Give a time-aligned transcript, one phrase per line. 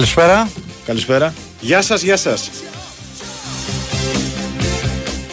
[0.00, 0.48] Καλησπέρα.
[0.86, 1.34] Καλησπέρα.
[1.60, 2.50] Γεια σας, γεια σας.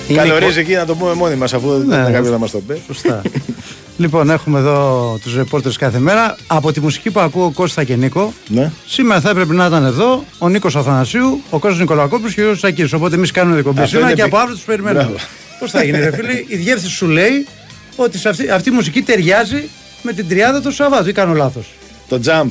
[0.08, 1.96] Είναι Καλωρίζει εκεί να το πούμε μόνοι μας, αφού δεν Ναι.
[1.96, 2.82] είναι κάποιος να μας το πει.
[2.88, 3.22] Σωστά.
[3.98, 6.36] λοιπόν, έχουμε εδώ τους ρεπόρτερ κάθε μέρα.
[6.48, 8.72] Από τη μουσική που ακούω Κώστα και Νίκο, Ναι.
[8.88, 12.60] σήμερα θα έπρεπε να ήταν εδώ ο Νίκος Αθανασίου, ο Κώστας Νικολακόπουλος και ο Γιώργο
[12.60, 12.94] Σακύρης.
[12.94, 15.04] Οπότε εμείς κάνουμε εκπομπή Αυτό σήμερα είναι και πι- από αύριο τους περιμένουμε.
[15.04, 15.18] Μπράβο.
[15.60, 17.48] Πώς θα γίνει, ρε φίλε, η διεύθυνση σου λέει
[17.96, 19.70] ότι σε αυτή, αυτή η μουσική ταιριάζει
[20.02, 21.10] με την τριάδα του Σαββάτου.
[21.10, 21.66] Ή κάνω λάθος;
[22.10, 22.48] Το jump.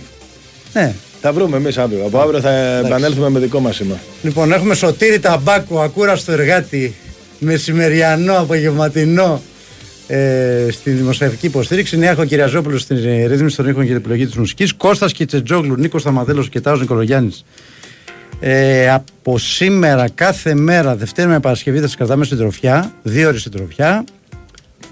[0.72, 0.94] Ναι.
[1.26, 2.04] Θα βρούμε εμείς αύριο.
[2.06, 2.50] Από αύριο θα
[2.87, 3.98] επανέλθουμε με δικό μας σήμα.
[4.22, 6.94] Λοιπόν, έχουμε Σωτήρη Ταμπάκου, ακούραστο εργάτη,
[7.38, 9.42] μεσημεριανό, απογευματινό
[10.06, 11.97] ε, στην δημοσιογραφική υποστήριξη.
[11.97, 14.72] Νέα Κυριαζόπουλος στην ε, ρύθμιση των ήχων και την επιλογή της μουσικής.
[14.72, 17.44] Κώστας Κιτσετζόγλου, Νίκος Σταματέλο και Τάο Νικολογιάννης.
[18.41, 22.93] Ε, από σήμερα, κάθε μέρα, Δευτέρα με Παρασκευή, θα σας κρατάμε συντροφιά.
[23.03, 24.04] Δύο ώρες συντροφιά.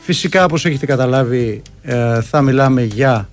[0.00, 3.28] Φυσικά, όπως έχετε καταλάβει, ε, θα μιλάμε για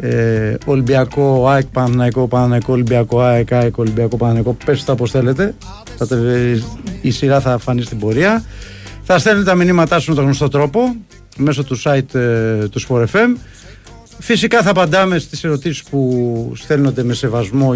[0.00, 4.56] ε, Ολυμπιακό, ΑΕΚ, Παναναϊκό, Παναναϊκό, Ολυμπιακό, ΑΕΚ, ΑΕΚ, Ολυμπιακό, Παναναϊκό.
[4.64, 5.54] Πες τα όπως θέλετε.
[5.96, 6.62] Θα τε-
[7.00, 8.44] η σειρά θα φανεί στην πορεία.
[9.02, 10.96] Θα στέλνετε τα μηνύματά σου με τον γνωστό τρόπο
[11.36, 13.36] μέσω του site ε, του Sport FM.
[14.18, 17.74] Φυσικά θα απαντάμε στις ερωτήσεις που στέλνονται με σεβασμό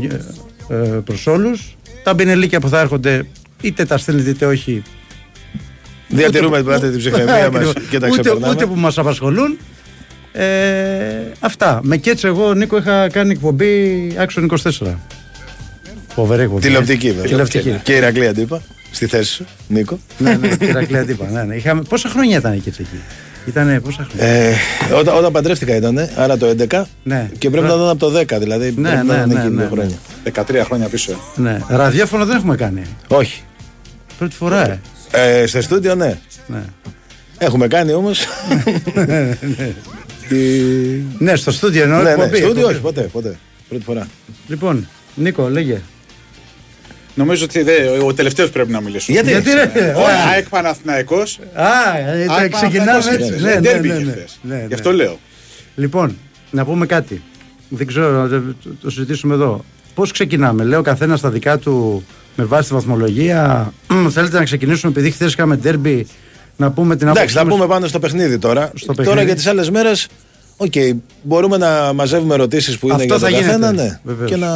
[0.69, 1.77] ε, ε, προς όλους.
[2.03, 3.27] Τα μπινελίκια που θα έρχονται
[3.61, 4.83] είτε τα στέλνετε είτε όχι
[6.09, 7.73] Διατηρούμε Ούτε- πάντα την ψυχραιμία μας Ακριβώς.
[7.91, 8.53] και τα ούτε, ξεπερνάμε.
[8.55, 9.59] ούτε που μας απασχολούν.
[10.37, 11.81] Ε, αυτά.
[11.83, 14.47] Με κέτσε εγώ, Νίκο, είχα κάνει εκπομπή Action
[14.83, 14.87] 24.
[16.15, 16.61] Φοβερή εκπομπή.
[16.61, 17.23] Τηλεοπτική βέβαια.
[17.25, 17.81] Τηλεοπτική.
[17.83, 18.63] Και η Ηρακλή αντίπα.
[18.91, 19.99] Στη θέση σου, Νίκο.
[20.19, 21.29] ναι, ναι, Ηρακλή Αντίπα.
[21.31, 21.55] Ναι, ναι.
[21.55, 23.01] Είχαμε, πόσα χρόνια ήταν η κέτσε εκεί;
[23.47, 24.55] Ήτανε πόσα χρόνια; Ε,
[24.99, 26.83] όταν, όταν παντρεύτηκα ήταν, άρα το 11.
[27.03, 27.31] Ναι.
[27.39, 28.75] Και πρέπει να ήταν από το 10, δηλαδή.
[28.77, 29.93] Ναι, πρέπει να ναι, ήταν ναι, εκεί ναι, δύο ναι.
[30.35, 30.63] χρόνια.
[30.63, 31.13] 13 χρόνια πίσω.
[31.13, 31.41] ε.
[31.41, 31.59] ναι.
[31.69, 32.83] Ραδιόφωνο δεν έχουμε κάνει.
[33.09, 33.43] Όχι.
[34.19, 34.81] Πρώτη φορά, ε.
[35.11, 36.19] Ε, σε στούντιο, ναι.
[36.47, 36.63] Ναι.
[37.39, 38.27] Έχουμε κάνει όμως.
[40.29, 40.37] τη...
[41.25, 41.99] ναι, στο στούντιο εννοώ.
[41.99, 42.73] ναι, ναι, εκπομπή, στούντιο εκπομπή.
[42.73, 43.39] όχι, ποτέ, ποτέ.
[43.69, 44.07] Πρώτη φορά.
[44.49, 45.81] Λοιπόν, Νίκο, λέγε.
[47.15, 49.13] Νομίζω ότι δε, ο τελευταίος πρέπει να μιλήσω.
[49.13, 49.93] Γιατί, Γιατί ρε.
[49.97, 50.01] Ο
[50.33, 53.33] ΑΕΚ Παναθηναϊκός Α, ε, τα ΑΕΚ ξεκινάμε Παναθηναϊκός έτσι.
[53.33, 53.49] ήρθε.
[53.49, 54.13] Ναι, ναι, Ντέρμπι ναι, είχε ναι.
[54.13, 54.39] χθες.
[54.43, 54.65] Ναι, ναι.
[54.69, 55.19] Γι' αυτό λέω.
[55.75, 56.17] Λοιπόν,
[56.51, 57.23] να πούμε κάτι.
[57.69, 59.65] Δεν ξέρω, το, το, το συζητήσουμε εδώ.
[59.95, 62.05] Πώς ξεκινάμε, λέει ο καθένας τα δικά του
[62.37, 63.73] με βάση τη βαθμολογία.
[64.11, 66.07] Θέλετε να ξεκινήσουμε, επειδή χθες είχαμε ντέρμπι,
[66.57, 67.55] να πούμε την Εντάξει, θα μας.
[67.55, 68.71] πούμε πάνω στο παιχνίδι τώρα.
[68.75, 69.27] Στο Τώρα παιχνίδι.
[69.27, 70.07] για τις άλλες μέρες,
[70.57, 70.73] οκ,
[71.23, 73.99] μπορούμε να μαζεύουμε ερωτήσεις που είναι Αυτό για θα τον καθένα γίνεται, ναι.
[74.05, 74.31] βεβαίως.
[74.31, 74.49] και, να,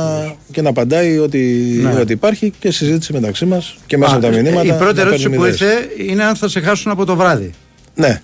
[0.53, 1.39] και να απαντάει ό,τι,
[1.83, 2.01] Ναι.
[2.01, 4.75] ό,τι υπάρχει και συζήτηση μεταξύ μας και μέσα Α, από τα μηνύματα.
[4.75, 5.61] Η πρώτη να ερώτηση παίρνουμε που ιδέες.
[5.61, 7.51] ήρθε είναι αν θα σε χάσουν από το βράδυ.
[7.95, 8.21] Ναι.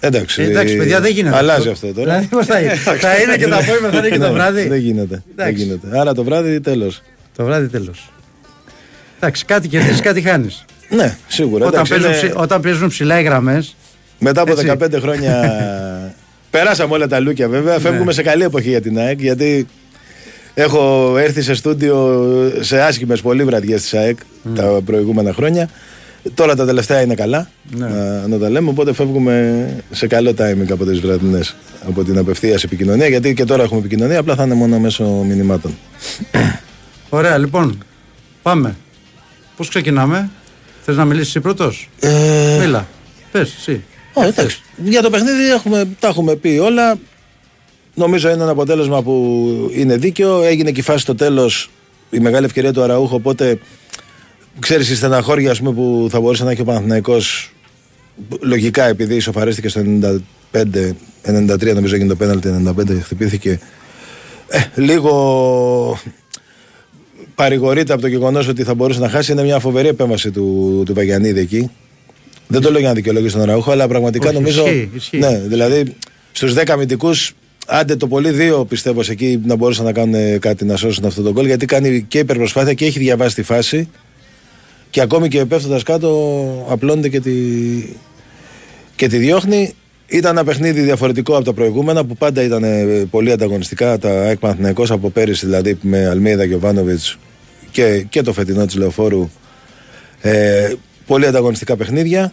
[0.00, 1.36] Εντάξει, Ε, εντάξει, παιδιά, δεν γίνεται.
[1.36, 2.06] Αλλάζει αυτό τώρα.
[2.06, 4.68] Δηλαδή, πώς θα, είναι; θα είναι και το απόγευμα, θα είναι και το Ναι, βράδυ;
[4.68, 5.22] Δεν γίνεται.
[5.34, 5.64] Δεν Εντάξει.
[5.64, 5.98] γίνεται.
[5.98, 7.02] Άρα το βράδυ τέλος.
[7.36, 8.12] Το βράδυ τέλος.
[9.16, 10.64] Εντάξει, κάτι κερδίζεις, κάτι χάνεις.
[10.88, 11.66] Ναι, σίγουρα.
[11.66, 13.76] Όταν, Εντάξει, παίζουν είναι- ψη- όταν παίζουν ψηλά οι γραμμές.
[14.18, 14.66] Μετά από Έτσι.
[14.66, 15.52] 15 χρόνια.
[16.50, 17.78] Περάσαμε όλα τα λούκια βέβαια.
[17.78, 18.12] Φεύγουμε Ναι.
[18.12, 19.66] σε καλή εποχή για την ΑΕΚ γιατί
[20.54, 22.22] έχω έρθει σε στούντιο
[22.60, 24.18] σε άσχημες πολύ βραδιές της ΑΕΚ
[24.54, 25.68] τα προηγούμενα χρόνια.
[26.34, 27.86] Τώρα τα τελευταία είναι καλά Ναι.
[27.88, 28.68] να, να τα λέμε.
[28.68, 31.40] Οπότε φεύγουμε σε καλό timing από τις βραδινέ.
[31.88, 33.06] Από την απευθείας επικοινωνία.
[33.08, 35.76] Γιατί και τώρα έχουμε επικοινωνία, απλά θα είναι μόνο μέσω μηνυμάτων.
[37.08, 37.78] Ωραία, λοιπόν.
[38.42, 38.76] Πάμε.
[39.56, 40.30] Πώς ξεκινάμε,
[40.84, 42.88] Θες να μιλήσεις εσύ πρώτος; Ε, Μίλα.
[43.32, 43.82] Πες, εσύ.
[44.12, 44.62] όχι, εντάξει.
[44.84, 46.98] Για το παιχνίδι έχουμε, τα έχουμε πει όλα.
[47.94, 50.42] Νομίζω είναι ένα αποτέλεσμα που είναι δίκαιο.
[50.42, 51.70] Έγινε και η φάση στο τέλος
[52.10, 53.14] η μεγάλη ευκαιρία του Αραούχο.
[53.14, 53.58] Οπότε
[54.58, 57.52] ξέρεις η στεναχώρια ας πούμε, που θα μπορούσε να έχει ο Παναθηναϊκός
[58.40, 59.82] λογικά επειδή ισοφαρίστηκε στο
[60.52, 60.92] 95
[61.26, 63.60] 93 νομίζω έγινε το πέναλτι, 95 χτυπήθηκε.
[64.48, 65.98] Ε, λίγο
[67.34, 69.32] παρηγορείται από το γεγονός ότι θα μπορούσε να χάσει.
[69.32, 71.70] Είναι μια φοβερή επέμβαση του, του Βαγιανίδη εκεί.
[72.46, 74.64] Δεν το λέω για να δικαιολογήσω τον Ραούχο, αλλά πραγματικά Όχι, νομίζω.
[74.66, 75.18] ισχύει, ισχύει.
[75.18, 75.94] Ναι, δηλαδή
[76.32, 77.32] στους 10 αμυντικούς,
[77.66, 81.22] άντε το πολύ δύο πιστεύω σε εκεί να μπορούσαν να κάνουν κάτι να σώσουν αυτό
[81.22, 81.46] το γκολ.
[81.46, 83.88] Γιατί κάνει και υπερπροσπάθεια και έχει διαβάσει τη φάση.
[84.90, 87.32] Και ακόμη και πέφτοντας κάτω, απλώνεται και τη,
[88.96, 89.74] και τη διώχνει.
[90.06, 93.98] Ήταν ένα παιχνίδι διαφορετικό από τα προηγούμενα που πάντα ήταν ε, πολύ ανταγωνιστικά.
[93.98, 97.18] Τα ΑΕΚ Παναθηναϊκός από πέρυσι δηλαδή με Αλμίδα και Βάνοβιτς
[97.70, 99.30] και, και το φετινό της Λεωφόρου.
[100.20, 100.72] Ε,
[101.06, 102.32] πολύ ανταγωνιστικά παιχνίδια.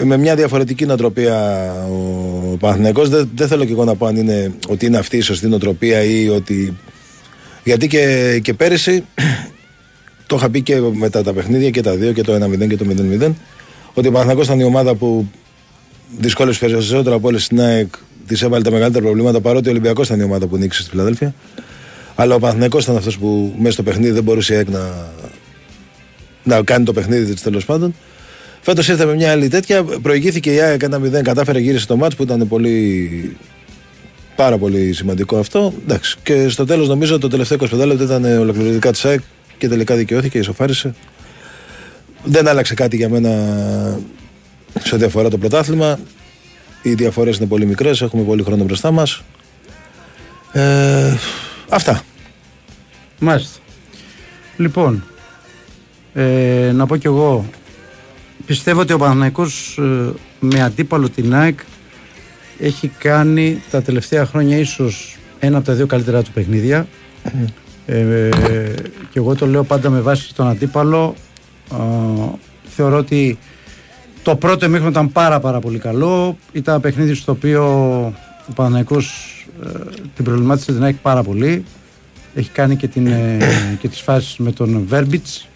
[0.00, 1.72] Ε, με μια διαφορετική νοοτροπία
[2.52, 3.08] ο Παναθηναϊκός.
[3.08, 6.02] Δεν, δεν θέλω και εγώ να πω αν είναι, ότι είναι αυτή η σωστή νοοτροπία
[6.02, 6.76] ή ότι.
[7.64, 9.04] Γιατί και, και πέρυσι
[10.26, 12.84] το είχα πει και μετά τα παιχνίδια και τα δύο και το 1-0 και το
[13.20, 13.32] 0-0
[13.94, 15.28] ότι ο Παναθηναϊκός ήταν η ομάδα που
[16.18, 17.94] δυσκόλεψε περισσότερο από όλες στην ΑΕΚ
[18.26, 21.34] τη έβαλε τα μεγαλύτερα προβλήματα παρότι ο Ολυμπιακός ήταν η ομάδα που νίκησε στη Φιλαδέλφια.
[22.14, 25.12] Αλλά ο Παναθηναϊκός ήταν αυτός που μέσα στο παιχνίδι δεν μπορούσε η ΑΕΚ να,
[26.42, 27.94] να κάνει το παιχνίδι της τέλος πάντων.
[28.60, 29.84] Φέτος ήρθε με μια άλλη τέτοια.
[29.84, 33.36] Προηγήθηκε η ΑΕΚ 1-0, κατάφερε γύρισε το μάτς που ήταν πολύ.
[34.36, 35.72] Πάρα πολύ σημαντικό αυτό.
[35.82, 36.16] Εντάξει.
[36.22, 39.20] Και στο τέλος νομίζω το τελευταίο 25 λεπτό ήταν ολοκληρωτικά της ΑΕΚ
[39.58, 40.94] και τελικά δικαιώθηκε, ισοφάρισε.
[42.24, 43.30] Δεν άλλαξε κάτι για μένα
[44.82, 45.98] σε ό,τι αφορά το πρωτάθλημα.
[46.82, 49.22] Οι διαφορές είναι πολύ μικρές, έχουμε πολύ χρόνο μπροστά μας.
[50.52, 51.16] Ε,
[51.68, 52.02] αυτά.
[53.18, 53.58] Μάλιστα.
[54.56, 55.04] Λοιπόν,
[56.14, 57.44] ε, να πω κι εγώ,
[58.46, 61.58] πιστεύω ότι ο Παναθηναϊκός ε, με αντίπαλο την ΑΕΚ
[62.58, 66.86] έχει κάνει τα τελευταία χρόνια ίσως ένα από τα δύο καλύτερα του παιχνίδια.
[67.86, 68.30] Ε,
[69.10, 71.14] και εγώ το λέω πάντα με βάση τον αντίπαλο.
[71.70, 71.76] Α,
[72.76, 73.38] θεωρώ ότι
[74.26, 76.36] το πρώτο εμίχρονο ήταν πάρα πάρα πολύ καλό.
[76.52, 77.64] Ήταν ένα παιχνίδι στο οποίο
[78.48, 79.06] ο Παναθηναϊκός
[79.64, 79.68] ε,
[80.14, 81.64] την προβλημάτισε την ΑΕΚ πάρα πολύ.
[82.34, 83.38] Έχει κάνει και, την, ε,
[83.80, 85.48] και τις φάσεις με τον Βέρμπιτς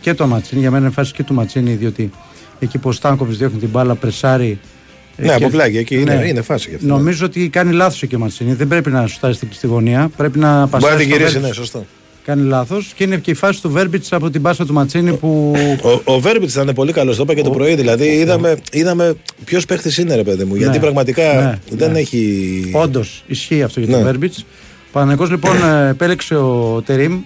[0.00, 0.60] και τον Ματσίνη.
[0.60, 2.10] Για μένα είναι φάση και του Ματσίνη, διότι
[2.58, 4.58] εκεί που ο Στάνκοβιτς διώχνει την μπάλα, πρεσάρει.
[5.16, 6.88] ε, Ναι, και- από πλάγια εκεί είναι, είναι φάση για αυτό.
[6.88, 8.52] Νομίζω ότι κάνει λάθος εκεί ο Ματσίνη.
[8.54, 10.10] Δεν πρέπει να σουτάρει στην στη γωνία.
[10.16, 11.58] Πρέπει να Μπορεί να πασάρεις την στο γυρίσει, Βέρμπιτς.
[11.58, 11.86] ναι, σωστό.
[12.24, 12.92] Κάνει λάθος.
[12.96, 15.52] Και είναι και η φάση του Βέρμπιτς από την πάσα του Ματσίνη που.
[16.04, 17.74] Ο, ο Βέρμπιτς ήταν πολύ καλός, το είπα και το πρωί.
[17.74, 20.54] Δηλαδή, είδαμε, είδαμε ποιος παίχτης είναι, ρε παιδί μου.
[20.54, 20.82] Γιατί Ναι.
[20.82, 21.98] πραγματικά Ναι, δεν ναι.
[21.98, 22.70] έχει.
[22.72, 24.04] Όντως ισχύει αυτό για τον Ναι.
[24.04, 24.44] Βέρμπιτς.
[24.92, 27.20] Παναγενικός λοιπόν ε, επέλεξε ο Τερήμ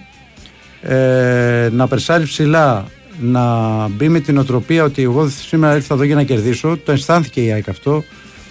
[0.81, 2.85] ε, να περσάρει ψηλά,
[3.21, 3.41] να
[3.87, 6.77] μπει με την οτροπία ότι εγώ σήμερα ήρθα εδώ για να κερδίσω.
[6.85, 8.03] Το αισθάνθηκε η ΑΕΚ αυτό.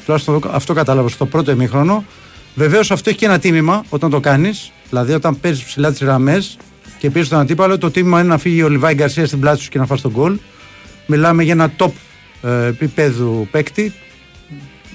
[0.05, 2.05] Τουλάχιστον αυτό κατάλαβα στο πρώτο ημίχρονο.
[2.55, 4.73] Βεβαίως αυτό έχει και ένα τίμημα όταν το κάνεις.
[4.89, 6.57] Δηλαδή όταν παίζεις ψηλά τις γραμμές
[6.99, 9.69] και πήρες τον αντίπαλο, το τίμημα είναι να φύγει ο Λιβάη Γκαρσίας στην πλάτη σου
[9.69, 10.39] και να φας τον γκολ.
[11.07, 11.91] Μιλάμε για ένα top
[12.43, 13.93] ε, επίπεδου παίκτη,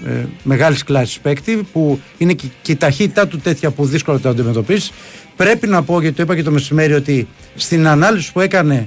[0.06, 4.29] ε, μεγάλης κλάσης παίκτη που είναι και, και η ταχύτητά του τέτοια που δύσκολα το
[4.29, 4.91] αντιμετωπίσει.
[5.36, 8.86] Πρέπει να πω, γιατί το είπα και το μεσημέρι, ότι στην ανάλυση που έκανε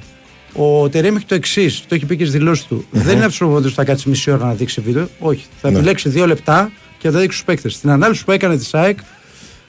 [0.52, 2.86] ο Τερέμ έχει το εξής, το έχει πει και στις δηλώσεις του.
[2.90, 5.08] Δεν είναι αυτό ο προπονητής που θα κάτσει μισή ώρα να δείξει βίντεο.
[5.18, 5.44] Όχι.
[5.60, 5.76] Θα Ναι.
[5.76, 7.72] επιλέξει δύο λεπτά και θα τα δείξει στου παίκτες.
[7.74, 8.98] Στην ανάλυση που έκανε της ΑΕΚ,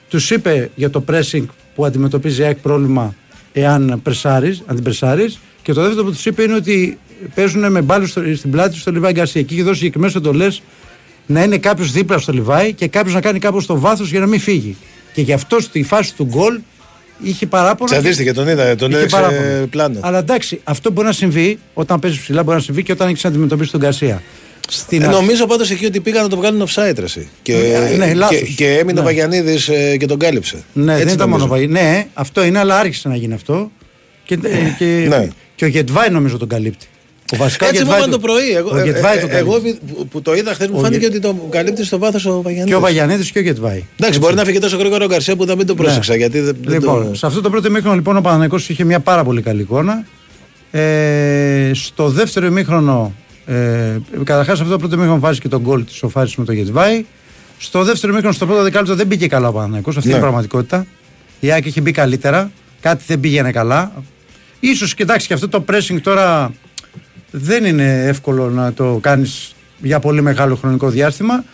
[0.08, 3.14] τους είπε για το pressing που αντιμετωπίζει η ΑΕΚ πρόβλημα
[3.52, 5.38] εάν πρεσάρεις, αν την πρεσάρεις.
[5.62, 6.98] Και το δεύτερο που τους είπε είναι ότι
[7.34, 9.42] παίζουν με μπάλους στην πλάτη τους στο Λιβάη Γκαρσία.
[9.42, 10.46] Και έχει δώσει συγκεκριμένε εντολέ
[11.26, 14.26] να είναι κάποιος δίπλα στο Λιβάη και κάποιος να κάνει κάπου στο βάθος για να
[14.26, 14.76] μην φύγει.
[15.14, 16.58] Και γι' αυτό στη φάση του γκολ
[17.22, 17.90] είχε παράπονα.
[17.90, 19.66] και- Τσαντίστηκε, τον είδα, τον είχε έδειξε παράπονα.
[19.70, 19.98] πλάνο.
[20.02, 23.22] Αλλά εντάξει, αυτό μπορεί να συμβεί όταν παίζεις ψηλά, μπορεί να συμβεί και όταν έχεις
[23.24, 24.22] να αντιμετωπίσεις τον Γκαρσία.
[24.70, 27.28] Στην Ε, αρχή- νομίζω πάντως εκεί ότι πήγαν να το βγάλουν offside ρε, εσύ.
[27.42, 27.54] Και,
[27.96, 28.38] Ναι, ναι, λάθος.
[28.38, 29.00] και, και έμεινε Ναι.
[29.00, 29.56] ο Βαγιανίδη
[29.98, 30.62] και τον κάλυψε.
[30.72, 31.46] Ναι, Έτσι δεν ήταν νομίζω.
[31.46, 33.70] μόνο Παγι- Ναι, αυτό είναι, αλλά άρχισε να γίνει αυτό.
[34.24, 35.28] Και, ε, και, Ναι.
[35.54, 36.86] και ο Γετβάη νομίζω τον καλύπτει.
[37.32, 38.50] Ο βασικά ο Έτσι μου Γετβάη είπαν το πρωί.
[38.56, 39.78] Εγώ, ο ε, Γετβάη ε, τον εγώ καλύπτει.
[39.94, 42.42] που- που το είδα χθες μου Ο φάνηκε Γε- ότι το καλύπτει στο βάθος ο
[42.42, 42.68] Βαγιανίδη.
[42.70, 43.84] Και ο Βαγιανίδη και ο Γετβάη.
[44.00, 46.12] Εντάξει, μπορεί να φύγει τόσο γρήγορα ο Γκαρσία που θα μην το πρόσεξα.
[46.12, 46.18] Ναι.
[46.18, 47.14] Γιατί δεν, δεν Λοιπόν, το...
[47.14, 50.04] σε αυτό το πρώτο ημίχρονο λοιπόν ο Παναγενικός είχε μια πάρα πολύ καλή εικόνα.
[50.70, 53.14] Ε, στο δεύτερο ημίχρονο,
[53.48, 57.04] ε, καταρχάς αυτό το πρώτο ημίχρονο βάζει και τον γκολ της σοφάριση με το Γετβάη.
[57.58, 60.14] Στο δεύτερο ημίχρονο, στο πρώτο δεκάλεπτο δεν μπήκε καλά ο Παναγενικός, αυτή Ναι.
[60.14, 60.86] είναι η πραγματικότητα.
[61.40, 62.50] Η Άκη είχε μπει καλύτερα,
[62.80, 63.92] κάτι δεν πήγαινε καλά.
[64.60, 66.52] Ίσως κοιτάξει και αυτό το pressing τώρα
[67.30, 71.44] δεν είναι εύκολο να το κάνεις για πολύ μεγάλο χρονικό διάστημα.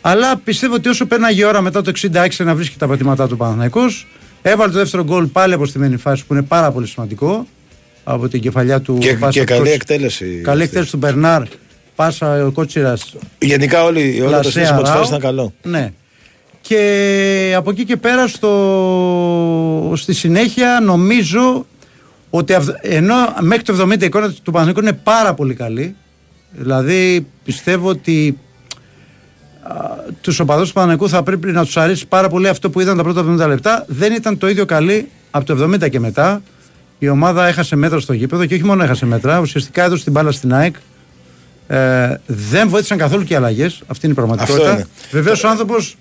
[0.00, 3.36] Αλλά πιστεύω ότι όσο πέρναγε η ώρα μετά το 66 να βρίσκει τα πατήματά του
[3.36, 4.06] Παναθηναϊκός
[4.42, 7.46] έβαλε το δεύτερο γκολ πάλι από στημένη φάση που είναι πάρα πολύ σημαντικό
[8.04, 9.74] από την κεφαλιά του Και, Πάσα και του καλή Κώστα.
[9.74, 10.40] εκτέλεση.
[10.44, 11.42] Καλή εκτέλεση του Μπερνάρ.
[11.94, 13.14] Πάσα ο Κότσιρας.
[13.38, 15.52] Γενικά όλη, όλο το σύστημα της φάσης ήταν καλό.
[15.62, 15.92] Ναι.
[16.60, 19.92] Και από εκεί και πέρα στο...
[19.96, 21.66] στη συνέχεια νομίζω
[22.30, 25.96] ότι αυ- ενώ μέχρι το 70 η εικόνα του Παναθηναϊκού είναι πάρα πολύ καλή
[26.50, 28.38] δηλαδή πιστεύω ότι
[30.20, 33.02] τους οπαδούς του Παναγικού θα πρέπει να τους αρέσει πάρα πολύ αυτό που είδαν τα
[33.02, 33.84] πρώτα 70 λεπτά.
[33.88, 36.42] Δεν ήταν το ίδιο καλή από το 70 και μετά.
[37.04, 40.30] Η ομάδα έχασε μέτρα στο γήπεδο και όχι μόνο έχασε μέτρα, ουσιαστικά έδωσε την μπάλα
[40.32, 40.74] στην ΑΕΚ.
[41.66, 43.82] Ε, δεν βοήθησαν καθόλου και οι αλλαγές.
[43.86, 44.72] Αυτή είναι η Αυτό πραγματικότητα.
[44.74, 44.86] είναι.
[45.10, 45.96] Βεβαίως ο άνθρωπος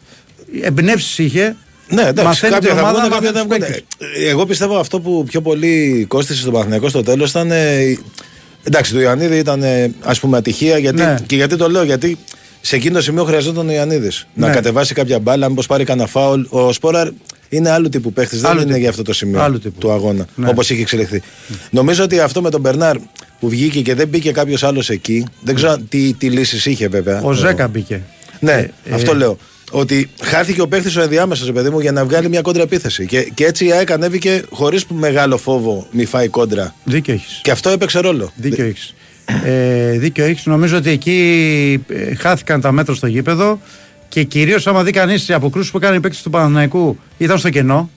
[0.61, 1.55] εμπνεύσεις είχε.
[1.89, 3.85] Ναι, εντάξει, Μαθαίνει κάποια την θα ομάδα, βγουν, κάποια μαθαίνει θα τους βγουν.
[3.97, 4.23] παίκτες.
[4.25, 7.51] Ε, Εγώ πιστεύω αυτό που πιο πολύ κόστησε στον Παναθηναϊκό στο τέλος ήταν.
[7.51, 7.97] ε,
[8.63, 9.63] εντάξει, το Ιωαννίδη ήταν
[10.03, 10.77] ας πούμε ατυχία.
[10.77, 11.15] Γιατί, Ναι.
[11.25, 12.17] Και γιατί το λέω, γιατί
[12.61, 14.27] σε εκείνο το σημείο χρειαζόταν ο Ιωαννίδης.
[14.33, 14.53] Να Ναι.
[14.53, 16.41] κατεβάσει κάποια μπάλα, μήπως πάρει κανένα φάουλ.
[16.49, 17.09] Ο Σπόραρ
[17.51, 18.79] είναι άλλου τύπου παίχτης, δεν Άλλου είναι τύπου.
[18.79, 19.79] για αυτό το σημείο Άλλου τύπου.
[19.79, 20.25] του αγώνα.
[20.35, 20.49] Ναι.
[20.49, 21.21] Όπως είχε εξελιχθεί.
[21.69, 22.97] Νομίζω ότι αυτό με τον Μπερνάρ
[23.39, 25.25] που βγήκε και δεν μπήκε κάποιος άλλος εκεί.
[25.41, 27.21] Δεν ξέρω τι, τι λύσεις είχε βέβαια.
[27.21, 28.01] Ο Ζέκα μπήκε.
[28.39, 28.51] Ναι,
[28.85, 29.37] Ε, αυτό ε, λέω.
[29.71, 33.05] Ότι χάθηκε ο παίχτης ο ενδιάμεσος, ρε παιδί μου, για να βγάλει μια κόντρα επίθεση.
[33.05, 36.75] Και, και έτσι η ΑΕΚ ανέβηκε χωρίς μεγάλο φόβο μη φάει κόντρα.
[36.83, 37.39] Δίκιο έχεις.
[37.43, 38.31] Και αυτό έπαιξε ρόλο.
[38.35, 38.93] Δίκιο έχεις.
[39.45, 40.45] Ε, δίκιο έχεις.
[40.45, 43.59] Νομίζω ότι εκεί ε, χάθηκαν τα μέτρα στο γήπεδο
[44.11, 47.49] και κυρίως άμα δει κανείς οι αποκρούσει που έκανε οι παίκτες του Παναναϊκού ήταν στο
[47.49, 47.89] κενό.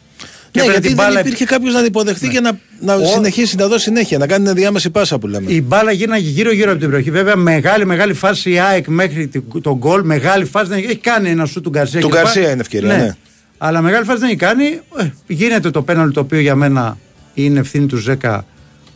[0.50, 2.94] Και Ναι, έπαιρνε γιατί την δεν μπάλα- υπήρχε κάποιος να την υποδεχτεί και να, να
[2.94, 5.52] Ο- συνεχίσει να δώσει συνέχεια, να κάνει την ενδιάμεση πάσα που λέμε.
[5.52, 7.10] Η μπάλα γίναγε γύρω-γύρω από την περιοχή.
[7.10, 10.02] Βέβαια, μεγάλη, μεγάλη φάση η ΑΕΚ μέχρι την- τον γκολ.
[10.04, 12.00] Μεγάλη φάση δεν έχει, έχει κάνει ένα σου του Γκαρσία.
[12.00, 12.16] Του κλπ.
[12.18, 13.16] Γκαρσία είναι ευκαιρία, ναι.
[13.58, 14.64] Αλλά μεγάλη φάση δεν έχει κάνει.
[14.98, 16.98] Ε, γίνεται το πέναλ το οποίο για μένα
[17.34, 18.44] είναι ευθύνη του Ζέκα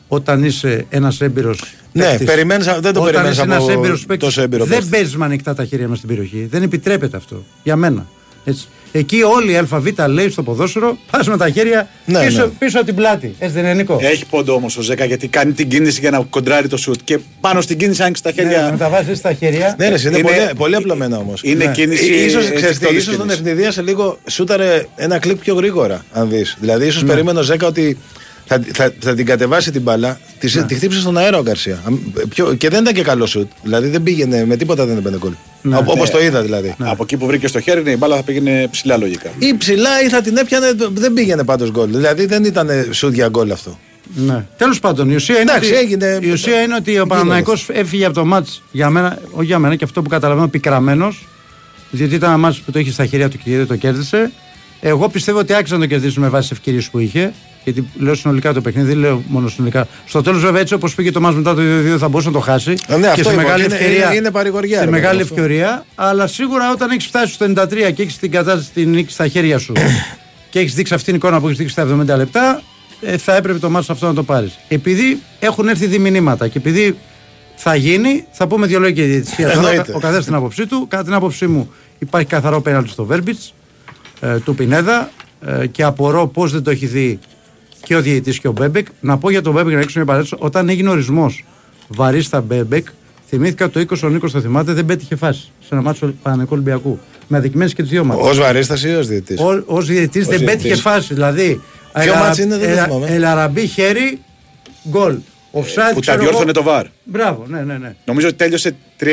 [0.08, 1.62] όταν είσαι ένας έμπειρος.
[1.92, 4.90] Ναι, περιμένεις- δεν το περιμένεις είσαι από ένας έμπειρος παίκτης, τόσο έμπειρο Δεν παίκτη.
[4.90, 6.46] παίζεις με ανοιχτά τα χέρια μα στην περιοχή.
[6.50, 7.44] Δεν επιτρέπεται αυτό.
[7.62, 8.06] Για μένα.
[8.44, 8.68] Έτσι.
[8.92, 12.50] Εκεί όλη η ΑΒ λέει στο ποδόσφαιρο, πας με τα χέρια Ναι, πίσω, ναι.
[12.58, 13.34] πίσω από την πλάτη.
[13.38, 13.98] Έτσι δεν είναι Νικό.
[14.02, 17.00] Έχει πόντο όμως ο Ζέκα γιατί κάνει την κίνηση για να κοντράρει το σουτ.
[17.04, 18.68] Και πάνω στην κίνηση άνοιξε τα Ναι, χέρια.
[18.70, 19.74] να τα βάζεις στα χέρια.
[19.78, 21.40] Ναι, ρε, είναι, Είναι- πολύ, πολύ απλωμένα όμως.
[21.44, 22.12] Είναι κίνηση.
[22.14, 23.46] ίσως, ε, ξέρεις τι, εκτόλης ίσως τον κίνησης.
[23.46, 26.56] ευνηδίασε λίγο, σούταρε ένα κλικ πιο γρήγορα, αν δεις.
[26.60, 27.98] Δηλαδή, ίσως περίμενε ο Ζέκα ότι
[28.48, 31.82] θα, θα, θα την κατεβάσει την μπάλα, της, τη χτύπησε στον αέρα ο Γκαρσία.
[31.86, 33.50] Αμ, πιο- και δεν ήταν και καλό σουτ.
[33.62, 35.32] Δηλαδή, δεν πήγαινε, με τίποτα δεν έμπαινε γκολ.
[35.62, 35.76] Ναι.
[35.76, 36.14] Όπως Ναι.
[36.18, 36.74] το είδα δηλαδή.
[36.78, 39.30] Από εκεί που βρήκε στο χέρι, ναι, η μπάλα θα πήγαινε ψηλά λογικά.
[39.38, 41.88] Ή ψηλά ή θα την έπιανε, δεν πήγαινε πάντως γκολ.
[41.90, 43.78] Δηλαδή, δεν ήταν σουτ για γκολ αυτό.
[44.14, 44.44] Ναι.
[44.56, 48.04] Τέλος πάντων, η ουσία, είναι Εντάξει, ότι, έγινε- η ουσία είναι ότι ο Παναναναϊκό έφυγε
[48.04, 51.26] από το μάτς για μένα, όχι για μένα και αυτό που καταλαβαίνω, πικραμένος.
[51.90, 54.30] Διότι ήταν ένα μάτς που το είχε στα χέρια του και δεν το κέρδισε.
[54.80, 57.32] Εγώ πιστεύω ότι άξιζε να το κερδίσει με βάση τις ευκαιρίες που είχε.
[57.64, 59.86] Γιατί λέω συνολικά το παιχνίδι, δεν λέω μόνο συνολικά.
[60.06, 61.60] Στο τέλος, βέβαια, έτσι όπως πήγε το μάτ μετά το
[61.94, 62.74] 2-2, θα μπορούσε να το χάσει.
[62.88, 64.04] Ε, ναι, αυτό και σε είπα, μεγάλη είναι- ευκαιρία.
[64.06, 65.34] είναι- είναι παρηγοριά, σε ρε, μεγάλη αυτό.
[65.34, 65.84] ευκαιρία.
[65.94, 69.58] Αλλά σίγουρα όταν έχεις φτάσει στο 93 και έχεις την κατάσταση την νίκη στα χέρια
[69.58, 69.72] σου
[70.50, 71.82] και έχεις δείξει αυτήν την εικόνα που έχεις δείξει στα
[72.14, 72.62] 70 λεπτά,
[73.00, 74.58] ε, θα έπρεπε το μάτι αυτό να το πάρεις.
[74.68, 76.96] Επειδή έχουν έρθει διμηνύματα και επειδή
[77.56, 79.46] θα γίνει, θα πούμε δύο λόγια για τη διαιτησία.
[79.52, 79.68] τώρα.
[79.68, 79.92] Εννοείται.
[79.94, 80.86] Ο καθένας την άποψή του.
[80.88, 83.38] Κατά την άποψή μου, υπάρχει καθαρό πέναλτι στο Βέρμπιτ
[84.20, 85.10] ε, του Πινέδα
[85.46, 87.18] ε, και απορώ πώς δεν το έχει δει
[87.88, 88.86] και ο διαιτητής και ο Μπέμπεκ.
[89.00, 90.34] Να πω για τον Μπέμπεκ να ρίξω μια παρένθεση.
[90.38, 91.44] Όταν έγινε ορισμός
[91.88, 92.86] βαρίστα Μπέμπεκ,
[93.28, 96.98] θυμήθηκα το 20 ο Νίκος το θυμάται, δεν πέτυχε φάση σε ένα ματς Παναθηναϊκού Ολυμπιακού.
[97.26, 98.28] Με αδικημένες και τις δύο ομάδες.
[98.28, 99.36] Ω βαρίστας ή ως διαιτητής.
[99.66, 100.62] Ω διαιτητής δεν διαιτητής.
[100.62, 101.14] πέτυχε φάση.
[101.14, 101.60] Δηλαδή,
[102.00, 103.06] Ποιο μάτς είναι, δεν το θυμάμαι.
[103.06, 104.18] Ελ Αραμπί χέρι,
[104.88, 105.16] γκολ.
[105.60, 106.52] Offside, Που τα ξέρω διόρθωνε εγώ.
[106.52, 106.86] το VAR.
[107.04, 107.94] Μπράβο, ναι, ναι, ναι.
[108.04, 109.04] Νομίζω ότι τέλειωσε 3-1.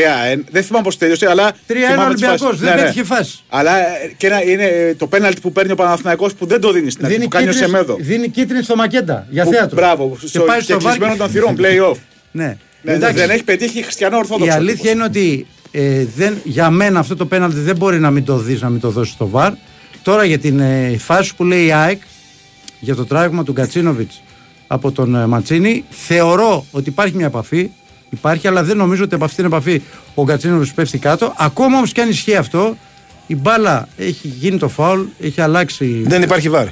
[0.51, 1.51] Δεν θυμάμαι πώς τέλειωσε, αλλά.
[1.51, 2.59] 3-1 θυμάμαι τις Ολυμπιακός, φάσεις.
[2.59, 3.39] δεν πέτυχε φάση.
[3.49, 6.71] Αλλά ε, και ένα, είναι ε, το πέναλτι που παίρνει ο Παναθηναϊκός που δεν το
[6.71, 7.19] δίνει στην αρχή.
[7.19, 7.97] Που κάνει ο κίτρινη- Σεμέδο.
[7.99, 9.75] δίνει κίτρινη στο Μακέντα για Που- θέατρο.
[9.75, 10.17] Μπράβο.
[10.21, 10.93] Και στο- πάει Και στο VAR.
[10.95, 11.95] κλεισμένο των θυρών, play-off.
[12.31, 12.57] Ναι.
[12.81, 14.55] Ναι, Εντάξει, δεν έχει πετύχει χριστιανό Η ορθόδοξο.
[14.55, 18.37] αλήθεια είναι ότι ε, δεν, για μένα αυτό το πέναλτι δεν μπορεί να μην το
[18.37, 19.51] δεις, να μην το δώσεις στο βαρ.
[20.03, 22.01] Τώρα για την ε, φάση που λέει η ΑΕΚ
[22.79, 24.21] για το τράγμα του Γκατσίνοβιτς
[24.67, 27.69] από τον ε, Ματσίνη, θεωρώ ότι υπάρχει μια επαφή.
[28.10, 29.81] Υπάρχει, αλλά δεν νομίζω ότι από αυτήν την επαφή
[30.15, 31.34] ο Γκατσίνοβιτς πέφτει κάτω.
[31.38, 32.77] Ακόμα όμως και αν ισχύει αυτό,
[33.27, 36.03] η μπάλα έχει γίνει το φάουλ, έχει αλλάξει.
[36.07, 36.67] Δεν υπάρχει βάρ.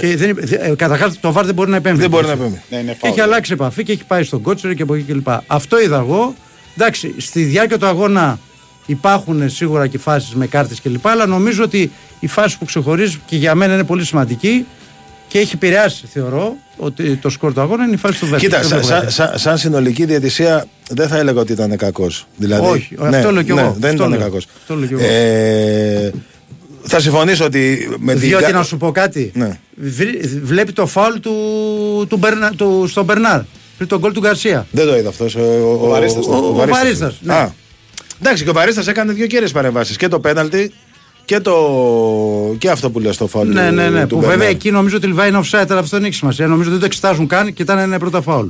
[0.00, 2.00] Και δεν, ε, καταρχάς, το βαρ δεν μπορεί να επέμβει.
[2.00, 2.62] Δεν μπορεί να επέμβει.
[2.70, 3.12] Ναι, είναι Και φάουλ.
[3.12, 5.28] έχει αλλάξει επαφή και έχει πάει στον κότσερ και από εκεί κλπ.
[5.46, 6.34] Αυτό είδα εγώ.
[6.76, 8.38] Εντάξει, στη διάρκεια του αγώνα
[8.86, 11.06] υπάρχουν σίγουρα και φάσεις με κάρτες κλπ.
[11.06, 14.66] Αλλά νομίζω ότι η φάση που ξεχωρίζει και για μένα είναι πολύ σημαντική
[15.34, 18.40] και έχει επηρεάσει, θεωρώ, ότι το σκορ του αγώνα είναι η φάση του Βέρμπιτ.
[18.44, 19.14] Κοίτα, Δεν σαν, το σαν, βγάζει.
[19.14, 22.26] σαν, σαν συνολική διαιτησία δεν θα έλεγα ότι ήταν κακός.
[22.36, 23.60] Δηλαδή, Όχι, αυτό λέω κι εγώ.
[23.60, 24.18] Ναι, δεν Αυτό ήταν λέω.
[24.18, 24.46] κακός.
[24.60, 25.02] Αυτό λέω κι εγώ.
[25.04, 26.10] Ε,
[26.82, 28.20] θα συμφωνήσω ότι με την.
[28.20, 29.30] Διότι κα- να σου πω κάτι.
[29.34, 29.58] Ναι.
[29.76, 31.32] Βρει- Βλέπει το φάουλ του,
[32.08, 33.40] του, Μπερνα, του στον Μπερνάρ
[33.76, 34.66] πριν τον γκολ του Γκαρσία.
[34.70, 35.34] Δεν το είδα αυτός.
[35.34, 36.26] Ο, ο, Βαρίστας.
[36.26, 37.34] Ο- ο Βαρίστας, ναι.
[37.34, 37.52] Α.
[38.20, 39.96] Εντάξει, και ο Βαρίστα έκανε δύο κύριε παρεμβάσεις.
[39.96, 40.72] Και το πέναλτι
[41.24, 41.54] και, το...
[42.58, 43.48] και αυτό που λες στο φάουλ.
[43.52, 44.00] Ναι, του- ναι, ναι.
[44.00, 44.36] του Που Μπερνάρ.
[44.36, 46.44] βέβαια εκεί νομίζω ότι Λιβάη είναι offside, αλλά αυτό δεν έχει σημασία.
[46.46, 48.46] Νομίζω ότι δεν το εξετάζουν καν και ήταν ένα πρώτα φάουλ.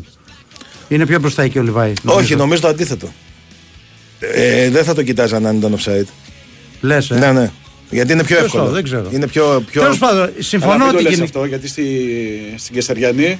[0.88, 1.92] Είναι πιο μπροστά εκεί ο Λιβάη.
[2.04, 3.08] Όχι, νομίζω το αντίθετο.
[4.20, 6.06] Ε, δεν θα το κοιτάζαν αν ήταν offside.
[6.80, 7.14] Λες, ε.
[7.18, 7.50] Ναι, ναι.
[7.90, 8.74] Γιατί είναι πιο Σωστό, εύκολο.
[8.74, 9.08] δεν ξέρω.
[9.12, 9.62] Είναι πιο.
[9.70, 9.80] πιο...
[9.82, 11.02] Τέλος πάντων, Αλλά συμφωνώ μην το ότι.
[11.02, 11.84] λες γίνει- αυτό, γιατί στη,
[12.56, 13.38] στην Κεσαριανή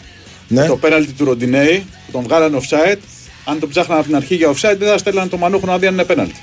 [0.48, 0.66] Ναι.
[0.66, 2.98] το πέναλτι του Ροντινέη που τον βγάλανε offside,
[3.44, 5.86] αν το ψάχναν από την αρχή για offside, δεν θα στέλνανε το Μανούχο να δει
[5.86, 6.34] αν είναι πέναλτι.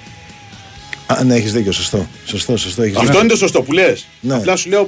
[1.20, 1.72] Α, ναι, έχεις δίκιο.
[1.72, 2.08] Σωστό.
[2.26, 2.82] Σωστό, σωστό.
[2.82, 3.20] Έχεις Αυτό δίκιο.
[3.22, 4.08] είναι το σωστό που λες.
[4.20, 4.36] Ναι.
[4.36, 4.84] Απλά σου λέω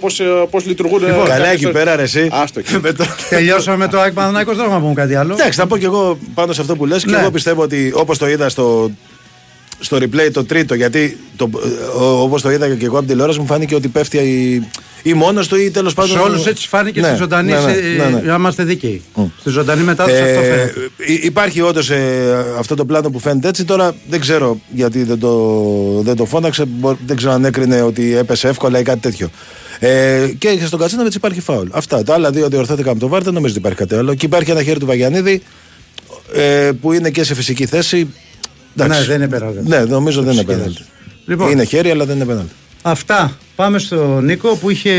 [0.49, 0.99] πώς λειτουργούν.
[1.05, 2.27] Λοιπόν, ε, Καλά κάποιες εκεί πέρα, ρε, εσύ.
[2.31, 2.77] Άστο εκεί.
[2.81, 5.33] Με το- Τελειώσαμε με το ΑΕΚ Παναθηναϊκός, δεν έχουμε να πούμε κάτι άλλο.
[5.33, 7.17] Εντάξει, θα πω και εγώ πάνω σε αυτό που λες και Ναι.
[7.19, 8.91] εγώ πιστεύω ότι όπως το είδα στο,
[9.79, 11.49] στο replay το τρίτο, γιατί το,
[11.99, 14.67] όπως το είδα και εγώ από την τηλεόραση, μου φάνηκε ότι πέφτει η,
[15.03, 16.11] ή μόνος του ή τέλος πάντων.
[16.11, 17.51] Σε όλους έτσι φάνηκε Ναι, στη ζωντανή.
[17.51, 18.09] ναι, ναι, σε- ναι, ναι.
[18.09, 19.01] Για να είμαστε δίκαιοι.
[19.39, 20.73] Στη ζωντανή μετάδοση αυτό Ε, φαίνεται.
[21.05, 21.91] υ- υπάρχει όντως
[22.59, 23.63] αυτό το πλάνο που φαίνεται έτσι.
[23.65, 25.41] Τώρα δεν ξέρω γιατί δεν το,
[26.03, 26.65] δεν το φώναξε.
[26.65, 29.29] μπο- Δεν ξέρω αν έκρινε ότι έπεσε εύκολα ή κάτι τέτοιο.
[29.79, 31.67] Ε, και στον Κατσίνοβιτ υπάρχει φάουλ.
[31.71, 32.03] Αυτά.
[32.03, 33.23] Τα άλλα δύο διορθώθηκαν από το Βάρ.
[33.23, 34.13] Δεν νομίζω ότι υπάρχει κάτι άλλο.
[34.15, 35.41] Και υπάρχει ένα χέρι του Βαγιανίδη
[36.33, 38.07] ε, που είναι και σε φυσική θέση.
[38.77, 38.99] Εντάξει.
[38.99, 39.59] Ναι, δεν είναι πέναλτι.
[39.69, 40.77] Ναι, νομίζω δεν είναι Φυσική πέναλτι.
[40.77, 40.89] θέση.
[41.25, 41.51] Λοιπόν.
[41.51, 42.51] Είναι χέρι, αλλά δεν είναι πέναλτι.
[42.85, 43.37] Αυτά.
[43.55, 44.91] Πάμε στον Νίκο που είχε.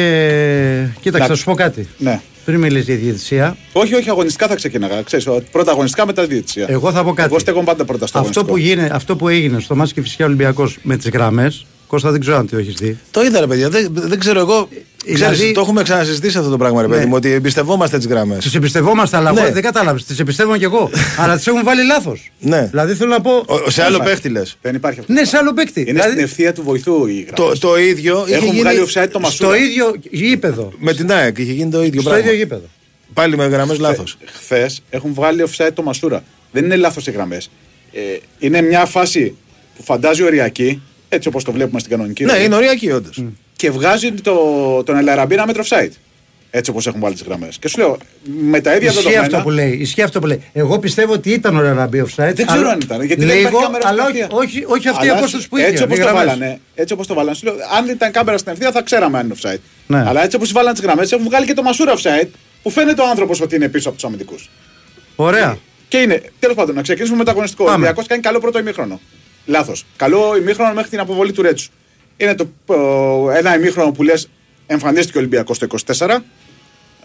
[1.00, 1.88] Κοίταξε, Να- θα σου πω κάτι.
[1.98, 2.20] Ναι.
[2.44, 5.02] Πριν μιλήσεις για διαιτησία, Όχι, όχι, αγωνιστικά θα ξεκίναγα.
[5.02, 6.66] Ξέρεις, ο- πρώτα αγωνιστικά μετά διαιτησία.
[6.68, 7.28] εγώ θα πω κάτι.
[7.30, 8.74] Εγώ στέκομαι πάντα πρώτα στο αυτό, που αγωνιστικό.
[8.82, 12.48] γίνε, αυτό που έγινε στο Μάσκι Φυσικά Ολυμπιακός με τις γραμμές, Κώστα δεν ξέρω αν
[12.48, 12.98] το έχεις δει.
[13.10, 13.68] Το είδα, ρε παιδιά.
[13.68, 14.68] Δεν, δεν ξέρω εγώ.
[15.04, 17.06] Δηλαδή- Ξέρεις, το έχουμε ξανασυζητήσει αυτό το πράγμα, ρε παιδί Ναι.
[17.06, 18.44] μου, ότι εμπιστευόμαστε τις γραμμές.
[18.50, 19.40] Τι εμπιστευόμαστε, αλλά Ναι.
[19.40, 20.04] εγώ δεν κατάλαβες.
[20.04, 20.90] Τις εμπιστεύομαι κι εγώ.
[21.20, 22.30] αλλά τις έχουν βάλει λάθος.
[22.38, 22.66] Ναι.
[22.70, 23.44] Δηλαδή θέλω να πω.
[23.66, 24.56] Σε άλλο παίχτη λες.
[24.62, 25.12] Δεν υπάρχει αυτό.
[25.12, 25.80] Ναι, σε άλλο παίκτη.
[25.80, 27.30] Είναι δηλαδή, στην ευθεία του βοηθού η γραμμή.
[27.58, 29.48] Το, το ίδιο είχε Έχουν γίνει βγάλει offside το Μασούρα.
[29.54, 30.72] στο ίδιο γήπεδο.
[30.78, 31.38] με την ΑΕΚ.
[31.38, 32.26] Είχε γίνει το ίδιο Στο πράγμα.
[32.26, 32.64] ίδιο γήπεδο.
[33.14, 34.16] Πάλι με γραμμές λάθος.
[34.32, 36.22] Χθες έχουν βγάλει offside το Μασούρα.
[36.52, 37.50] Δεν είναι λάθος οι γραμμές.
[37.92, 38.00] Ε,
[38.38, 39.34] είναι μια φάση
[39.76, 40.82] που φαντάζει οριακή,
[41.14, 42.24] έτσι όπως το βλέπουμε στην κανονική.
[42.24, 43.24] Ναι, ροή, είναι οριακή όντως.
[43.56, 44.34] Και βγάζει το,
[44.82, 45.90] τον Ελαραμπή ένα μέτρο offside.
[46.50, 47.58] Έτσι όπως έχουν βάλει τι γραμμές.
[47.58, 47.96] Και σου λέω,
[48.40, 49.22] με τα ίδια Ισχύει δεδομένα.
[49.22, 49.70] αυτό που λέει.
[49.70, 50.42] Ισχύει αυτό που λέει.
[50.52, 52.32] Εγώ πιστεύω ότι ήταν ωραία να μπει offside.
[52.34, 53.02] Δεν ξέρω αλλά- αν ήταν.
[53.02, 54.36] Γιατί δεν λίγο, υπάρχει κάμερα αλλά στην όχι, ευθεία.
[54.38, 55.66] όχι, όχι αυτή η Αλλά απόσταση που είχε.
[55.66, 56.24] Έτσι όπως οι το γραμμές.
[56.26, 56.60] βάλανε.
[56.74, 57.36] Έτσι όπως το βάλανε.
[57.36, 59.58] Σου λέω, αν ήταν κάμερα στην ευθεία θα ξέραμε αν είναι offside.
[59.86, 60.04] Ναι.
[60.06, 62.28] Αλλά έτσι όπως βάλανε τις γραμμές έχουν βγάλει και το Μασούρα offside
[62.62, 64.50] που φαίνεται ο άνθρωπος ότι είναι πίσω από τους αμυντικούς.
[65.16, 65.58] Ωραία.
[65.88, 67.62] Και είναι, τέλος πάντων, να ξεκινήσουμε με το αγωνιστικό.
[67.62, 67.76] Ο Πάμε.
[67.78, 69.00] Ολυμπιακός κάνει καλό πρώτο ημίχρονο.
[69.46, 69.86] Λάθος.
[69.96, 71.70] Καλό ημίχρονο μέχρι την αποβολή του Ρέτσου.
[72.16, 74.28] Είναι το, ο, ένα ημίχρονο που λες
[74.66, 76.18] εμφανίστηκε ο Ολυμπιακός το 24.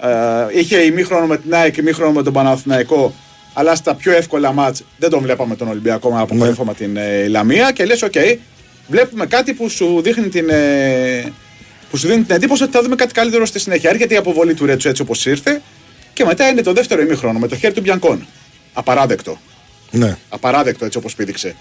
[0.02, 3.14] Ε, είχε ημίχρονο με την ΑΕΚ, ημίχρονο με τον Παναθηναϊκό.
[3.54, 7.72] Αλλά στα πιο εύκολα μάτς δεν τον βλέπαμε τον Ολυμπιακό με αποκορύφωμα την ε, Λαμία.
[7.72, 8.14] Και λες, οκ,
[8.88, 10.50] βλέπουμε κάτι που σου δείχνει την.
[10.50, 11.34] Ε,
[11.90, 13.90] που σου δίνει την εντύπωση ότι θα δούμε κάτι καλύτερο στη συνέχεια.
[13.90, 15.62] Έρχεται η αποβολή του Ρέτσου έτσι όπως ήρθε.
[16.14, 18.28] Και μετά είναι το δεύτερο ημίχρονο με το χέρι του Μπιανκόν.
[18.74, 19.40] Απαράδεκτο.
[19.92, 20.18] Ναι.
[20.30, 21.56] Απαράδεκτο έτσι όπως πήδηξε.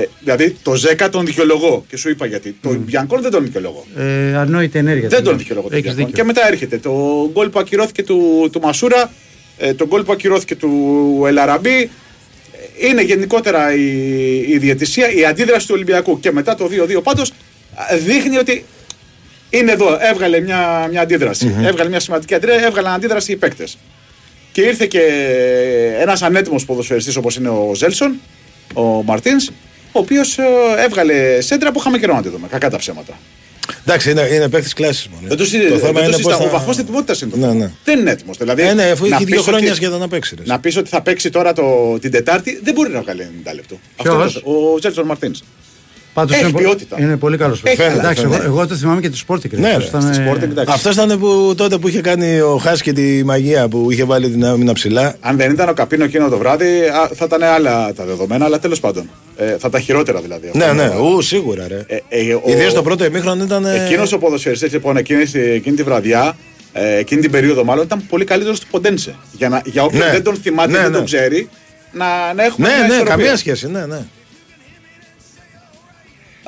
[0.00, 2.56] Ε, δηλαδή το Ζέκα τον δικαιολογώ και σου είπα γιατί.
[2.62, 3.84] Το Μπιανκόν δεν τον δικαιολογώ.
[3.96, 5.08] Ε, ανόητη ενέργεια.
[5.08, 5.38] Δεν το τον λέω.
[5.38, 6.06] δικαιολογώ τον Έχεις Μπιανκόν.
[6.14, 6.22] δίκιο.
[6.32, 6.90] Και μετά έρχεται το
[7.32, 9.10] γκολ που ακυρώθηκε του, του Μασούρα,
[9.58, 11.90] ε, το γκολ που ακυρώθηκε του Ελαραμπή.
[12.80, 13.86] Ε, Είναι γενικότερα η,
[14.48, 17.32] η διαιτησία, η αντίδραση του Ολυμπιακού και μετά το 2-2 πάντως
[18.04, 18.64] δείχνει ότι
[19.50, 19.98] είναι εδώ.
[20.00, 23.78] Έβγαλε μια, μια αντιδραση Έβγαλε μια σημαντική αντίδραση, έβγαλε αντίδραση οι παίκτες.
[24.52, 25.00] Και ήρθε και
[26.00, 28.20] ένας ανέτοιμος ποδοσφαιριστής όπως είναι ο Ζέλσον,
[28.74, 29.50] ο Μαρτίνς,
[29.92, 30.38] ο οποίος
[30.78, 32.46] έβγαλε σέντρα που είχαμε καιρό να τη δούμε.
[32.50, 33.18] Κακά τα ψέματα.
[33.86, 35.28] Εντάξει, είναι, είναι παίχτη κλάσης μόνο.
[35.28, 35.58] Δεν το, συ...
[35.58, 36.36] το δεν θέμα το είναι συζητάω.
[36.38, 37.54] πώς Ο θα- βαθμό ετοιμότητας είναι το Ναι, θέμα.
[37.54, 37.70] ναι.
[37.84, 38.36] Δεν είναι έτοιμος.
[38.36, 40.36] Δηλαδή, Ε, ναι, αφού να έχει δύο πεις χρόνια ότι- σχεδόν να παίξεις.
[40.38, 40.44] ρε.
[40.46, 41.98] Να πεις ότι θα παίξει τώρα το...
[42.00, 43.78] την Τετάρτη, δεν μπορεί να βγάλει 90 λεπτό.
[44.02, 45.40] Ποιος; Αυτό είναι το- ο Ζέλσον Μαρτίνς.
[46.18, 46.96] Πάντως Έχει είναι, πο- ποιότητα.
[47.00, 47.98] είναι πολύ καλός Έχει, παίκτης.
[47.98, 48.44] Εντάξει, φαίνεται.
[48.44, 49.50] εγώ, εγώ το θυμάμαι και τη Sporting.
[49.50, 50.74] Ναι, Αυτός ρε, ήταν, στη ε, Sporting, εντάξει.
[50.74, 54.28] Αυτός ήταν που, τότε που είχε κάνει ο Χάσκι και τη μαγεία που είχε βάλει
[54.28, 55.14] την άμυνα ψηλά.
[55.20, 58.58] Αν δεν ήταν ο Καπίνο εκείνο το βράδυ, α, θα ήταν άλλα τα δεδομένα, αλλά
[58.58, 59.10] τέλος πάντων.
[59.36, 60.50] Ε, θα τα χειρότερα δηλαδή.
[60.54, 61.84] Ναι, Αυτό ναι, είναι- ου, σίγουρα ρε.
[61.86, 63.64] Ε, ε, ο- Ιδίως το πρώτο ημίχρονο ήταν.
[63.64, 65.22] ε, Εκείνος ο ποδοσφαιριστής λοιπόν εκείνη,
[65.54, 66.36] εκείνη τη βραδιά,
[66.72, 69.14] ε, εκείνη την περίοδο μάλλον ήταν πολύ καλύτερος του Ποντένσε.
[69.32, 70.10] Για, να, για όποιον Ναι.
[70.12, 70.96] δεν τον θυμάται, Ναι, δεν ναι.
[70.96, 71.48] τον ξέρει,
[71.92, 73.14] να, να έχουμε Ναι, μια ναι, ισορροπία.
[73.14, 73.68] καμία σχέση.
[73.70, 73.98] Ναι, ναι.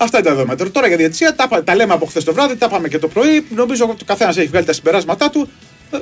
[0.02, 0.70] Αυτά είναι τα δεδομένα.
[0.70, 3.08] Τώρα για διαιτησία τα, πα- τα λέμε από χθες το βράδυ, τα πάμε και το
[3.08, 3.44] πρωί.
[3.54, 5.48] Νομίζω ότι ο καθένας έχει βγάλει τα συμπεράσματά του.
[5.90, 5.96] Ε,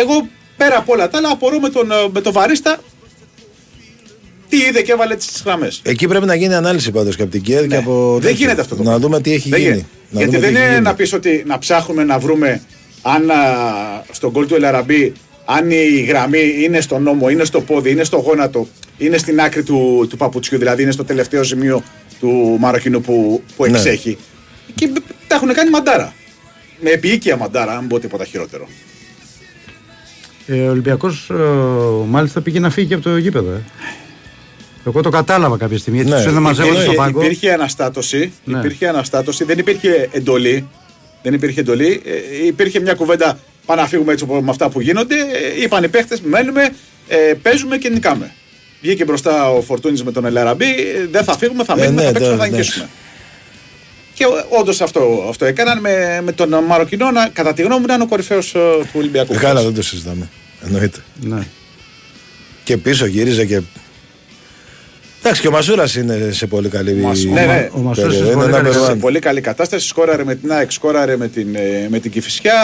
[0.00, 2.78] Εγώ πέρα από όλα τα άλλα απορώ με τον, ε, με τον Βαρίστα
[4.48, 5.80] τι είδε και έβαλε τις γραμμές.
[5.84, 8.12] Εκεί πρέπει να γίνει ανάλυση πάντως και από την ΚΕΔ και από.
[8.12, 8.36] Δεν τέτοιο.
[8.36, 9.06] γίνεται αυτό το Να πράγμα.
[9.06, 9.70] δούμε τι έχει Δεν γίνει.
[9.72, 9.88] γίνεται.
[10.10, 10.84] Να Γιατί δούμε τι δεν έχει είναι γίνει.
[10.86, 12.62] να πεις ότι να ψάχνουμε να βρούμε
[13.02, 13.34] αν α,
[14.10, 15.12] στον γκολ του Ελαραμπή
[15.44, 19.62] αν η γραμμή είναι στο νόμο, είναι στο πόδι, είναι στο γόνατο, είναι στην άκρη
[19.62, 21.82] του, του παπουτσιού, δηλαδή είναι στο τελευταίο σημείο
[22.20, 23.70] του Μαροκινού που, που Ναι.
[23.70, 24.18] εξέχει.
[24.74, 24.90] Και
[25.26, 26.14] τα έχουν κάνει μαντάρα.
[26.80, 28.68] Με επίοικια μαντάρα, αν πω τίποτα χειρότερο.
[30.46, 31.30] Ε, ο Ολυμπιακός
[32.06, 33.50] μάλιστα πήγε να φύγει και από το γήπεδο.
[33.50, 33.62] Ε.
[34.86, 35.98] Εγώ το κατάλαβα κάποια στιγμή.
[35.98, 37.22] Γιατί Ναι, τους είδα μαζεύοντας στο πάγκο.
[37.22, 38.58] υπήρχε αναστάτωση, Ναι.
[38.58, 40.68] υπήρχε αναστάτωση, δεν υπήρχε εντολή.
[41.22, 42.02] Δεν υπήρχε εντολή.
[42.04, 45.14] Ε, υπήρχε μια κουβέντα πάμε να φύγουμε έτσι με αυτά που γίνονται.
[45.14, 46.74] Ε, είπαν οι παίχτες, μένουμε,
[47.08, 48.32] ε, παίζουμε και νικάμε.
[48.84, 50.64] Βγήκε μπροστά ο Φορτούνης με τον Ελαραμπή.
[50.64, 52.88] ε, δεν θα φύγουμε, θα Ε, μείνουμε, ναι, θα παίξουμε, τώρα, θα νικήσουμε.
[54.14, 54.24] Και
[54.60, 58.06] όντως αυτό, αυτό έκαναν με, με τον Μαροκινό να, κατά τη γνώμη μου, ήταν ο
[58.06, 59.32] κορυφαίος του Ολυμπιακού.
[59.34, 60.28] Ε, Καλά, δεν το συζητάμε.
[60.64, 60.98] Εννοείται.
[61.20, 61.46] Ναι.
[62.64, 63.60] Και πίσω γύριζε και.
[65.22, 67.68] Εντάξει και ο Μασούρας είναι σε πολύ καλή Μασου- ναι, ναι.
[67.72, 68.32] Ο Μασούρας περίοδο.
[68.32, 68.86] είναι Είναι πολύ number καλή- one.
[68.86, 69.86] σε πολύ καλή κατάσταση.
[69.86, 72.54] Σκόραρε με την ΑΕΚ, σκόραρε με την, ε, με την Κηφισιά.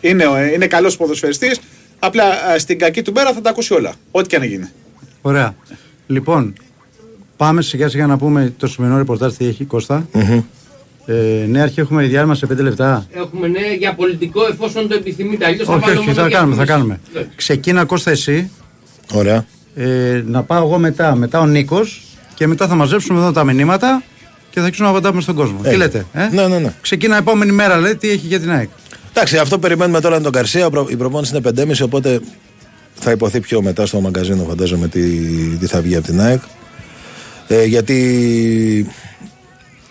[0.00, 1.58] Είναι, ε, είναι καλός ποδοσφαιριστής.
[1.98, 3.92] Απλά ε, στην κακή του μέρα θα τα ακούσει όλα.
[4.10, 4.68] Ό,τι και αν γίνει.
[5.22, 5.54] Ωραία.
[6.06, 6.52] Λοιπόν,
[7.36, 10.06] πάμε σιγά σιγά να πούμε το σημερινό ρεπορτάζ τι έχει Κώστα.
[11.08, 13.06] Ε, ναι, αρχή έχουμε διάλειμμα σε 5 λεπτά.
[13.12, 15.46] Έχουμε ναι για πολιτικό εφόσον το επιθυμείτε.
[15.46, 16.98] Αλλιώς θα όχι, βάλω όχι, μόνο θα κάνουμε, θα διαφήμιση.
[17.12, 17.26] κάνουμε.
[17.26, 17.34] Ναι.
[17.36, 18.50] Ξεκίνα Κώστα εσύ,
[19.12, 19.44] Ωραία.
[19.74, 22.02] ε, να πάω εγώ μετά, μετά ο Νίκος
[22.34, 24.02] και μετά θα μαζέψουμε εδώ τα μηνύματα
[24.50, 25.58] και θα αρχίσουμε να απαντάμε στον κόσμο.
[25.62, 25.84] Τι Έγινε.
[25.84, 26.74] λέτε, ε; Ναι, ναι, ναι.
[26.80, 28.68] Ξεκίνα επόμενη μέρα, λέει, τι έχει για την ΑΕΚ.
[29.18, 30.66] Εντάξει, αυτό περιμένουμε τώρα είναι τον Καρσία.
[30.66, 32.20] Ο προ- Η προπόνηση είναι 5.30 οπότε
[32.94, 35.00] θα υποθεί πιο μετά στο μαγκαζίνο, φαντάζομαι τι,
[35.60, 36.40] τι θα βγει από την ΑΕΚ.
[37.48, 38.86] Ε, γιατί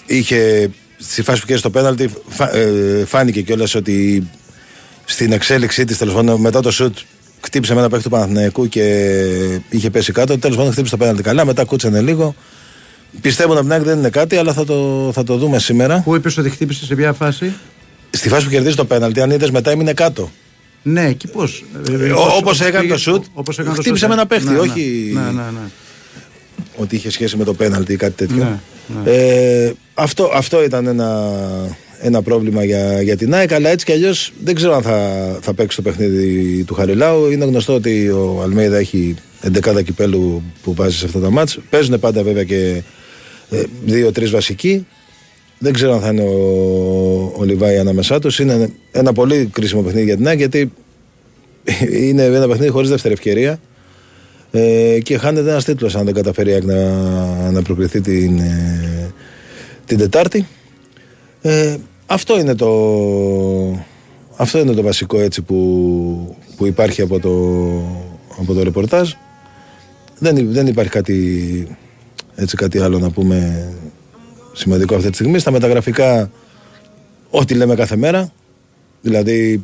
[0.06, 4.28] είχε στη φάση που και στο πέναλτι φα, ε, φάνηκε κιόλας ότι
[5.06, 6.98] στην εξέλιξή της τέλος πάντων μετά το σουτ
[7.42, 9.16] χτύπησε με ένα παίχτη του Παναθηναϊκού και
[9.70, 10.38] είχε πέσει κάτω.
[10.38, 12.36] Τέλος πάντων χτύπησε το πέναλτι καλά, μετά κούτσανε λίγο.
[13.22, 16.02] Πιστεύω να την ΑΕΚ δεν είναι κάτι, αλλά θα το, θα το δούμε σήμερα.
[16.02, 17.54] Πού είπε ότι χτύπησε σε ποια φάση;
[18.16, 20.32] Στη φάση που κερδίζει το πέναλτι, αν είδες μετά έμεινε κάτω.
[20.84, 21.66] Ναι, εκεί πώς.
[22.38, 23.26] Όπως έκανε το σουτ,
[23.74, 25.70] χτύπησε με ένα παίχτη, ναι, όχι Ναι, ναι, ναι.
[26.76, 28.44] ότι είχε σχέση με το πέναλτι ή κάτι τέτοιο.
[28.44, 28.60] Ναι,
[29.04, 29.12] ναι.
[29.12, 31.32] Ε, αυτό, αυτό ήταν ένα,
[32.00, 35.54] ένα πρόβλημα για, για την ΑΕΚ, αλλά έτσι κι αλλιώς δεν ξέρω αν θα, θα
[35.54, 37.32] παίξει το παιχνίδι του Χαριλάου.
[37.32, 41.60] Είναι γνωστό ότι ο Αλμέιδα έχει 11 κυπέλου που βάζει σε αυτά τα μάτς.
[41.70, 42.82] Παίζουν πάντα βέβαια και
[43.50, 44.86] ε, δύο-τρεις βασικοί.
[45.66, 48.40] Δεν ξέρω αν θα είναι ο, ο Λιβάη ανάμεσά τους.
[48.40, 50.72] Είναι ένα πολύ κρίσιμο παιχνίδι για την ΑΕΚ γιατί
[51.92, 53.60] είναι ένα παιχνίδι χωρίς δεύτερη ευκαιρία.
[54.52, 59.14] Ε, και χάνεται ένας τίτλος αν δεν καταφέρει η ΑΕΚ να, να προκριθεί την, ε,
[59.86, 60.48] την Τετάρτη.
[61.42, 61.76] Ε,
[62.06, 62.70] αυτό, είναι το,
[64.36, 67.32] αυτό είναι το βασικό έτσι που, που υπάρχει από το,
[68.40, 69.12] από το ρεπορτάζ.
[70.20, 71.68] Δεν, υ- δεν υπάρχει κάτι,
[72.36, 73.68] έτσι, κάτι άλλο να πούμε
[74.56, 75.40] σημαντικό αυτή τη στιγμή.
[75.40, 76.32] Στα μεταγραφικά,
[77.30, 78.32] ό,τι λέμε κάθε μέρα.
[79.02, 79.64] Δηλαδή,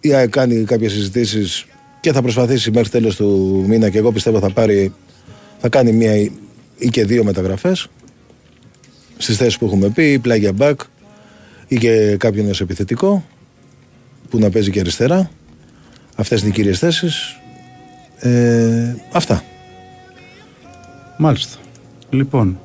[0.00, 1.66] η ΑΕΚ κάνει κάποιες συζητήσεις
[2.00, 4.92] και θα προσπαθήσει μέχρι τέλος του μήνα και εγώ πιστεύω θα πάρει,
[5.58, 6.32] θα κάνει μία ή
[6.78, 7.88] ή και δύο μεταγραφές
[9.16, 10.74] στις θέσεις που έχουμε πει, ή πλάγια back
[11.68, 13.24] ή και κάποιον ως επιθετικό
[14.30, 15.30] που να παίζει και αριστερά.
[16.16, 17.38] Αυτές είναι οι κύριες θέσεις.
[18.18, 19.44] Ε, αυτά.
[21.16, 21.56] Μάλιστα.
[22.10, 22.60] Λοιπόν,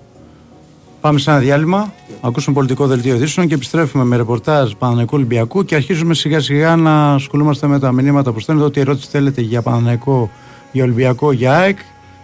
[1.03, 5.75] πάμε σε ένα διάλειμμα, ακούσουμε πολιτικό δελτίο ειδήσεων και επιστρέφουμε με ρεπορτάζ Παναναϊκού Ολυμπιακού και
[5.75, 8.67] αρχίζουμε σιγά σιγά να ασχολούμαστε με τα μηνύματα που στέλνετε.
[8.67, 10.29] Ό,τι ερώτηση θέλετε για Παναναϊκό,
[10.71, 11.77] για Ολυμπιακό, για ΑΕΚ,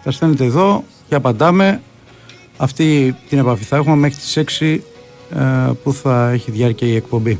[0.03, 1.81] τα στέλνετε εδώ και απαντάμε.
[2.57, 4.79] Αυτή την επαφή θα έχουμε μέχρι τις 6
[5.29, 7.39] ε, που θα έχει διάρκεια η εκπομπή.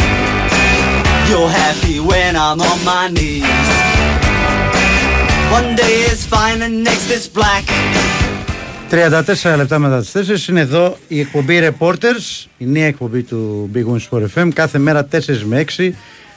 [1.31, 3.67] You're happy when I'm on my knees.
[5.57, 7.63] One day is fine and next is black.
[8.89, 13.85] 34 λεπτά μετά τις 4 είναι εδώ η εκπομπή Reporters, η νέα εκπομπή του Big
[13.85, 15.89] Wings Sport FM, κάθε μέρα 4 με 6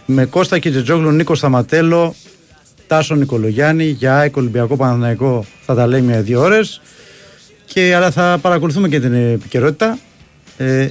[0.07, 2.15] με Κώστα Κιτζετζόγλου, Νίκος Σταματέλο,
[2.87, 6.81] Τάσο Νικολογιάννη, για ΑΕΚ Ολυμπιακό Παναθηναϊκό θα τα λέμε δύο ώρες
[7.65, 9.99] και, αλλά θα παρακολουθούμε και την επικαιρότητα.
[10.57, 10.89] Ε,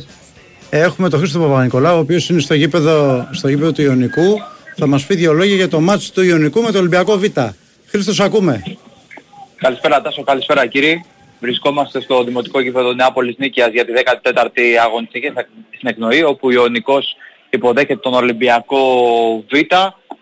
[0.79, 4.41] έχουμε τον Χρήστο Παπα-Νικολάου, ο οποίος είναι στο γήπεδο, στο γήπεδο του Ιωνικού,
[4.75, 7.23] θα μας πει δύο λόγια για το μάτς του Ιωνικού με το Ολυμπιακό Β.
[7.85, 8.63] Χρήστος, ακούμε.
[9.55, 11.05] Καλησπέρα Τάσο, καλησπέρα κύριοι.
[11.39, 13.91] Βρισκόμαστε στο Δημοτικό Γήπεδο Νεάπολης Νίκαιας για τη
[14.23, 15.27] 14η αγωνιστική
[15.75, 17.15] στην εκνοή, όπου ο Ιωνικός
[17.49, 18.83] υποδέχεται τον Ολυμπιακό
[19.51, 19.53] Β.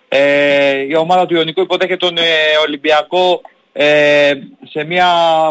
[0.07, 2.21] Ε, η ομάδα του Ιωνικού υποδέχεται τον ε,
[2.67, 3.41] Ολυμπιακό
[3.73, 4.31] ε,
[4.69, 5.07] σε μια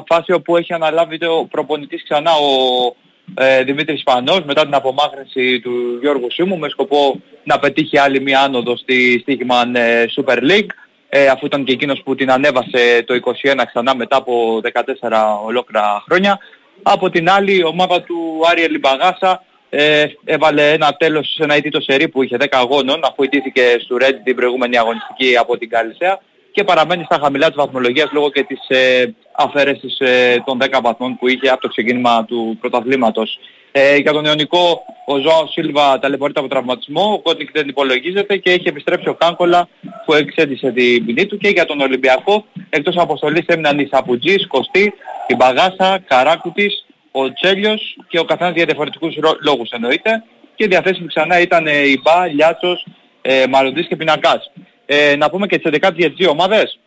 [0.06, 2.94] φάση όπου έχει αναλάβει το προπονητής ξανά ο
[3.34, 8.40] ε, Δημήτρης Πανός μετά την απομάκρυνση του Γιώργου Σίμου με σκοπό να πετύχει άλλη μια
[8.40, 10.70] άνοδο στη Στίχημαν ε, Super League
[11.08, 14.60] ε, αφού ήταν και εκείνος που την ανέβασε το 21 ξανά μετά από
[15.00, 16.38] 14 ολόκληρα χρόνια.
[16.82, 21.80] Από την άλλη η ομάδα του Άρη Ελιμπαγάσα ε, έβαλε ένα τέλος σε ένα ηττήτο
[21.80, 26.18] σερί που είχε 10 αγώνων αφού ιτήθηκε στο Ρέντ την προηγούμενη αγωνιστική από την Καλυσέα
[26.52, 31.16] και παραμένει στα χαμηλά της βαθμολογίας λόγω και της ε, αφαίρεσης ε, των 10 βαθμών
[31.18, 33.38] που είχε από το ξεκίνημα του πρωταθλήματος.
[33.72, 38.50] Ε, για τον Ιωνικό ο Ζωάο Σίλβα ταλαιπωρείται από τραυματισμό, ο Κότικ δεν υπολογίζεται και
[38.50, 39.68] έχει επιστρέψει ο Κάνκολα
[40.04, 44.92] που εξέντησε την ποινή του και για τον Ολυμπιακό εκτός αποστολής έμειναν οι Σαπουτζής, Κωστή,
[45.26, 51.06] η Μπαγάσα, Καράκουτης, ο Τσέλιος και ο καθένας για διαφορετικούς ρο- λόγους εννοείται και διαθέσιμοι
[51.06, 52.86] ξανά ήταν ε, η Μπα, Λιάτσος,
[53.22, 54.50] ε, Μαροντής και Πινακάς.
[54.92, 56.78] Ε, να πούμε και τις 11 για τις δύο ομάδες.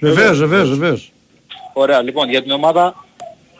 [0.00, 1.12] Βεβαίως, βεβαίως, βεβαίως.
[1.72, 3.04] Ωραία, λοιπόν, για την ομάδα,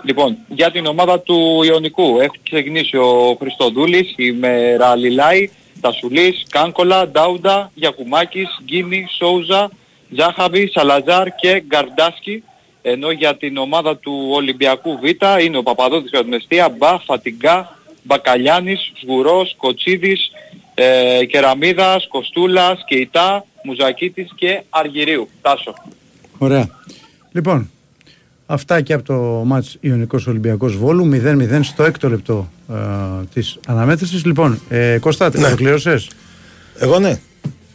[0.03, 7.71] λοιπόν, για την ομάδα του Ιωνικού έχει ξεκινήσει ο Χριστοδούλης, η Μεραλιλάη, Τασουλής, Κάνκολα, Ντάουντα,
[7.75, 9.71] Γιακουμάκης, Γκίνη, Σόουζα,
[10.11, 12.43] Ζάχαβη, Σαλαζάρ και Γκαρντάσκι.
[12.83, 15.05] Ενώ για την ομάδα του Ολυμπιακού Β
[15.41, 20.31] είναι ο Παπαδότης για την Εστία, Μπα, Φατιγκά, Μπακαλιάνης, Σγουρός, Κοτσίδης,
[20.75, 25.29] ε, Κεραμίδας, Κοστούλας, Κεϊτά, Μουζακίτης και Αργυρίου.
[25.43, 25.75] Τάσο.
[26.39, 26.69] Ωραία.
[27.33, 27.71] Λοιπόν,
[28.47, 32.75] αυτά και από το μάτς Ιωνικός Ολυμπιακός Βόλου 0-0 στο έκτο λεπτό ε,
[33.35, 34.25] της αναμέτρησης.
[34.25, 35.47] Λοιπόν, ε, Κώστα, ναι.
[35.47, 36.11] ολοκλήρωσες;
[36.79, 37.19] Εγώ ναι.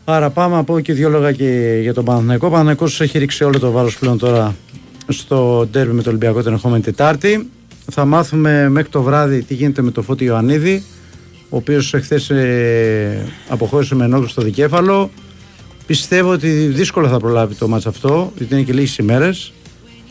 [0.06, 2.48] Άρα πάμε να πω και δύο λόγια και για τον Παναθηναϊκό.
[2.48, 4.56] Ο Παναθηναϊκός έχει ρίξει όλο το βάρος πλέον τώρα
[5.08, 7.50] στο ντέρμπι με το Ολυμπιακό την ερχόμενη Τετάρτη.
[7.92, 10.84] Θα μάθουμε μέχρι το βράδυ τι γίνεται με το Φώτη Ιωαννίδη,
[11.50, 15.12] ο οποίος εχθές ε, αποχώρησε με ενόχληση στο δικέφαλο.
[15.92, 19.54] Πιστεύω ότι δύσκολα θα προλάβει το μάτς αυτό, γιατί είναι και λίγες ημέρες.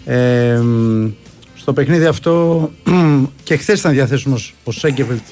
[0.04, 1.08] Ε, μ,
[1.54, 2.70] στο παιχνίδι αυτό
[3.44, 5.22] και χθες ήταν διαθέσιμος ο Σέγκεφελτ,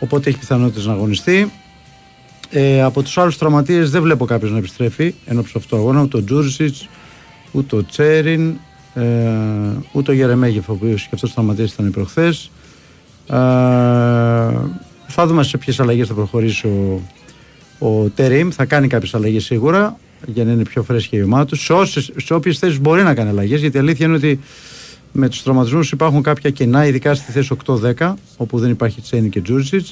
[0.00, 1.52] οπότε έχει πιθανότητες να αγωνιστεί.
[2.50, 6.02] Ε, από τους άλλους τραυματίες δεν βλέπω κάποιος να επιστρέφει ενώ από αυτό το αγώνα.
[6.02, 6.88] Ούτε ο Τζούρισιτς,
[7.52, 8.56] ούτε ο Τσέριν,
[8.94, 9.02] ε,
[9.92, 12.50] ούτε ο Γερεμέγεφ, ο οποίος και αυτός τραυματίε ήταν προχθές.
[13.28, 13.34] Ε,
[15.06, 17.00] θα δούμε σε ποιες αλλαγές θα προχωρήσει ο,
[17.78, 18.48] ο Τερίμ.
[18.52, 21.64] Θα κάνει κάποιες αλλαγές σίγουρα για να είναι πιο φρέσκια η ομάδα τους.
[21.64, 24.40] Σε, όσες- σε όποιες θέσεις μπορεί να κάνει αλλαγές, γιατί η αλήθεια είναι ότι
[25.12, 29.40] με τους τραυματισμούς υπάρχουν κάποια κενά, ειδικά στη θέση 8-10, όπου δεν υπάρχει Τσένι και
[29.40, 29.86] Τζούρισιτ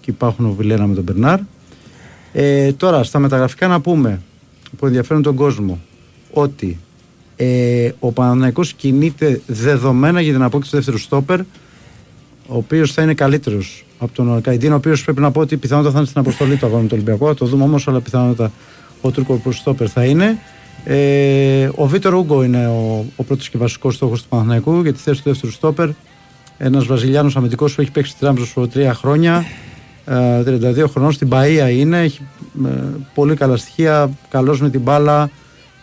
[0.00, 1.38] και υπάρχουν ο Βιλένα με τον Μπερνάρ.
[2.32, 4.20] Ε, τώρα, στα μεταγραφικά να πούμε
[4.78, 5.80] που ενδιαφέρουν τον κόσμο
[6.30, 6.78] ότι
[7.36, 13.14] ε, ο Παναναϊκός κινείται δεδομένα για την απόκτηση του δεύτερου στόπερ ο οποίος θα είναι
[13.14, 16.56] καλύτερος από τον Καϊντίν, ο οποίος πρέπει να πω ότι πιθανότατα θα είναι στην αποστολή
[16.56, 17.26] του αγώνα με τον Ολυμπιακό.
[17.26, 18.52] Θα το δούμε όμως, αλλά πιθανότατα
[19.00, 20.38] ο Τούρκος στόπερ θα είναι.
[20.84, 24.98] Ε, ο Βίτορ Ούγκο είναι ο, ο πρώτος και βασικός στόχος του Παναθηναϊκού για τη
[24.98, 25.88] θέση του δεύτερου στόπερ.
[26.58, 29.44] Ένας Βραζιλιάνος αμυντικός που έχει παίξει τη Τράμπζο τρία χρόνια.
[30.04, 32.02] Ε, 32 χρονών στην Παία είναι.
[32.02, 32.20] Έχει
[32.66, 32.68] ε,
[33.14, 34.10] πολύ καλά στοιχεία.
[34.28, 35.30] Καλός με την μπάλα.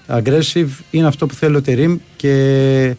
[0.08, 0.70] Aggressive.
[0.92, 2.96] Είναι αυτό που θέλει ο Τερήμ και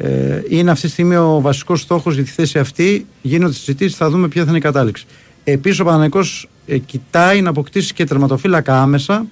[0.00, 3.06] ε, είναι αυτή τη στιγμή ο βασικός στόχος για τη θέση αυτή.
[3.22, 5.06] Γίνονται συζητήσεις, θα δούμε ποια θα είναι η κατάληξη.
[5.44, 6.20] Επίσης, ο Παναγενικό
[6.66, 9.26] ε, κοιτάει να αποκτήσει και τερματοφύλακα άμεσα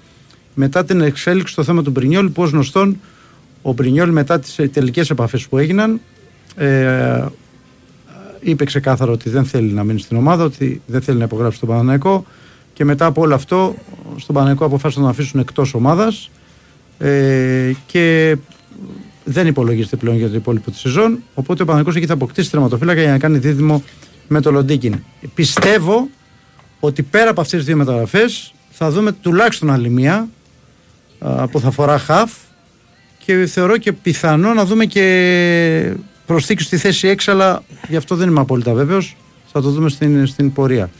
[0.54, 3.00] μετά την εξέλιξη στο θέμα του Μπρινιόλ, που ως γνωστόν
[3.62, 6.00] ο Μπρινιόλ μετά τις τελικές επαφές που έγιναν
[6.56, 7.24] ε,
[8.40, 11.68] είπε ξεκάθαρα ότι δεν θέλει να μείνει στην ομάδα, ότι δεν θέλει να υπογράψει τον
[11.68, 12.24] Παναναϊκό
[12.72, 13.74] και μετά από όλο αυτό
[14.16, 16.30] στον Παναναϊκό αποφάσισαν να τον αφήσουν εκτός ομάδας
[16.98, 18.36] ε, και
[19.28, 21.22] δεν υπολογίζεται πλέον για το υπόλοιπο της σεζόν.
[21.34, 23.82] Οπότε ο Παναγενικό εκεί θα αποκτήσει τερματοφύλακα για να κάνει δίδυμο
[24.28, 25.02] με το Λοντίκιν.
[25.34, 26.08] Πιστεύω
[26.80, 30.28] ότι πέρα από αυτές τις δύο μεταγραφές θα δούμε τουλάχιστον άλλη μία
[31.18, 32.32] α, που θα φορά χαφ
[33.24, 38.28] και θεωρώ και πιθανό να δούμε και προσθήκη στη θέση 6, αλλά γι' αυτό δεν
[38.28, 39.16] είμαι απόλυτα βέβαιος.
[39.52, 40.90] Θα το δούμε στην, στην πορεία.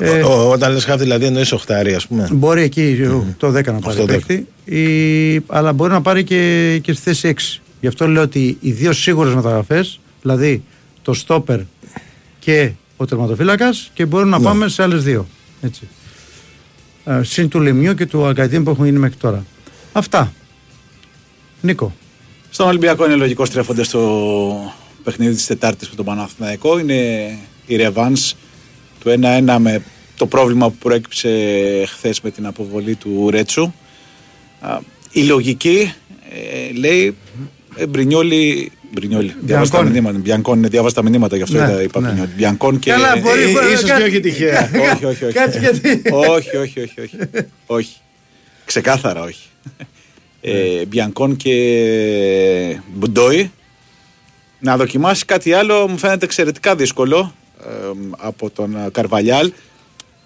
[0.00, 2.28] Ε, ο, όταν λες χάφ δηλαδή εννοείς οχτάρι ας πούμε.
[2.32, 2.96] Μπορεί εκεί
[3.36, 4.06] το 10 να πάρει το 10.
[4.06, 7.60] παίκτη, ή, αλλά μπορεί να πάρει και, και στη θέση 6.
[7.80, 10.62] Γι' αυτό λέω ότι οι δύο σίγουρες μεταγραφές, δηλαδή
[11.02, 11.60] το στόπερ
[12.38, 15.26] και ο τερματοφύλακας, και μπορούμε να πάμε σε άλλες δύο.
[15.60, 15.88] Έτσι.
[17.04, 19.44] Ε, συν του Λεμιού και του Αγκαντίν που έχουν γίνει μέχρι τώρα.
[19.92, 20.32] Αυτά.
[21.60, 21.94] Νίκο.
[22.50, 26.78] Στον Ολυμπιακό είναι λογικό στρέφονται στο παιχνίδι της Τετάρτης με τον Παναθηναϊκό.
[26.78, 27.28] Είναι
[27.66, 28.34] η ρεβάνς
[29.04, 29.82] του 1-1 με
[30.16, 31.28] το πρόβλημα που προέκυψε
[31.86, 33.72] χθες με την αποβολή του Ρέτσου.
[34.60, 34.78] Α,
[35.12, 35.92] Η λογική
[36.30, 37.16] ε, λέει
[37.76, 38.72] ε, Μπρινιόλι.
[38.92, 39.34] Μπρινιόλι.
[39.40, 39.90] Διάβασα τα Μπιανκόνι.
[40.00, 40.18] μηνύματα.
[40.18, 42.06] Μπιανκόν, ναι, διάβασα τα μηνύματα γι' αυτό Ναι, είδα- είπα ναι.
[42.06, 42.30] Μπρινιόλι.
[42.36, 42.90] Μπιανκόν και.
[42.90, 44.70] Καλά, μπορεί, Ε, μπορεί, ίσως κάτι- και όχι τυχαία.
[44.92, 45.34] όχι, όχι, όχι.
[45.34, 46.02] Κάτσε γιατί.
[46.12, 47.16] όχι, όχι, όχι, όχι.
[47.66, 47.96] όχι.
[48.64, 49.46] Ξεκάθαρα όχι.
[50.40, 51.54] Ε, Μπιανκόν και
[52.94, 53.50] Μπουντόι.
[54.60, 57.43] Να δοκιμάσει κάτι άλλο μου φαίνεται εξαιρετικά δύσκολο ε,
[58.18, 59.52] από τον ε, Καρβαλιάλ.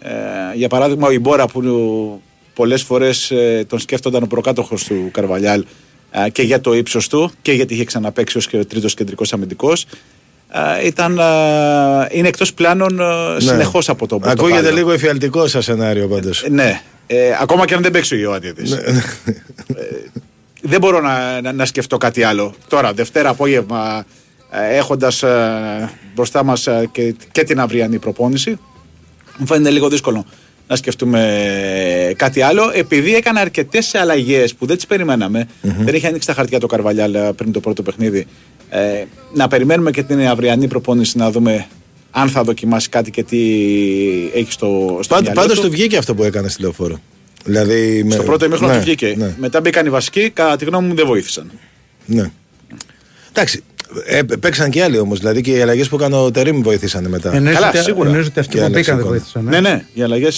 [0.01, 0.11] Ε,
[0.55, 1.63] για παράδειγμα ο Ιμπόρα που
[2.55, 5.65] πολλές φορές ε, τον σκέφτονταν ο προκάτοχος του Καρβαλιάλ
[6.11, 9.33] ε, και για το ύψος του και γιατί είχε ξαναπαίξει ως και ο τρίτος κεντρικός
[9.33, 9.87] αμυντικός
[10.81, 11.23] ε, ήταν, ε,
[12.11, 14.77] είναι εκτός πλάνων ε, συνεχώς από τον Ακούγεται Πορτοκάλο.
[14.77, 16.43] λίγο εφιαλτικό σαν σενάριο πάντως.
[16.43, 18.73] Ε, Ναι, Ε, ακόμα και αν δεν παίξει ο Ιωάννιδης.
[18.73, 19.03] Ε,
[20.63, 22.55] δεν μπορώ να, να, να σκεφτώ κάτι άλλο.
[22.69, 24.07] Τώρα, Δευτέρα απόγευμα,
[24.51, 28.59] ε, έχοντας ε, μπροστά μας ε, και, και την αυριανή προπόνηση,
[29.39, 30.25] μου φαίνεται λίγο δύσκολο
[30.69, 31.45] να σκεφτούμε
[32.09, 32.71] ε, κάτι άλλο.
[32.75, 37.15] Επειδή έκανε αρκετές αλλαγές που δεν τις περιμέναμε, δεν είχε ανοίξει τα χαρτιά το Καρβαλιάλ
[37.15, 38.27] ε, πριν το πρώτο παιχνίδι.
[38.71, 41.67] Ε, να περιμένουμε και την αυριανή προπόνηση να δούμε
[42.11, 43.39] αν θα δοκιμάσει κάτι και τι
[44.35, 45.63] έχει στο, στο Πάντω μυαλό πάντως του.
[45.67, 47.01] του βγήκε αυτό που έκανε στη λεωφόρο.
[47.45, 49.15] Δηλαδή, με- Στο πρώτο ημίχρονο ναι, του βγήκε.
[49.17, 51.51] Ναι, Μετά μπήκαν οι βασικοί, κατά τη γνώμη μου δεν βοήθησαν.
[52.07, 52.31] ναι.
[53.31, 53.63] Εντάξει,
[54.07, 55.19] ε, παίξαν και άλλοι όμως.
[55.19, 57.35] Δηλαδή και οι αλλαγές που έκανε ο Τερήμ βοηθήσαν μετά.
[57.35, 58.09] Εννοείς Καλά, ότι- σίγουρα.
[58.09, 59.19] εννοείς ότι αυτοί Και που άλλαξε μπήκαν δεν εικόνα.
[59.21, 59.45] βοήθησαν.
[59.45, 60.35] Ναι, ναι, οι αλλαγές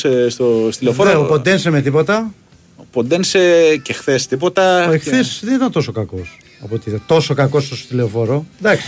[0.70, 1.10] στη λεωφόρο.
[1.10, 2.30] Δεν, ο Ποντένσε με τίποτα.
[2.76, 3.40] Ο Ποντένσε
[3.82, 4.84] και χθες τίποτα.
[4.86, 6.38] Ο Και- εχθές δεν ήταν τόσο κακός.
[6.64, 7.00] Από ότι είδα.
[7.06, 8.46] Τόσο κακός στο τηλεοφόρο.
[8.58, 8.84] Εντάξει.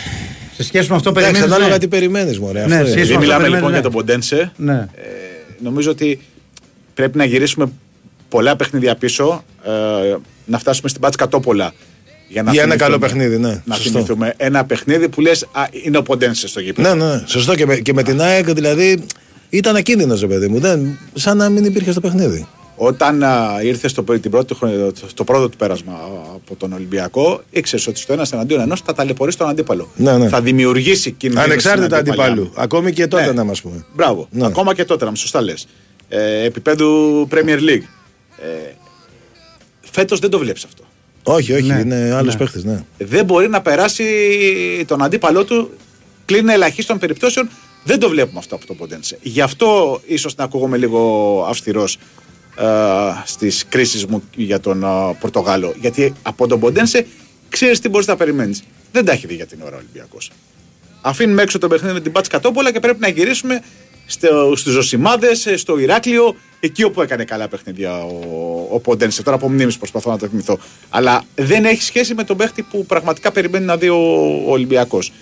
[0.56, 1.54] Σε σχέση με αυτό Εντάξει, περιμένεις.
[1.56, 2.52] ανάλογα τι περιμένεις, Μωρέ.
[2.58, 2.84] Ναι, αυτό είναι.
[2.84, 3.74] σχέση Επειδή αυτό μιλάμε περιμένεις, λοιπόν ναι.
[3.74, 4.88] για τον Ποντένσε, Ναι.
[4.94, 6.20] ε, νομίζω ότι
[6.94, 7.72] πρέπει να γυρίσουμε
[8.28, 9.70] πολλά παιχνίδια πίσω, ε,
[10.44, 11.72] να φτάσουμε στην πάτση κατόπολα.
[12.32, 13.62] Για, να Για ένα θυμηθούμε- καλό παιχνίδι, ναι.
[13.64, 13.90] Να Σωστό.
[13.90, 16.94] θυμηθούμε ένα παιχνίδι που λες α, είναι ο Ποντένσε στο γήπεδο.
[16.94, 17.54] Ναι, ναι, σωστό.
[17.54, 19.04] Και με, και με την ΑΕΚ δηλαδή
[19.50, 20.58] ήταν ακίνδυνος, ρε παιδί μου.
[20.60, 22.46] Δεν, σαν να μην υπήρχε στο παιχνίδι.
[22.76, 25.96] Όταν α, ήρθε στο, την πρώτη, χρονιά- στο πρώτο του πέρασμα α,
[26.34, 29.90] από τον Ολυμπιακό, ήξερες ότι στο ένας εναντίον ενός θα ταλαιπωρήσει τον αντίπαλο.
[29.96, 30.28] Ναι, ναι.
[30.28, 31.42] Θα δημιουργήσει κινδύνου.
[31.42, 32.52] Ανεξάρτητα αντιπάλου.
[32.56, 33.32] Ακόμη και τότε Ναι.
[33.32, 33.84] να μας πούμε.
[33.94, 34.28] Μπράβο.
[34.30, 34.46] Ναι.
[34.46, 35.66] Ακόμα και τότε, να σωστά λες.
[36.08, 37.82] Ε, επίπεδου Premier League.
[38.38, 38.72] Ε,
[39.90, 40.82] Φέτος δεν το βλέπεις αυτό.
[41.22, 42.38] Όχι, όχι, Ναι, είναι άλλος ναι.
[42.38, 42.84] παίχτης, ναι.
[42.98, 44.04] Δεν μπορεί να περάσει
[44.86, 45.70] τον αντίπαλό του
[46.24, 47.48] πλην ελαχίστων περιπτώσεων.
[47.84, 49.18] Δεν το βλέπουμε αυτό από τον Ποντένσε.
[49.22, 51.98] Γι' αυτό ίσως να ακούγομαι λίγο αυστηρός
[52.58, 52.64] ε,
[53.24, 55.74] στις κρίσεις μου για τον ε, Πορτογάλο.
[55.80, 57.06] Γιατί από τον Ποντένσε
[57.48, 58.62] ξέρεις τι μπορείς να περιμένεις.
[58.92, 60.30] Δεν τα έχει δει για την ώρα ο Ολυμπιακός.
[61.00, 63.62] Αφήνουμε έξω το παιχνίδι με την Πάτση Κατόπολα και πρέπει να γυρίσουμε
[64.12, 69.22] στο, στους Ζωσιμάδες, ε, στο Ηράκλειο, εκεί όπου έκανε καλά παιχνίδια ο, ο Ποντένσε.
[69.22, 70.58] Τώρα από μνήμης προσπαθώ να το θυμηθώ.
[70.88, 73.96] Αλλά δεν έχει σχέση με τον παίχτη που πραγματικά περιμένει να δει ο,
[74.46, 75.12] ο Ολυμπιακός.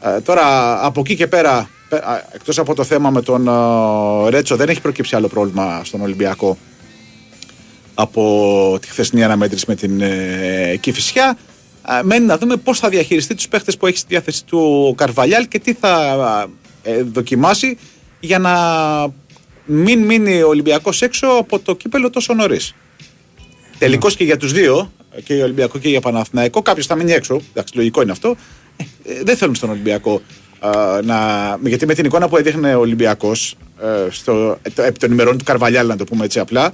[0.00, 0.44] Ε, τώρα
[0.86, 4.68] από εκεί και πέρα, πε- α, εκτός από το θέμα με τον ε, Ρέτσο, δεν
[4.68, 6.58] έχει προκύψει άλλο πρόβλημα στον Ολυμπιακό
[7.94, 11.38] από τη χθεσινή αναμέτρηση με την ε, Κηφισιά.
[11.82, 14.94] Α, μένει να δούμε πώς θα διαχειριστεί τους παίχτες που έχει στη διάθεση του ο
[14.94, 16.48] Καρβαλιάλ και τι θα
[16.82, 17.78] ε, δοκιμάσει
[18.24, 18.52] για να
[19.64, 22.74] μην μείνει ο Ολυμπιακός έξω από το κύπελο τόσο νωρίς.
[23.78, 24.92] Τελικώ και για τους δύο,
[25.24, 27.40] και για Ολυμπιακό και για Παναθηναϊκό, κάποιος θα μείνει έξω.
[27.50, 28.36] Εντάξει, λογικό είναι αυτό.
[28.76, 30.22] Ε, ε, δεν θέλουν στον Ολυμπιακό
[30.60, 30.70] α,
[31.02, 31.18] να.
[31.62, 33.56] Γιατί με την εικόνα που έδειχνε ο Ολυμπιακός
[34.76, 36.72] επί των ημερών του Καρβαλιάλ, να το πούμε έτσι απλά,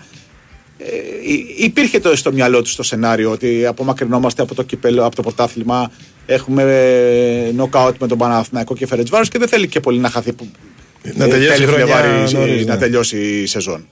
[0.79, 0.87] ε,
[1.33, 5.23] υ- υπήρχε το στο μυαλό του το σενάριο ότι απομακρυνόμαστε από το κυπέλο, από το
[5.23, 5.91] πρωτάθλημα.
[6.27, 6.65] Έχουμε
[7.55, 10.35] νοκάουτ με τον Παναθηναϊκό και Φερετσβάρο και δεν θέλει και πολύ να χαθεί.
[11.03, 12.81] Που- Να ε, τελειώσει τέλη η χρονιά Φλεβάρι, νωρίς, να ναι.
[12.81, 13.89] τελειώσει η σεζόν.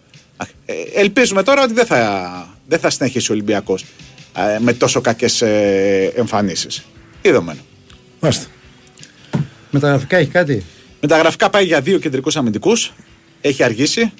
[0.66, 3.84] Ε, ελπίζουμε τώρα ότι δεν θα, δεν θα συνεχίσει ο Ολυμπιακός
[4.60, 6.84] με τόσο κακές ε, εμφανίσεις.
[7.22, 7.56] Είδαμε.
[8.20, 8.46] Μάλιστα.
[9.70, 10.64] Με τα γραφικά έχει κάτι;
[11.00, 12.92] Με τα γραφικά πάει για δύο κεντρικούς αμυντικούς.
[13.40, 14.12] Έχει αργήσει.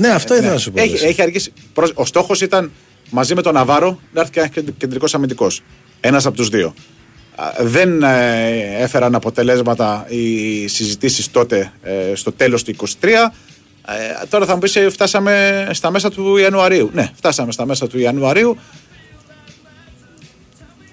[0.00, 0.54] Ναι, αυτό ήθελα Ναι.
[0.54, 0.82] να σου πω.
[0.82, 1.06] Έχει, εσύ.
[1.06, 1.52] έχει αργήσει.
[1.74, 2.72] Προς- Ο στόχος ήταν
[3.10, 5.62] μαζί με τον Ναβάρο να έρθει και ένας κεντρικός αμυντικός.
[6.00, 6.74] Ένας από τους δύο.
[7.36, 12.84] Α, Δεν ε, έφεραν αποτελέσματα οι συζητήσεις τότε ε, στο τέλος του 23.
[13.02, 16.90] Ε, τώρα θα μου πεις, φτάσαμε στα μέσα του Ιανουαρίου.
[16.92, 18.56] Ναι, φτάσαμε στα μέσα του Ιανουαρίου.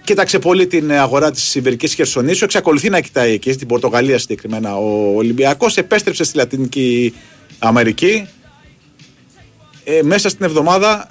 [0.03, 2.43] Κοίταξε πολύ την αγορά της Ιβερικής Χερσονήσου.
[2.43, 4.75] Εξακολουθεί να κοιτάει εκεί, στην Πορτογαλία συγκεκριμένα.
[4.77, 7.13] Ο Ολυμπιακός επέστρεψε στη Λατινική
[7.59, 8.27] Αμερική.
[9.83, 11.09] Ε, μέσα στην εβδομάδα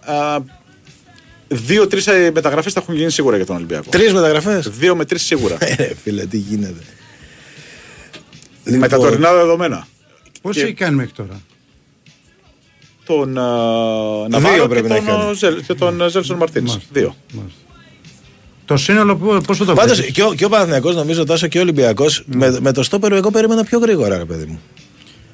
[1.52, 3.90] δύο-τρεις μεταγραφές θα έχουν γίνει σίγουρα για τον Ολυμπιακό.
[3.90, 5.56] Τρεις μεταγραφές; Δύο με τρεις σίγουρα.
[5.76, 6.80] Ε, φίλε, τι γίνεται.
[8.64, 9.86] με τα Λοιπόν, τωρινά δεδομένα.
[10.42, 11.40] Πώ Και- έχει κάνει μέχρι τώρα;
[13.04, 15.30] Τον uh, Ναβάρο και πρέπει να τον, έχει κάνει.
[15.30, 16.68] α, Ζελ- και τον Ζέλσον Μαρτίνς.
[16.70, 16.90] Μάλιστα.
[16.92, 17.16] Δύο.
[17.32, 17.58] Μάλιστα.
[18.64, 21.60] Το σύνολο πώς το Πάντως βλέπεις; και ο, και ο Παναθηναϊκός νομίζω τόσο και ο
[21.60, 22.50] Ολυμπιακός Ναι.
[22.50, 24.60] με, με το στόπερο εγώ περίμενα πιο γρήγορα, ρε παιδί μου.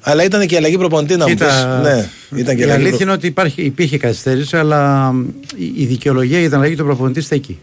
[0.09, 1.89] Αλλά ήταν και η αλλαγή προπονητή να μου Κοίτα, πεις.
[1.91, 5.13] Ναι, ήταν και η αλλαγή αλήθεια προ- είναι ότι υπάρχει, υπήρχε καθυστέρηση, αλλά
[5.55, 7.57] η, η δικαιολογία για την αλλαγή του προπονητή στέκει.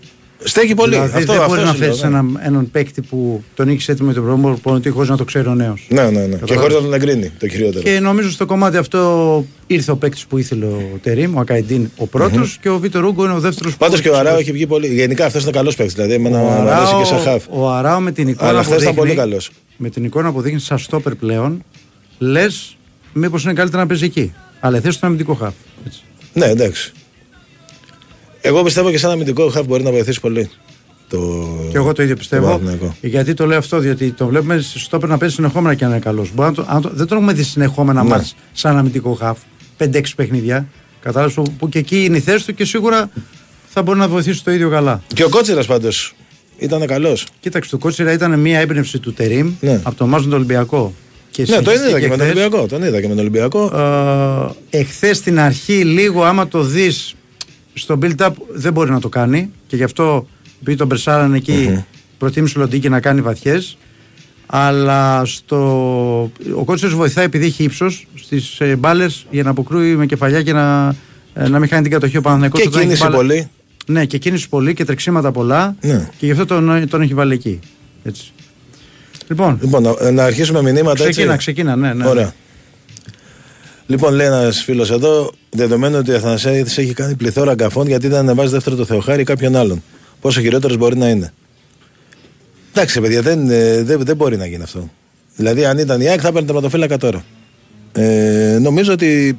[0.45, 0.91] Στέκει πολύ.
[0.95, 2.07] δηλαδή αυτό, δεν αυτό μπορεί να σου λέω, φέρει ναι.
[2.17, 5.55] έναν, έναν παίκτη που τον έχεις έτοιμο για τον προπονητή χωρίς να το ξέρει ο
[5.55, 5.87] νέος.
[5.89, 6.19] Ναι, ναι, ναι.
[6.27, 6.57] Και Καταλάβεις.
[6.61, 7.83] χωρίς να τον εγκρίνει το κυριότερο.
[7.85, 12.07] Και νομίζω στο κομμάτι αυτό ήρθε ο παίκτης που ήθελε ο Τερήμ, ο Ακαϊντίν ο
[12.07, 13.77] πρώτος και ο Βίτορ Ούγκο είναι ο δεύτερος.
[13.77, 14.87] Πάντως και ο Αράο έχει βγει πολύ.
[14.87, 15.95] Γενικά αυτός ήταν καλός παίκτης.
[15.95, 17.45] Δηλαδή, εμένα μου αρέσει και σαν χαφ.
[17.51, 19.51] ο Αράο με την εικόνα Αλλά που χθες ήταν δείχνει, πολύ καλός.
[19.77, 21.65] με την εικόνα που δείχνει σαν στόπερ πλέον,
[22.19, 22.77] λες
[23.13, 24.33] μήπως είναι καλύτερα να παίζει εκεί.
[24.61, 25.55] Αλλά θες τον αμυντικό χαφ.
[25.87, 26.01] Έτσι.
[26.33, 26.93] Ναι, εντάξει.
[28.41, 30.51] Εγώ πιστεύω και σαν αμυντικό χαφ μπορεί να βοηθήσει πολύ.
[31.09, 31.19] Το...
[31.71, 32.47] Και εγώ το ίδιο το πιστεύω.
[32.47, 32.97] Παναθηναϊκό.
[33.01, 36.33] Γιατί το λέω αυτό, διότι το βλέπουμε στο να παίζει συνεχόμενα και να είναι καλός.
[36.93, 38.09] Δεν τον έχουμε δει συνεχόμενα Ναι.
[38.09, 39.39] μάτς σαν αμυντικό χαφ.
[39.79, 40.69] 5-6 παιχνίδια.
[41.01, 43.11] Κατάλαβες που, που και εκεί είναι η θέση του και σίγουρα
[43.69, 45.03] θα μπορεί να βοηθήσει το ίδιο καλά.
[45.15, 46.15] Και ο Κότσιρας πάντως
[46.59, 47.27] ήταν καλός.
[47.41, 49.81] Κοίταξε, το Κότσιρα ήταν μια έμπνευση του Τερήμ Ναι.
[49.83, 50.95] από το Μάζον του Ολυμπιακό.
[51.37, 52.37] Και Ναι, το συνεχίστηκε είδα και με τον χθες.
[52.41, 52.67] Ολυμπιακό.
[52.67, 53.73] Τον είδα και με τον Ολυμπιακό.
[54.71, 57.15] Ε, εχθές στην αρχή λίγο άμα το δεις
[57.75, 60.27] στο build-up δεν μπορεί να το κάνει και γι' αυτό
[60.61, 61.85] επειδή τον Μπερσάραν εκεί
[62.19, 63.79] προτίμησε ο Λοντίκη να κάνει βαθιές
[64.47, 65.59] αλλά στο...
[66.57, 70.53] ο κότσος βοηθάει επειδή έχει ύψος στις ε, μπάλες για να αποκρούει με κεφαλιά και
[70.53, 70.95] να,
[71.35, 73.49] ε, να μην χάνει την κατοχή ο Παναθηναϊκός Και όταν έχει κίνηση μπάλα- πολύ.
[73.87, 76.11] Ναι και κίνηση πολύ και τρεξίματα πολλά Ναι.
[76.19, 77.59] και γι' αυτό τον, τον έχει βάλει εκεί.
[78.05, 78.33] Έτσι.
[79.29, 81.11] Λοιπόν, Λοιπόν, να, να αρχίσουμε μηνύματα έτσι.
[81.11, 82.09] ξεκίνα, ξεκίνα, ναι, ναι.
[82.09, 82.35] Ωραία.
[83.87, 88.19] Λοιπόν, λέει ένας φίλος εδώ, δεδομένου ότι ο Αθανασιάδη έχει κάνει πληθώρα αγκαφών γιατί δεν
[88.19, 89.83] ανεβάζει δεύτερο το Θεοχάρη ή κάποιον άλλον.
[90.21, 91.33] Πόσο χειρότερος μπορεί να είναι.
[92.73, 94.91] Εντάξει, παιδιά, δεν, ε, δεν, δεν μπορεί να γίνει αυτό.
[95.37, 97.25] Δηλαδή, αν ήταν η ΑΕΚ, θα έπαιρνε τερματοφύλακα τώρα.
[97.93, 99.39] Ε, νομίζω ότι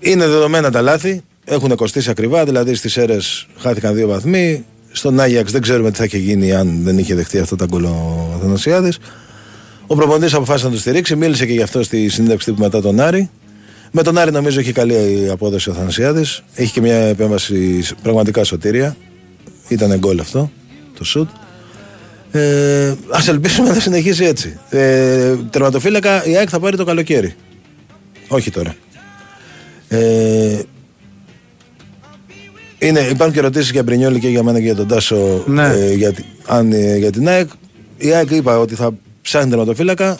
[0.00, 1.22] είναι δεδομένα τα λάθη.
[1.44, 2.44] Έχουν κοστίσει ακριβά.
[2.44, 4.64] Δηλαδή, στις αίρες χάθηκαν δύο βαθμοί.
[4.92, 7.84] Στον Άγιαξ δεν ξέρουμε τι θα είχε γίνει αν δεν είχε δεχτεί αυτό τα γκολ
[7.84, 8.98] ο Αθανασιάδης.
[9.86, 13.00] Ο προπονητής αποφάσισε να του στηρίξει, μίλησε και γι' αυτό στη συνέντευξη τύπου μετά τον
[13.00, 13.30] Άρη.
[13.92, 16.24] Με τον Άρη νομίζω έχει καλή απόδοση ο Θανασιάδη.
[16.54, 18.96] Έχει και μια επέμβαση σ- πραγματικά σωτήρια.
[19.68, 20.50] Ήταν γκολ αυτό,
[20.98, 21.28] το σουτ.
[22.32, 24.58] Ε, Α ελπίσουμε να συνεχίσει έτσι.
[24.70, 27.34] Ε, τερματοφύλακα η ΑΕΚ θα πάρει το καλοκαίρι.
[28.28, 28.74] Όχι τώρα.
[29.88, 30.58] Ε,
[32.80, 35.66] είναι, υπάρχουν και ερωτήσεις για Μπρινιόλη και για μένα και για τον Τάσο Ναι.
[35.68, 37.48] ε, για, τη- αν, ε, για την ΑΕΚ.
[37.96, 40.18] Η ΑΕΚ είπα ότι θα ψάχνει τερματοφύλακα.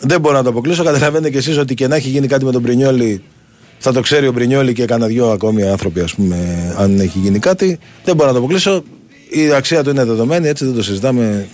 [0.00, 0.84] Δεν μπορώ να το αποκλείσω.
[0.84, 3.22] Καταλαβαίνετε κι εσείς ότι και να έχει γίνει κάτι με τον Μπρινιόλη
[3.78, 6.36] θα το ξέρει ο Μπρινιόλη και κανένα δυο ακόμη άνθρωποι, ας πούμε,
[6.78, 7.78] αν έχει γίνει κάτι.
[8.04, 8.82] Δεν μπορώ να το αποκλείσω.
[9.30, 11.46] Η αξία του είναι δεδομένη, έτσι δεν το συζητάμε.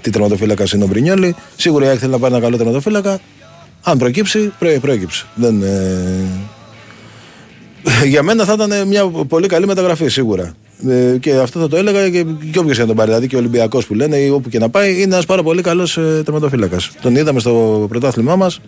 [0.00, 1.34] Τι τερματοφύλακας είναι ο Μπρινιόλη.
[1.56, 3.20] Σίγουρα η ΑΕΚ θέλει να πάρει ένα καλό τερματοφύλακα.
[3.82, 5.26] Αν προκύψει, προ, προέκυψε.
[5.34, 6.24] Δεν, ε,
[8.04, 10.54] για μένα θα ήταν μια πολύ καλή μεταγραφή σίγουρα.
[10.88, 13.08] Ε, και αυτό θα το έλεγα και, και όποιος και να τον πάρει.
[13.08, 15.62] Δηλαδή και ο Ολυμπιακός που λένε ή όπου και να πάει είναι ένας πάρα πολύ
[15.62, 16.90] καλός ε, τερματοφύλακας.
[17.00, 18.60] Τον είδαμε στο πρωτάθλημά μας.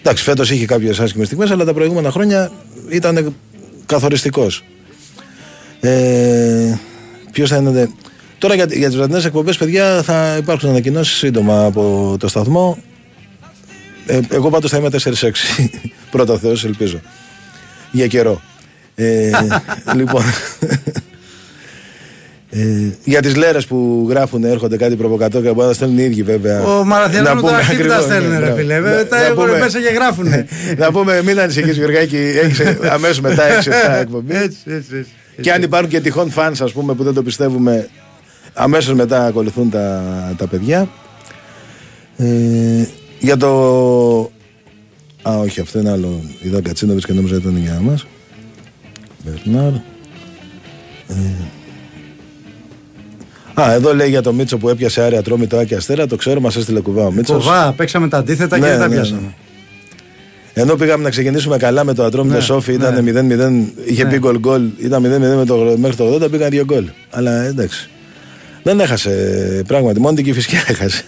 [0.00, 2.50] Εντάξει, φέτος είχε κάποιες άσχημες στιγμές, αλλά τα προηγούμενα χρόνια
[2.88, 3.34] ήταν
[3.86, 4.64] καθοριστικός.
[5.80, 6.78] Ε,
[7.32, 7.90] Ποιος θα είναι.
[8.38, 12.78] Τώρα για, για τις βραδινές εκπομπές, παιδιά, θα υπάρξουν ανακοινώσεις σύντομα από το σταθμό.
[14.06, 15.12] Ε, εγώ πάντως θα είμαι 4-6.
[16.10, 17.00] Πρώτα Θεός, ελπίζω.
[17.90, 18.40] Για καιρό.
[18.94, 19.30] Ε,
[19.96, 20.22] λοιπόν.
[22.52, 22.58] Ε,
[23.04, 26.60] για τις λέρες που γράφουν έρχονται κάτι προβοκατό και από να στέλνουν οι ίδιοι βέβαια.
[26.62, 28.54] Ο Μαραθιανό Να τώρα πούμε τι τα ακριβώς, στέλνουν, ναι, ρε ναι.
[28.54, 28.74] φίλε.
[28.74, 30.46] Να- Βέβαια, Τα να έχουν πούμε- μέσα και γράφουνε.
[30.78, 32.60] να πούμε, μην ανησυχείς Γιωργάκη, έχεις
[32.90, 33.70] αμέσως μετά 6-7
[34.00, 34.34] εκπομπή.
[34.34, 35.10] Έτσι, έτσι, έτσι.
[35.40, 37.88] Και αν υπάρχουν και τυχόν φανς ας πούμε που δεν το πιστεύουμε,
[38.54, 40.02] αμέσως μετά ακολουθούν τα,
[40.36, 40.88] τα παιδιά.
[42.16, 42.24] Ε,
[43.18, 44.30] για το...
[45.28, 46.22] Α, όχι, αυτό είναι άλλο.
[46.42, 48.06] Είδα Κατσίνοβιτς και νόμιζα ήταν για μας.
[49.24, 49.72] Μπερνάρ.
[51.08, 51.14] Ε,
[53.54, 56.06] Α, εδώ λέει για το Μίτσο που έπιασε άρια τρόμη το Άκη Αστέρα.
[56.06, 57.44] Το ξέρω, μας έστειλε κουβά ο Μίτσος.
[57.44, 59.20] Κοβά, παίξαμε τα αντίθετα και Ναι, δεν τα ναι, πιάσαμε.
[59.20, 59.32] ναι.
[60.52, 62.76] Ενώ πήγαμε να ξεκινήσουμε καλά με το Ατρόμητο Ναι, Σόφι, ναι.
[62.76, 64.10] ήταν 0-0, είχε Ναι.
[64.10, 66.84] πει γκολ γκολ, ήταν 0-0 με το, μέχρι το 80, πήγαν δύο γκολ.
[67.10, 67.90] Αλλά εντάξει.
[68.62, 69.10] Δεν έχασε
[69.66, 71.02] πράγματι, μόνο την Κυφυσιά έχασε.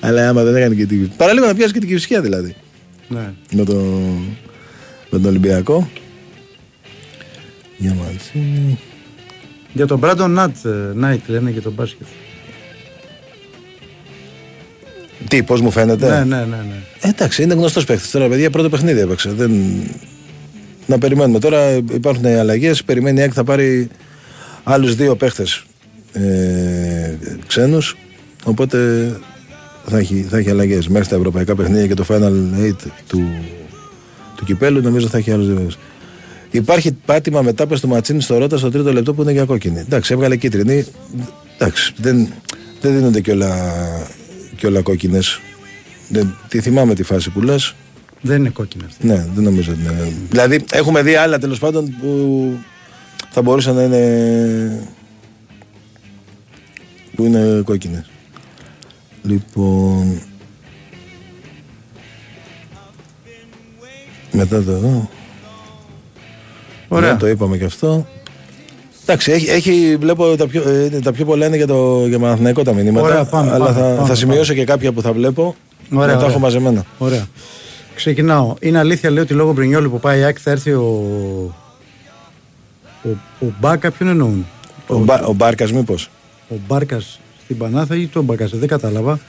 [0.00, 2.54] Αλλά άμα δεν έκανε και την Παραλίγο να πιάσει και την Κυφυσιά δηλαδή.
[3.12, 3.32] Ναι.
[3.52, 3.74] Με, το,
[5.10, 5.90] με τον Ολυμπιακό.
[7.76, 8.78] Για Μαντσίνη.
[9.72, 12.06] Για τον Μπράντον Νάτ, ε, Νάιτ λένε και τον μπάσκετ.
[15.28, 16.56] Τι, πώς μου φαίνεται; Ναι, ναι, ναι.
[16.56, 16.82] ναι.
[17.00, 18.10] Ε, εντάξει, είναι γνωστός παίκτης.
[18.10, 19.30] Τώρα, παιδιά, πρώτο παιχνίδι έπαιξε.
[19.30, 19.52] Δεν...
[20.86, 21.38] Να περιμένουμε.
[21.38, 22.84] Τώρα υπάρχουν αλλαγές.
[22.84, 23.88] Περιμένει η ΑΕΚ θα πάρει
[24.62, 25.44] άλλους δύο παίχτε
[26.12, 27.14] ε,
[27.46, 27.96] ξένους.
[28.44, 29.10] Οπότε
[29.86, 30.88] θα έχει, θα έχει αλλαγές.
[30.88, 32.32] Μέχρι τα ευρωπαϊκά παιχνίδια και το Final
[32.68, 32.72] 8
[33.06, 33.22] του,
[34.36, 35.78] του κυπέλου νομίζω θα έχει άλλου δύο παίχτες.
[36.50, 39.78] Υπάρχει πάτημα μετά πες του Ματσίνης στο Ρότα στο τρίτο λεπτό που είναι για κόκκινη.
[39.78, 40.84] Εντάξει, έβγαλε κίτρινη.
[41.54, 42.28] Εντάξει, δεν,
[42.80, 43.56] δεν δίνονται κιόλα,
[44.56, 45.40] κιόλα κόκκινες.
[46.08, 47.74] Δεν, τη θυμάμαι τη φάση που λες.
[48.20, 49.06] Δεν είναι κόκκινη αυτή.
[49.06, 50.12] Ναι, δεν νομίζω ότι είναι.
[50.30, 52.58] Δηλαδή, έχουμε δει άλλα τέλος πάντων που
[53.30, 54.88] θα μπορούσαν να είναι.
[57.14, 58.10] που είναι κόκκινες.
[59.22, 60.20] Λοιπόν.
[64.32, 65.08] Μετά το εδώ.
[66.88, 67.12] Ωραία.
[67.12, 68.06] Ναι, το είπαμε και αυτό.
[69.02, 72.62] Εντάξει, έχει, έχει, βλέπω τα πιο, ε, τα πιο πολλά είναι για το για Παναθηναϊκό
[72.62, 73.06] τα μηνύματα.
[73.06, 75.54] Ωραία, πάμε, αλλά πάμε, θα, πάμε, θα σημειώσω και κάποια που θα βλέπω.
[75.92, 76.30] Ωραία, να τα ωραία.
[76.30, 76.84] έχω μαζεμένα.
[76.98, 77.26] Ωραία.
[77.94, 78.54] Ξεκινάω.
[78.60, 80.84] Είναι αλήθεια, λέει ότι λόγω Μπρινιόλου που πάει η ΑΕΚ θα έρθει ο.
[83.04, 83.08] Ο,
[83.40, 84.46] ο Μπάκα, ποιον εννοούν;
[84.86, 86.10] Ο, Μπα, ο Μπάρκας, μήπως.
[86.48, 89.20] ο Μπάρκας στην Πανάθα ή τον Μπάκα, δεν κατάλαβα.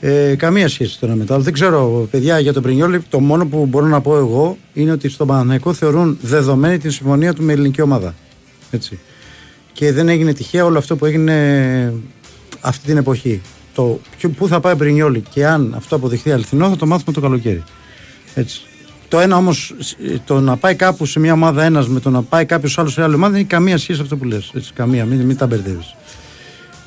[0.00, 1.38] Ε, καμία σχέση τώρα μετά.
[1.38, 5.08] Δεν ξέρω, παιδιά, για τον Πρινιόλη, το μόνο που μπορώ να πω εγώ είναι ότι
[5.08, 8.14] στον Παναθηναϊκό θεωρούν δεδομένη τη συμφωνία του με ελληνική ομάδα.
[8.70, 8.98] Έτσι.
[9.72, 11.94] Και δεν έγινε τυχαία όλο αυτό που έγινε
[12.60, 13.40] αυτή την εποχή.
[13.74, 17.12] Το ποιο- πού θα πάει ο Πρινιόλη και αν αυτό αποδειχθεί αληθινό θα το μάθουμε
[17.12, 17.62] το καλοκαίρι.
[18.34, 18.60] Έτσι.
[19.08, 19.74] Το ένα όμως,
[20.24, 23.02] το να πάει κάπου σε μια ομάδα ένας με το να πάει κάποιος άλλος σε
[23.02, 24.52] άλλη ομάδα δεν έχει καμία σχέση αυτό που λες.
[24.74, 25.94] Καμία, μην, μην τα μπερδεύεις.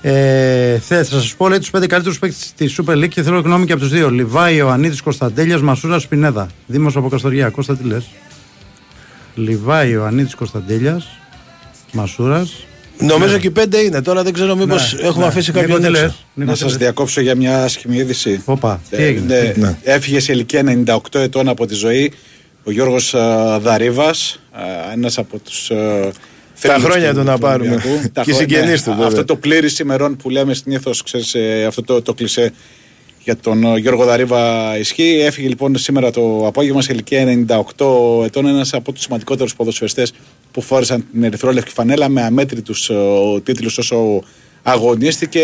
[0.08, 3.40] Ε, θε, θα σας πω λέει τους πέντε καλύτερους παίκτες τη Super League και θέλω
[3.40, 4.10] γνώμη και από τους δύο.
[4.10, 6.50] Λιβάη, Ιωαννίδης, Κωνσταντέλιας, Μασούρα, Σπινέδα.
[6.68, 7.50] Δήμος από Καστοριά.
[7.50, 8.06] Κώστα τι λες;
[9.36, 11.08] Λιβάη, Ιωαννίδης, Κωνσταντέλιας,
[11.92, 12.66] Μασούρας.
[13.00, 14.02] Νομίζω και οι πέντε είναι.
[14.02, 15.28] Τώρα δεν ξέρω μήπως Ναι, έχουμε ναι.
[15.28, 16.16] αφήσει Νίκο, κάποιον τι λες; έξω.
[16.34, 18.42] Νίκο, Να τι σας λες; διακόψω για μια άσχημη είδηση.
[18.46, 19.78] Όπα, τι Ε, έγινε; ναι, Ναι.
[19.84, 22.12] Έφυγε σε ηλικία 98 ετών από τη ζωή
[22.64, 23.20] ο Γιώργος ε,
[23.62, 25.70] Δαρίβας, ε, ένας από τους
[26.62, 27.70] ε, θρύλους χρόνια του να πάρουμε.
[27.70, 28.10] Ολυμπιακού.
[28.14, 29.08] Τα Και οι χρόνια- συγγενείς του, βέβαια.
[29.08, 32.54] Αυτό το πλήρης ημερών που λέμε συνήθως, ξέρεις, ε, αυτό το, το κλισέ
[33.24, 35.20] για τον ε, Γιώργο Δαρίβα ισχύει.
[35.26, 37.46] Έφυγε λοιπόν σήμερα το απόγευμα σε ηλικία
[37.78, 40.14] 98 ετών ένας από τους σημαντικότερους ποδοσφαιριστές
[40.52, 42.96] που φόρεσαν την ερυθρόλευκη φανέλα με αμέτρητους ε,
[43.44, 44.24] τίτλους όσο
[44.64, 45.42] αγωνίστηκε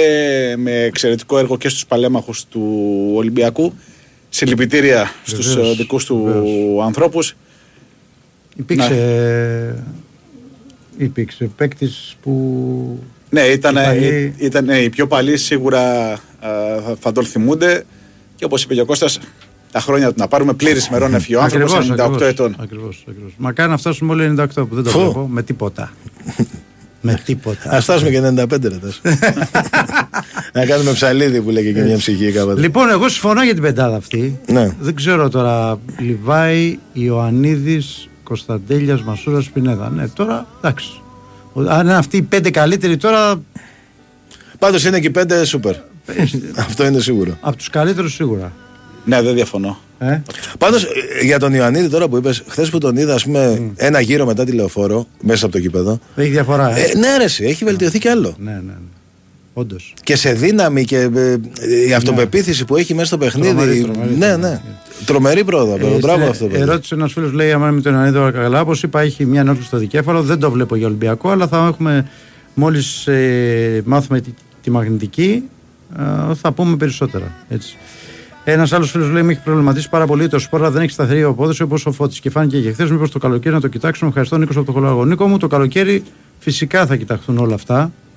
[0.57, 2.85] με εξαιρετικό έργο και στους παλέμαχους του
[3.15, 3.73] Ολυμπιακού.
[4.29, 6.85] Συλληπιτήρια στους Βεβαίως, ε, δικούς του βεβαίως.
[6.85, 7.35] ανθρώπους.
[8.57, 9.83] Υπήρξε,
[10.97, 12.99] υπήρξε παίκτης που.
[13.29, 16.17] Ναι, ήταν, Οι παλιοί- ήταν ναι, οι πιο παλιοί σίγουρα ε,
[16.85, 17.83] θα, θα τον θυμούνται
[18.35, 19.19] και όπως είπε και ο Κώστας
[19.71, 22.55] τα χρόνια του να πάρουμε πλήρης ημερών έφυγε ο άνθρωπος 98 ετών.
[22.59, 23.33] Ακριβώς, ακριβώς.
[23.37, 24.99] Μακάρι να φτάσουμε όλοι 98 που δεν το Φω.
[24.99, 25.91] βλέπω με τίποτα.
[27.01, 27.69] με τίποτα.
[27.71, 29.01] Α φτάσουμε και 95 ρε τας.
[30.53, 32.61] Να κάνουμε ψαλίδι που λέγε και μια ψυχή κάποτε.
[32.61, 34.39] Λοιπόν, εγώ συμφωνώ για την πεντάδα αυτή.
[34.47, 34.69] Ναι.
[34.79, 35.79] Δεν ξέρω τώρα.
[35.99, 39.89] Λιβάη, Ιωαννίδης, Κωνσταντέλιας, Μασούρας, Σπινέδα.
[39.89, 41.01] Ναι, τώρα εντάξει.
[41.53, 43.41] Ο- Αν είναι αυτοί οι πέντε καλύτεροι τώρα,
[44.59, 45.75] Πάντως είναι και οι πέντε σούπερ.
[46.57, 47.37] Αυτό είναι σίγουρο.
[47.41, 48.51] από τους καλύτερους σίγουρα.
[49.05, 49.79] Ναι, δεν διαφωνώ.
[49.99, 50.21] Ε;
[50.57, 50.87] Πάντως
[51.23, 54.43] για τον Ιωαννίδη τώρα που είπες, χθες που τον είδα, ας πούμε, ένα γύρο μετά
[54.43, 55.99] τη λεωφόρο, μέσα από το κήπεδο.
[56.15, 58.35] Έχει διαφορά, ε; Ε, ναι, ρε, εσύ, έχει βελτιωθεί κι άλλο.
[58.37, 58.73] Ναι, ναι, ναι.
[59.53, 59.93] Όντως.
[60.03, 63.47] Και σε δύναμη και ε, ε, η αυτοπεποίθηση που έχει μέσα στο παιχνίδι.
[63.53, 63.55] Ναι.
[63.55, 64.41] Τρομερή, τρομερή, ναι, τρομερή.
[64.41, 64.61] ναι.
[65.05, 65.73] Τρομερή πρόοδο.
[65.75, 66.45] Ε, Μπράβο στην- αυτό.
[66.45, 66.61] παιδί.
[66.61, 69.67] Ερώτησε ένας φίλος, λέει: Αν με τον Ιωαννίδη όλα καλά, όπως είπα, έχει μια ενόχληση
[69.67, 70.21] στο δικέφαλο.
[70.23, 72.07] Δεν το βλέπω για Ολυμπιακό, αλλά θα έχουμε
[72.53, 75.43] μόλις ε, μάθουμε τη, τη μαγνητική,
[75.99, 77.31] ε, θα πούμε περισσότερα.
[77.49, 77.75] Έτσι.
[78.43, 81.61] Ένας άλλος φίλος λέει: Με έχει προβληματίσει πάρα πολύ το σπόρα, δεν έχει σταθερή απόδοση
[81.61, 82.19] όπως ο Φώτης.
[82.19, 82.89] Και φάνηκε και χθες.
[82.91, 84.07] Μήπως το καλοκαίρι να το κοιτάξουμε.
[84.09, 85.05] Ευχαριστώ, Νίκος από το Χολάγο.
[85.05, 86.03] Νίκο μου, το καλοκαίρι
[86.39, 88.10] φυσικά θα κοιταχθούν όλα αυτά ε,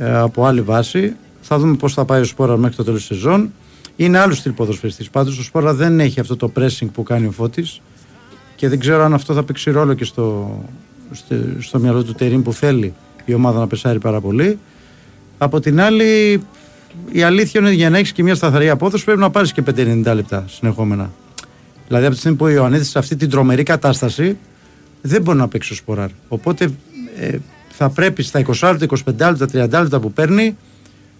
[0.00, 1.16] από άλλη βάση.
[1.40, 3.52] Θα δούμε πώς θα πάει ο Σπόρα μέχρι το τέλος της σεζόν.
[3.96, 5.10] Είναι άλλο στυλ ποδοσφαιριστής.
[5.10, 7.80] Πάντως ο Σπόρα δεν έχει αυτό το pressing που κάνει ο Φώτης
[8.56, 10.58] και δεν ξέρω αν αυτό θα παίξει ρόλο και στο,
[11.10, 14.58] στο, στο μυαλό του Τερήμ που θέλει η ομάδα να πεσάρει πάρα πολύ.
[15.38, 16.42] Από την άλλη,
[17.10, 19.62] η αλήθεια είναι ότι για να έχεις και μια σταθερή απόδοση πρέπει να πάρεις και
[19.66, 21.10] 5-90 λεπτά συνεχόμενα.
[21.86, 24.36] Δηλαδή, από τη στιγμή που ο Ιωαννίδης σε αυτή την τρομερή κατάσταση
[25.00, 26.08] δεν μπορεί να παίξει ο Σποράρ.
[26.28, 26.70] Οπότε
[27.18, 27.38] ε,
[27.76, 28.86] θα πρέπει στα 20 λεπτά,
[29.30, 30.56] 25 λεπτά, 30 λεπτά που παίρνει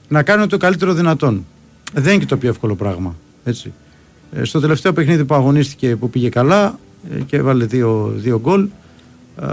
[0.09, 1.47] να κάνει το καλύτερο δυνατόν.
[1.93, 3.17] Δεν είναι και το πιο εύκολο πράγμα.
[3.45, 3.73] Έτσι.
[4.33, 6.79] Ε, στο τελευταίο παιχνίδι που αγωνίστηκε που πήγε καλά
[7.15, 8.69] ε, και έβαλε δύο, δύο γκολ.
[9.41, 9.47] ε,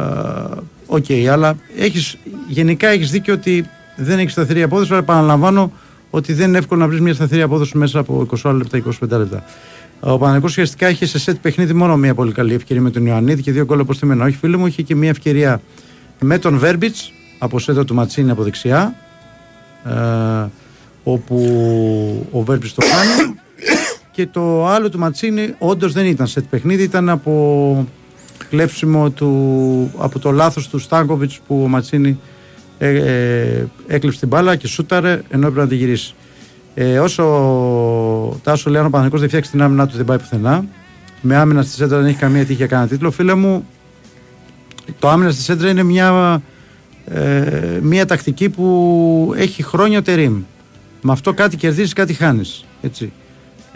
[0.85, 4.91] Οκ, αλλά έχεις, γενικά έχεις δίκιο ότι δεν έχεις σταθερή απόδοση.
[4.91, 5.71] Αλλά επαναλαμβάνω
[6.09, 9.43] ότι δεν είναι εύκολο να βρεις μια σταθερή απόδοση μέσα από 20 λεπτά, 25 λεπτά.
[9.99, 13.41] Ο Παναθηναϊκός ουσιαστικά είχε σε σετ παιχνίδι μόνο μια πολύ καλή ευκαιρία με τον Ιωαννίδη
[13.41, 14.25] και δύο γκολ από στημένα.
[14.25, 15.61] Όχι, φίλε μου, είχε και μια ευκαιρία
[16.23, 18.95] με τον Βέρμπιτς από σέντα του Μαντσίνι από δεξιά.
[19.85, 20.49] Ε,
[21.03, 21.37] όπου
[22.31, 23.39] ο Βέρμπιτς το κάνει.
[24.11, 27.87] και το άλλο του Ματσίνη όντως δεν ήταν σετ παιχνίδι, ήταν από
[28.49, 32.19] κλέψιμο του, από το λάθος του Στάνκοβιτς που ο Ματσίνη
[32.77, 36.13] ε, ε, έκλειψε την μπάλα και σούταρε ενώ έπρεπε να τη γυρίσει.
[36.73, 37.23] Ε, όσο
[38.29, 40.65] ο Τάσο λέει αν ο Παναγικός δεν φτιάξει την άμυνα του δεν πάει πουθενά
[41.21, 43.67] με άμυνα στη σέντρα δεν έχει καμία τύχη για κανένα τίτλο φίλε μου
[44.99, 46.41] το άμυνα στη σέντρα είναι μια,
[47.05, 50.41] ε, μια τακτική που έχει χρόνια ο Τερίμ
[51.01, 53.11] με αυτό κάτι κερδίζεις κάτι χάνεις έτσι.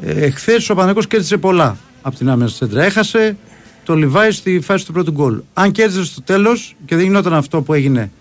[0.01, 3.37] Ε, Χθε ο Παναγικός κέρδισε πολλά από την άμυνα στη σέντρα έχασε
[3.83, 5.39] το Λιβάη στη φάση του πρώτου γκολ.
[5.53, 8.11] Αν κέρδισε στο τέλος και δεν γινόταν αυτό που έγινε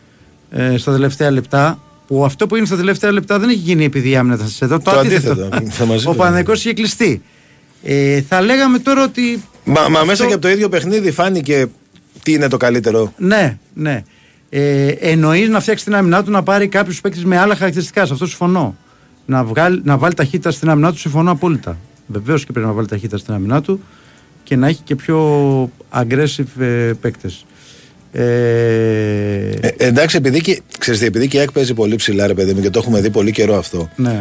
[0.51, 4.11] ε, στα τελευταία λεπτά, που αυτό που έγινε στα τελευταία λεπτά δεν έχει γίνει επειδή
[4.11, 4.79] η άμυνα ήταν σε εδώ.
[4.79, 5.33] Το, Το αντίθετο.
[5.45, 6.19] αντίθετο, θα μας ο είπε.
[6.19, 7.23] Παναγικός είχε κλειστεί.
[7.83, 9.43] Ε, θα λέγαμε τώρα ότι.
[9.65, 11.67] Μα, μα αυτό- μέσα και από το ίδιο παιχνίδι φάνηκε
[12.25, 13.13] τι είναι το καλύτερο.
[13.17, 14.03] Ναι, ναι.
[14.51, 18.07] Ε, Εννοεί να φτιάξει την άμυνά του να πάρει κάποιου παίκτε με άλλα χαρακτηριστικά.
[18.07, 18.77] Σε αυτό συμφωνώ.
[19.27, 21.79] Να, βγάλει, να βάλει ταχύτητα στην άμυνά του, συμφωνώ απόλυτα.
[22.07, 23.81] Βεβαίω και πρέπει να βάλει ταχύτητα στην άμυνά του
[24.43, 25.19] και να έχει και πιο
[25.95, 27.31] aggressive ε, παίκτε.
[28.13, 32.35] Ε, Ε, εντάξει, επειδή και, ξέρεις τι, επειδή και η ΑΕΚ παίζει πολύ ψηλά, ρε
[32.35, 33.89] παιδί μου, και το έχουμε δει πολύ καιρό αυτό.
[33.97, 34.21] ναι.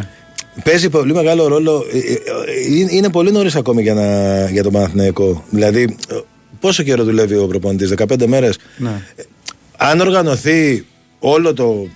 [0.64, 1.84] Παίζει πολύ μεγάλο ρόλο.
[1.92, 4.04] ε, ε, ε, είναι- Είναι πολύ νωρί ακόμη για, να,
[4.50, 5.44] για τον Παναθηναϊκό.
[5.50, 6.14] Δηλαδή, ε,
[6.60, 9.02] πόσο καιρό δουλεύει ο προπονητής, 15 μέρες; Ναι.
[9.76, 10.86] Αν οργανωθεί
[11.18, 11.88] όλο το,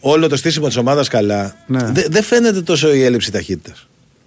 [0.00, 1.90] όλο το στήσιμο της ομάδας καλά, Ναι.
[1.92, 3.86] δε- δεν φαίνεται τόσο η έλλειψη ταχύτητας.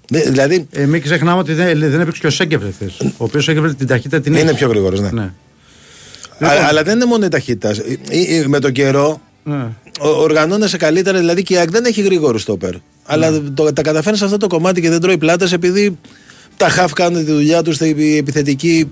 [0.09, 3.75] Δηλαδή, Ε, μην ξεχνάμε ότι δεν, δεν έπαιξε και ο Σέγκεφελ χθες, Ο οποίος Σέγκεφελ
[3.75, 4.57] την ταχύτητα την είναι έχει.
[4.57, 4.99] πιο γρήγορος.
[4.99, 5.09] Ναι.
[5.11, 5.21] Ναι.
[5.21, 5.33] Α-
[6.53, 6.65] Λοιπόν.
[6.67, 7.69] αλλά δεν είναι μόνο η ταχύτητα.
[8.09, 9.67] Ε, ε, Με τον καιρό Ναι.
[9.99, 11.17] ο- οργανώνεσαι καλύτερα.
[11.19, 12.73] Δηλαδή και η ΑΕΚ δεν έχει γρήγορο στόπερ.
[13.05, 13.39] Αλλά Ναι.
[13.49, 15.97] το, τα καταφέρνεις σε αυτό το κομμάτι και δεν τρώει πλάτες επειδή
[16.57, 18.91] τα χαφ κάνουν τη δουλειά τους, η επιθετική.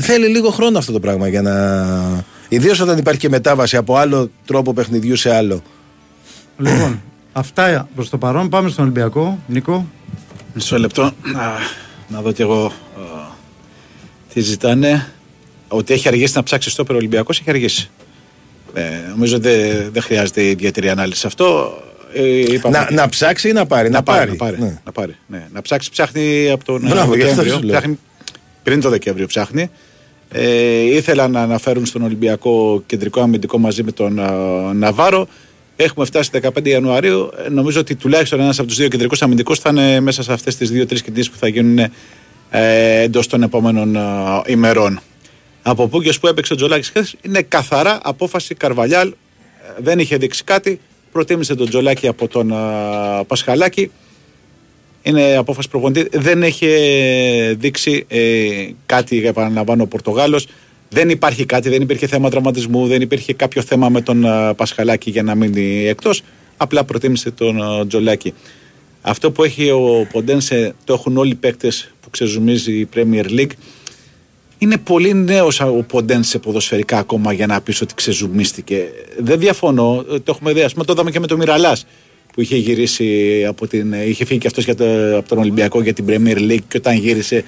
[0.00, 2.24] Θέλει λίγο χρόνο αυτό το πράγμα για να.
[2.48, 5.62] Ιδίως όταν υπάρχει και μετάβαση από άλλο τρόπο παιχνιδιού σε άλλο.
[6.58, 7.02] Λοιπόν,
[7.32, 8.48] αυτά προς το παρόν.
[8.48, 9.38] Πάμε στον Ολυμπιακό.
[9.46, 9.86] Νίκο.
[10.54, 11.02] Μισό λεπτό.
[11.02, 11.12] Α,
[12.08, 12.70] να δω κι εγώ α,
[14.34, 15.06] τι ζητάνε.
[15.68, 17.90] Ότι έχει αργήσει να ψάξει στο ο Ολυμπιακός έχει αργήσει.
[18.74, 21.76] Ε, νομίζω δεν δεν χρειάζεται ιδιαίτερη ανάλυση σε αυτό.
[22.14, 23.90] Ε, είπαμε Να, ότι- να ψάξει ή να πάρει.
[23.90, 24.80] να, πάρει, να, πάρει, Ναι.
[24.84, 25.16] να πάρει.
[25.26, 25.46] Ναι.
[25.52, 27.54] Να ψάξει, ψάχνει από τον ε, Μπράβο, γι' αυτό Δεκέμβριο.
[27.54, 27.76] σου λέω.
[27.78, 27.98] Ψάχνει,
[28.64, 29.70] πριν το Δεκέμβριο ψάχνει.
[30.30, 34.22] Ε, ήθελαν να αναφέρουν στον Ολυμπιακό κεντρικό αμυντικό μαζί με τον ε,
[34.72, 35.26] Ναβάρο.
[35.76, 37.30] Έχουμε φτάσει 15 Ιανουαρίου.
[37.44, 40.56] Ε, νομίζω ότι τουλάχιστον ένας από τους δύο κεντρικούς αμυντικούς θα είναι μέσα σε αυτές
[40.56, 41.78] τις δύο-τρεις κινήσεις που θα γίνουν
[42.50, 44.00] ε, εντός των επόμενων ε,
[44.46, 45.00] ημερών.
[45.62, 49.08] Από πού και ως πού έπαιξε ο Τζολάκης χθες είναι καθαρά απόφαση Καρβαλιάλ.
[49.08, 49.12] Ε,
[49.78, 50.80] Δεν είχε δείξει κάτι.
[51.12, 52.54] Προτίμησε τον Τζολάκη από τον ε,
[53.26, 53.90] Πασχαλάκη.
[55.06, 56.18] Είναι απόφαση προπονητή.
[56.18, 56.68] Δεν έχει
[57.58, 60.46] δείξει ε, κάτι, επαναλαμβάνω, ο Πορτογάλος.
[60.88, 65.10] Δεν υπάρχει κάτι, δεν υπήρχε θέμα τραυματισμού, δεν υπήρχε κάποιο θέμα με τον ε, Πασχαλάκη
[65.10, 66.22] για να μείνει εκτός.
[66.56, 68.34] Απλά προτίμησε τον ε, Τζολάκη.
[69.02, 73.52] Αυτό που έχει ο Ποντένσε το έχουν όλοι οι παίκτες που ξεζουμίζει η Premier League.
[74.58, 78.88] Είναι πολύ νέος ο Ποντένσε ποδοσφαιρικά ακόμα για να πεις ότι ξεζουμίστηκε.
[79.18, 80.62] Δεν διαφωνώ, ε, το έχουμε δει.
[80.62, 81.76] Α πούμε, το είδαμε και με τον Μυραλά
[82.34, 83.92] που είχε γυρίσει από την.
[83.92, 84.68] είχε φύγει και αυτός
[85.16, 87.44] από τον Ολυμπιακό για την Premier League και όταν γύρισε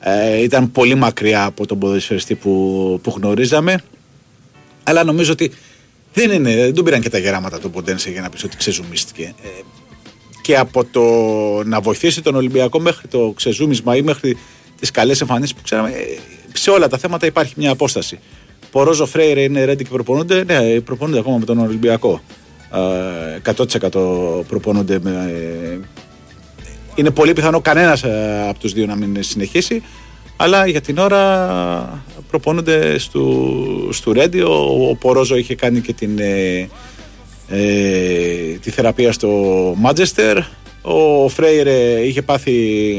[0.00, 3.82] ε, ήταν πολύ μακριά από τον ποδοσφαιριστή που, που γνωρίζαμε.
[4.82, 5.50] Αλλά νομίζω ότι
[6.12, 9.34] δεν είναι, δεν τον πήραν και τα γεράματα του Ποντένσε για να πεις ότι ξεζουμίστηκε.
[9.42, 9.48] Ε,
[10.42, 11.02] και από το
[11.64, 14.36] να βοηθήσει τον Ολυμπιακό μέχρι το ξεζούμισμα ή μέχρι
[14.80, 16.18] τις καλές εμφανίσεις που ξέραμε, ε,
[16.52, 18.18] σε όλα τα θέματα υπάρχει μια απόσταση.
[18.70, 20.44] Πορόζο Φρέιρε είναι ρέντι και προπονούνται.
[20.44, 22.22] Ναι, προπονούνται ακόμα με τον Ολυμπιακό.
[22.74, 24.98] Ε, 100% προπονούνται.
[25.02, 25.78] Με, ε,
[26.94, 28.04] είναι πολύ πιθανό κανένας
[28.48, 29.82] από τους δύο να μην συνεχίσει.
[30.36, 33.48] Αλλά για την ώρα προπονούνται στο,
[33.90, 34.40] στο Ρέντι.
[34.40, 36.68] Ο, ο Πορόζο είχε κάνει και την, ε,
[37.48, 39.28] ε, τη θεραπεία στο
[39.76, 40.38] Μάντζεστερ.
[40.82, 42.52] Ο Φρέιρε είχε πάθει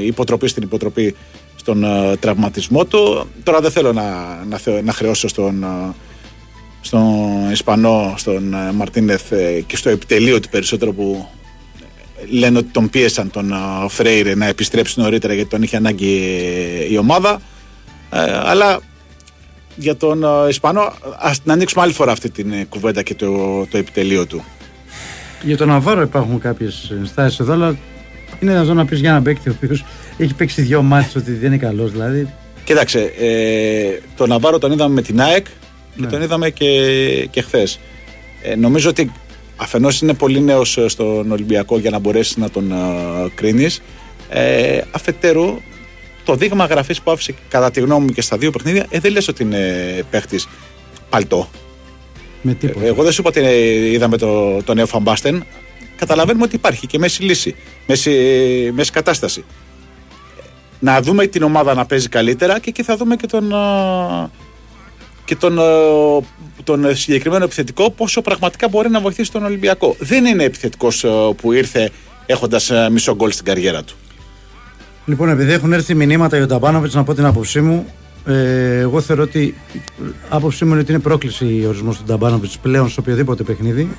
[0.06, 1.16] υποτροπή στην υποτροπή
[1.56, 3.28] στον ε, τραυματισμό του.
[3.44, 4.04] Τώρα δεν θέλω να,
[4.50, 5.94] να, θεω- να χρεώσω στον, ε,
[6.82, 11.28] στον Ισπανό, στον ε, Μαρτίνεθ ε, και στο επιτελείο του περισσότερο που
[12.22, 13.56] ε, λένε ότι τον πίεσαν τον ε,
[13.88, 16.38] Φρέιρε να επιστρέψει νωρίτερα γιατί τον είχε ανάγκη
[16.80, 17.42] ε, η ομάδα.
[18.12, 18.80] Ε, αλλά
[19.76, 23.66] για τον ε, Ισπανό, ας την ανοίξουμε άλλη φορά αυτή την ε, κουβέντα και το,
[23.66, 24.44] το επιτελείο του.
[25.44, 27.78] Για τον Ναβάρο υπάρχουν κάποιες ενστάσεις εδώ, αλλά
[28.40, 29.86] είναι δυνατόν να πεις για έναν παίκτη ο οποίος
[30.18, 31.92] έχει παίξει δύο μάτσε ότι δεν είναι καλός.
[31.92, 32.30] Δηλαδή.
[32.64, 35.46] Κοίταξε, ε, τον Ναβάρο τον είδαμε με την ΑΕΚ
[36.00, 36.12] και Ναι.
[36.12, 37.80] τον είδαμε και, και χθες.
[38.42, 39.12] Ε, νομίζω ότι
[39.56, 42.76] αφενός είναι πολύ νέος ε, στον Ολυμπιακό για να μπορέσεις να τον ε,
[43.36, 43.82] κρίνεις.
[44.30, 45.58] Ε, αφετέρου,
[46.26, 49.12] το δείγμα γραφής που άφησε κατά τη γνώμη μου και στα δύο παιχνίδια, ε, δεν
[49.12, 49.60] λες ότι είναι
[50.12, 50.48] παίχτης
[51.10, 51.50] παλτό.
[52.42, 52.86] Με τίποτα.
[52.86, 55.46] Εγώ δεν σου είπα ότι ε, είδαμε το, το νέο Φαμπάστεν.
[55.96, 57.56] Καταλαβαίνουμε ότι υπάρχει και μέση λύση,
[57.88, 58.12] μέση,
[58.74, 59.44] μέση κατάσταση.
[60.80, 64.30] Να δούμε την ομάδα να παίζει καλύτερα και εκεί θα δούμε και τον, α,
[65.30, 65.64] και τον, α,
[66.64, 69.96] τον συγκεκριμένο επιθετικό πόσο πραγματικά μπορεί να βοηθήσει τον Ολυμπιακό.
[70.00, 71.92] Δεν είναι επιθετικός α, που ήρθε
[72.26, 73.96] έχοντας α, μισό γκολ στην καριέρα του.
[75.06, 77.86] Λοιπόν, επειδή έχουν έρθει μηνύματα για τον Ταμπάνοβιτ, να πω την άποψή μου.
[78.26, 79.56] Ε, εγώ θεωρώ ότι η
[80.30, 83.90] άποψή μου είναι ότι είναι πρόκληση ο ορισμός του Ταμπάνοβιτ πλέον σε οποιοδήποτε παιχνίδι.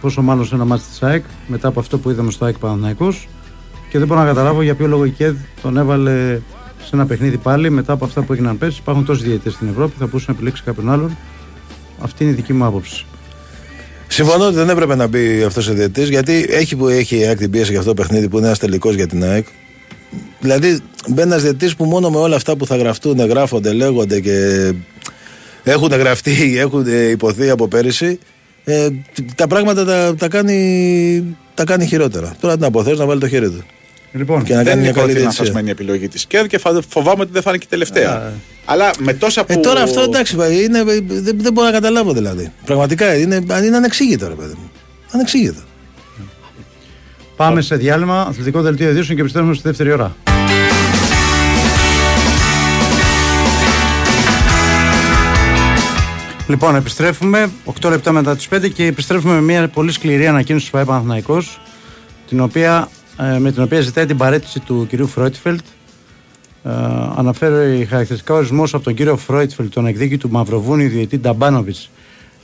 [0.00, 3.28] Πόσο μάλλον σε ένα μάτι της ΑΕΚ, μετά από αυτό που είδαμε στο ΑΕΚ Παναθηναϊκός
[3.90, 6.40] Και δεν μπορώ να καταλάβω για ποιο λόγο η ΚΕΔ τον έβαλε
[6.84, 8.78] σε ένα παιχνίδι πάλι μετά από αυτά που έγιναν πέρσι.
[8.80, 11.16] Υπάρχουν τόσοι διαιτητές στην Ευρώπη, θα μπορούσε να επιλέξει κάποιον άλλον.
[12.00, 13.06] Αυτή είναι η δική μου άποψη.
[14.08, 17.38] Συμφωνώ ότι δεν έπρεπε να μπει αυτός ο διαιτητής γιατί έχει που έχει η ΑΕΚ
[17.38, 19.46] την πίεση για αυτό το παιχνίδι που είναι ένας τελικός για την ΑΕΚ.
[20.40, 24.72] Δηλαδή μπαίνει ένας διαιτητής που μόνο με όλα αυτά που θα γραφτούν, γράφονται, λέγονται και
[25.62, 28.18] έχουν γραφτεί, έχουν υποθεί από πέρυσι,
[28.64, 28.88] ε,
[29.34, 32.36] τα πράγματα τα, τα, κάνει, τα κάνει χειρότερα.
[32.40, 33.64] Τώρα τι να αποθέσει να βάλει το χέρι του.
[34.12, 35.44] Λοιπόν, Και να δεν κάνει μια είναι καλή ότι είναι διαιτησία.
[35.44, 38.32] λανθασμένη η επιλογή της ΚΕΔ και φα- φοβάμαι ότι δεν θα είναι και η τελευταία.
[38.64, 39.52] Αλλά με τόσα που...
[39.52, 42.52] Ε, τώρα αυτό εντάξει, παι, είναι, δεν, δεν μπορώ να καταλάβω δηλαδή.
[42.64, 44.70] Πραγματικά είναι, είναι ανεξήγητο, ρε παιδί μου.
[45.10, 45.60] Ανεξήγητο.
[47.36, 50.16] Πάμε σε διάλειμμα, αθλητικό δελτίο ειδήσεων και επιστρέφουμε στη δεύτερη ώρα.
[56.46, 57.50] Λοιπόν, επιστρέφουμε
[57.80, 61.60] 8 λεπτά μετά τις 5 και επιστρέφουμε με μια πολύ σκληρή ανακοίνωση του ΠΑΕ Παναθηναϊκός
[62.28, 62.97] την οποία, ε,
[63.38, 65.60] με την οποία ζητάει την παραίτηση του κυρίου Φρόιτφελτ.
[66.64, 66.70] Ε,
[67.16, 71.90] αναφέρει χαρακτηριστικά ορισμός από τον κύριο Φρόιτφελτ, τον εκδίκη του Μαυροβούνιου διαιτητή Νταμπάνοβιτς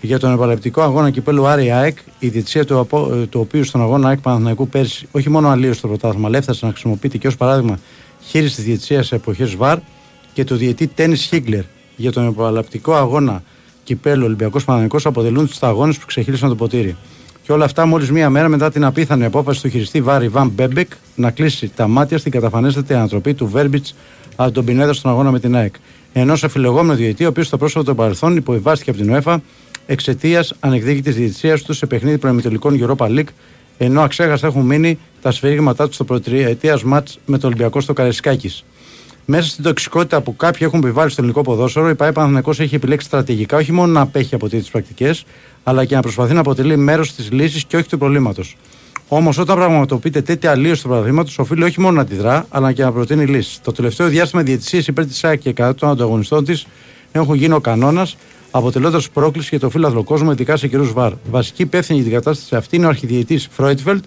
[0.01, 3.81] για τον επαναληπτικό αγώνα κυπέλου Άρη ΑΕΚ, η διαιτησία του, απο- ε, του οποίου στον
[3.81, 7.37] αγώνα ΑΕΚ Παναθηναϊκού πέρσι όχι μόνο αλλοίωσε το πρωτάθλημα, αλλά έφτασε να χρησιμοποιείται και ως
[7.37, 7.79] παράδειγμα
[8.21, 9.79] χείριστης διαιτησίας σε εποχές VAR
[10.33, 11.63] και του διαιτητή Ντένις Χίγκλερ
[11.97, 13.43] για τον επαναληπτικό αγώνα
[13.85, 16.97] κυπέλου Ολυμπιακός Παναθηναϊκός αποτελούν τους αγώνες που ξεχείλισαν το ποτήρι.
[17.45, 20.91] Και όλα αυτά μόλις μία μέρα μετά την απίθανη απόφαση του χειριστή VAR Ιβάν Μπέμπεκ
[21.15, 23.95] να κλείσει τα μάτια στην καταφανέστατη ανατροπή του Βέρμπιτς
[24.37, 25.75] από τον Πινέδα στον αγώνα με την ΑΕΚ.
[26.13, 29.43] Ενός αφιλεγόμενου διαιτή, ο οποίος στο πρόσωπο του παρελθόν υποβιβάστηκε από την ΟΕΦΑ
[29.87, 33.29] εξαιτίας ανεκδίκητης διαιτησίας τους σε παιχνίδι προεμιτελικών Europa League,
[33.79, 38.53] ενώ αξέχαστα έχουν μείνει τα σφυρίγματά τους στο πρωτριετίας μάτς με το Ολυμπιακό στο Καρεσκάκη.
[39.27, 43.07] Μέσα στην τοξικότητα που κάποιοι έχουν επιβάλει στο ελληνικό ποδόσφαιρο, η ΠαΕ Παναθηναϊκός έχει επιλέξει
[43.07, 45.25] στρατηγικά όχι μόνο να απέχει από τέτοιες πρακτικές,
[45.63, 48.57] αλλά και να προσπαθεί να αποτελεί μέρος της λύσης και όχι του προβλήματος.
[49.09, 52.93] Όμως, όταν πραγματοποιείται τέτοια αλλίωση του παραδείγματο, οφείλει όχι μόνο να αντιδρά, αλλά και να
[52.93, 53.61] προτείνει λύσεις.
[53.63, 56.67] Το τελευταίο διάστημα, οι διαιτησίες υπέρ της ΣΑΚ και κατά των ανταγωνιστών της
[57.13, 58.17] έχουν γίνει ο κανόνας,
[58.51, 61.13] αποτελώντας πρόκληση για το φίλαθλο κόσμο, ειδικά σε καιρούς VAR.
[61.31, 64.05] Βασική υπεύθυνοι για την κατάσταση αυτή είναι ο αρχιδιαιτητής Φρόιτφελτ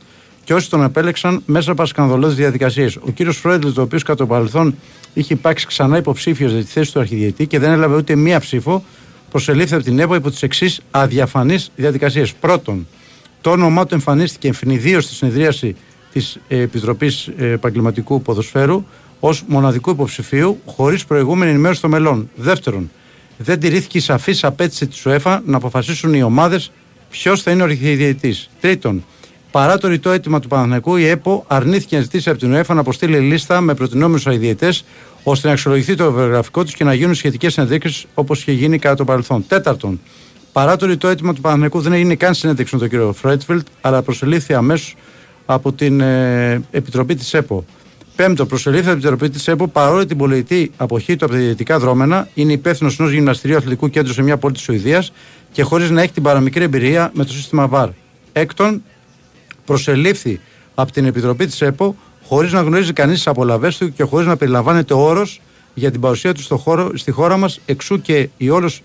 [0.48, 2.96] και όσοι τον επέλεξαν μέσα από σκανδαλώδεις διαδικασίες.
[2.96, 4.76] Ο κύριος Φρόιτφελτ, ο οποίος κατά το παρελθόν
[5.14, 8.84] είχε υπάρξει ξανά υποψήφιος για τη θέση του αρχιδιαιτητή και δεν έλαβε ούτε μία ψήφο,
[9.32, 12.34] προσελήφθη από την ΕΠΟ υπό τις εξής αδιαφανείς διαδικασίες.
[12.34, 12.88] Πρώτον,
[13.42, 15.76] το όνομά του εμφανίστηκε αιφνιδίως στη συνεδρίαση
[16.14, 18.86] της Επιτροπής Επαγγελματικού Ποδοσφαίρου
[19.20, 22.30] ως μοναδικού υποψηφίου, χωρίς προηγούμενη ενημέρωση των μελών.
[22.36, 22.92] Δεύτερον,
[23.38, 26.72] δεν τηρήθηκε η σαφής απέτηση της ΟΕΦΑ να αποφασίσουν οι ομάδες
[27.10, 28.36] ποιος θα είναι ο αρχιδιαιτητή.
[28.62, 29.04] Τρίτον,
[29.52, 32.80] παρά το ρητό αίτημα του Παναθηναϊκού, η ΕΠΟ αρνήθηκε να ζητήσει από την ΟΕΦΑ να
[32.80, 34.86] αποστείλει λίστα με προτινόμενους αειδιαιτές,
[35.24, 38.96] ώστε να αξιολογηθεί το βιογραφικό τους και να γίνουν σχετικές συνεντεύξεις όπως είχε γίνει κατά
[38.96, 39.46] το παρελθόν.
[39.48, 40.00] Τέταρτον,
[40.52, 44.02] παρά το ρητό αίτημα του Παναθηναϊκού, δεν έγινε καν συνέντευξη με τον κύριο Φρέτφιλτ, αλλά
[44.02, 44.96] προσελήφθη αμέσως
[45.46, 47.66] από την ε, Επιτροπή της ΕΠΟ.
[48.16, 51.80] Πέμπτο, προσελήφθη από την Επιτροπή της ΕΠΟ παρόλο την πολιτική αποχή του από τα διαιτητικά
[51.80, 55.12] δρόμενα, είναι υπεύθυνος ενός γυμναστηρίου αθλητικού κέντρου σε μια πόλη της Σουηδίας
[55.52, 57.90] και χωρίς να έχει την παραμικρή εμπειρία με το σύστημα VAR.
[58.34, 58.82] Έκτον,
[59.68, 60.40] προσελήφθη
[60.76, 64.38] από την Επιτροπή της ΕΠΟ χωρίς να γνωρίζει κανείς τις απολαυές του και χωρίς να
[64.38, 65.42] περιλαμβάνεται όρος
[65.74, 68.82] για την παρουσία του στο χώρο, στη χώρα μας, εξού και η όλος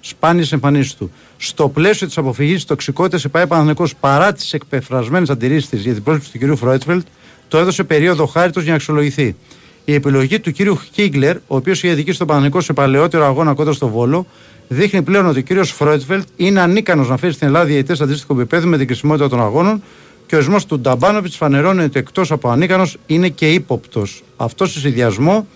[0.00, 1.10] σπάνιες εμφανίσεις του.
[1.36, 5.94] Στο πλαίσιο της αποφυγής της τοξικότητας, η ΠΑΕ Παναθηναϊκός, παρά τις εκπεφρασμένες αντιρρήσεις της για
[5.94, 6.56] την πρόσληψη του κ.
[6.56, 7.06] Φρόιτσφελτ,
[7.48, 9.36] του έδωσε περίοδο χάριτος για να αξιολογηθεί.
[9.84, 10.56] Η επιλογή του κ.
[10.92, 14.26] Χίγκλερ, ο οποίος είχε αδικήσει τον Παναθηναϊκό σε παλαιότερο αγώνα κόντρα στο Βόλο,
[14.68, 15.64] δείχνει πλέον ότι ο κ.
[15.64, 19.82] Φρόιτσφελτ είναι ανίκανος να φέρει στην Ελλάδα διαιτητές αντίστοιχου επιπέδου με την κρισιμότητα των αγώνων
[20.26, 24.22] και ο ορισμός του Νταμπάνοβιτς φανερώνει ότι εκτός από ανίκανος είναι και ύποπτος.
[24.36, 25.46] Αυτό σε συνδυασμό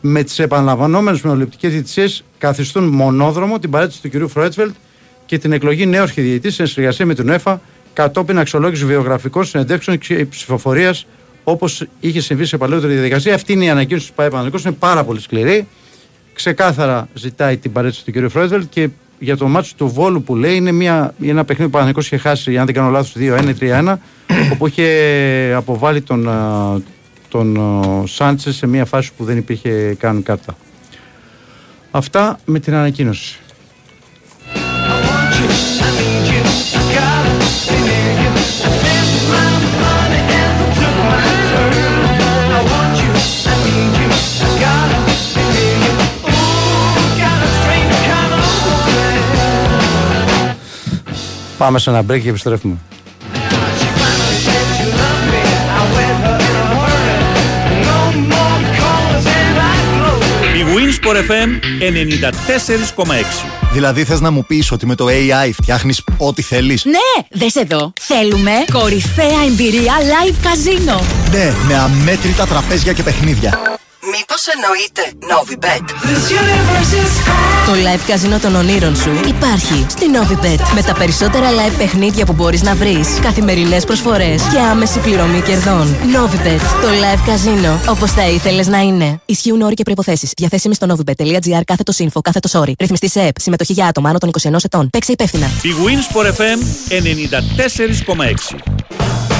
[0.00, 4.28] με τις επαναλαμβανόμενες μεροληπτικές διαιτησίες καθιστούν μονόδρομο την παραίτηση του κ.
[4.28, 4.74] Φρόιτσφελτ
[5.26, 7.60] και την εκλογή νέου αρχιδιαιτητή σε συνεργασία με την ΕΦΑ
[7.92, 11.06] κατόπιν αξιολόγησης βιογραφικών συνεντεύξεων και ψηφοφορίας
[11.44, 13.34] όπως είχε συμβεί σε παλαιότερη διαδικασία.
[13.34, 15.66] Αυτή είναι η ανακοίνωση του ΠαΕ Παναθηναϊκός, είναι πάρα πολύ σκληρή.
[16.34, 18.30] Ξεκάθαρα ζητάει την παρέτηση του κ.
[18.30, 18.88] Φρόιτσφελτ και
[19.18, 22.16] για το μάτσο του Βόλου που λέει είναι μια, ένα παιχνίδι που ο Παναθηναϊκός είχε
[22.16, 23.96] χάσει, αν δεν κάνω λάθος, 2-1-3-1,
[24.52, 26.80] όπου είχε αποβάλει τον, α,
[27.28, 30.56] τον α, Σάντσες σε μια φάση που δεν υπήρχε καν κάρτα.
[31.90, 33.40] Αυτά με την ανακοίνωση.
[51.58, 52.76] Πάμε σε ένα break και επιστρέφουμε.
[60.56, 61.48] Η Winsport FM
[63.04, 63.04] 94,6.
[63.72, 67.92] Δηλαδή θες να μου πεις ότι με το AI φτιάχνεις ό,τι θέλεις; Ναι, δες εδώ.
[68.00, 71.00] Θέλουμε κορυφαία εμπειρία live καζίνο.
[71.30, 73.78] Ναι, με αμέτρητα τραπέζια και παιχνίδια.
[74.14, 75.02] Μήπως εννοείται
[75.32, 75.84] Novibet.
[77.66, 80.74] Το live καζίνο των ονείρων σου υπάρχει στη Novibet.
[80.74, 85.96] Με τα περισσότερα live παιχνίδια που μπορείς να βρεις, καθημερινές προσφορές και άμεση πληρωμή κερδών.
[86.14, 86.60] Novibet.
[86.82, 89.20] Το live καζίνο όπως θα ήθελες να είναι.
[89.26, 90.30] Ισχύουν όροι και προϋποθέσεις.
[90.36, 92.74] Διαθέσιμοι στο novibet.gr κάθετος info κάθετος όρι.
[92.78, 93.40] Ρυθμιστή σε ΕΠ.
[93.40, 94.90] Συμμετοχή για άτομα άνω των 21 ετών.
[94.90, 95.46] Παίξε υπεύθυνα.
[95.62, 96.58] Η Winsport FM
[98.88, 99.35] 94,6.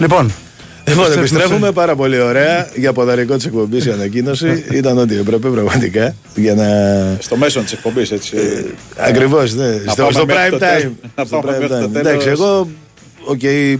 [0.00, 0.32] Λοιπόν,
[0.88, 4.64] Λοιπόν, επιστρέφουμε πάρα πολύ ωραία για ποδαρικό της εκπομπής, η ανακοίνωση.
[4.72, 6.66] Ήταν ό,τι έπρεπε πραγματικά για να.
[7.20, 8.36] Στο μέσο της εκπομπής, έτσι.
[8.96, 9.66] Ακριβώς, ναι.
[9.84, 10.60] Να Στο, πάμε στο μέχρι prime το time.
[10.60, 10.92] τέλος.
[11.16, 11.92] Να Στο πάμε prime μέχρι το time.
[11.92, 12.06] τέλος.
[12.06, 12.68] Εντάξει, εγώ.
[13.24, 13.78] Οκ, ε,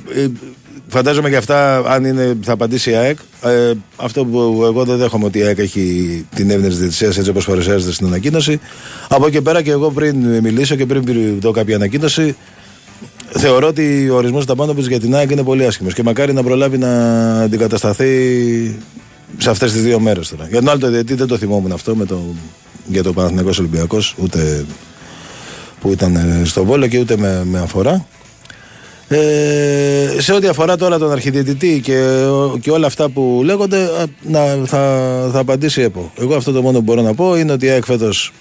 [0.88, 3.18] φαντάζομαι και αυτά, αν είναι, θα απαντήσει η ΑΕΚ.
[3.44, 7.30] Ε, αυτό που εγώ δεν δέχομαι ότι η ΑΕΚ έχει την έβνευση της διαιτησίας έτσι
[7.30, 8.60] όπως παρουσιάζεται στην ανακοίνωση.
[9.08, 11.04] Από εκεί και πέρα και εγώ πριν μιλήσω και πριν
[11.40, 12.36] δω κάποια ανακοίνωση,
[13.30, 16.78] θεωρώ ότι ο ορισμός Ταμπάνοβιτ για την ΑΕΚ είναι πολύ άσχημος και μακάρι να προλάβει
[16.78, 18.80] να αντικατασταθεί
[19.38, 20.46] σε αυτές τις δύο μέρες τώρα.
[20.48, 22.20] Για τον άλλο το διαιτή δεν το θυμόμουν αυτό με το,
[22.86, 24.64] για το Παναθηναϊκός Ολυμπιακός ούτε
[25.80, 28.06] που ήταν ε, στο Βόλο και ούτε με, με αφορά.
[29.08, 32.24] Ε, σε ό,τι αφορά τώρα τον αρχιδιαιτητή και,
[32.60, 36.12] και όλα αυτά που λέγονται, α, να, θα, θα απαντήσει η ΕΠΟ.
[36.20, 38.32] Εγώ αυτό το μόνο που μπορώ να πω είναι ότι η ΑΕΚ φέτος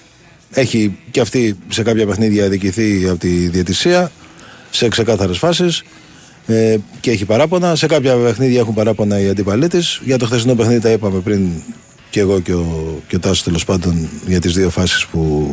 [0.51, 4.11] έχει και αυτή σε κάποια παιχνίδια αδικηθεί από τη διαιτησία
[4.69, 5.83] σε ξεκάθαρες φάσεις
[6.47, 7.75] ε, και έχει παράπονα.
[7.75, 10.01] Σε κάποια παιχνίδια έχουν παράπονα οι αντίπαλοι της.
[10.03, 11.49] Για το χθεσινό παιχνίδι τα είπαμε πριν
[12.09, 15.49] και εγώ και ο, και ο Τάσος τέλος πάντων για τις δύο φάσεις που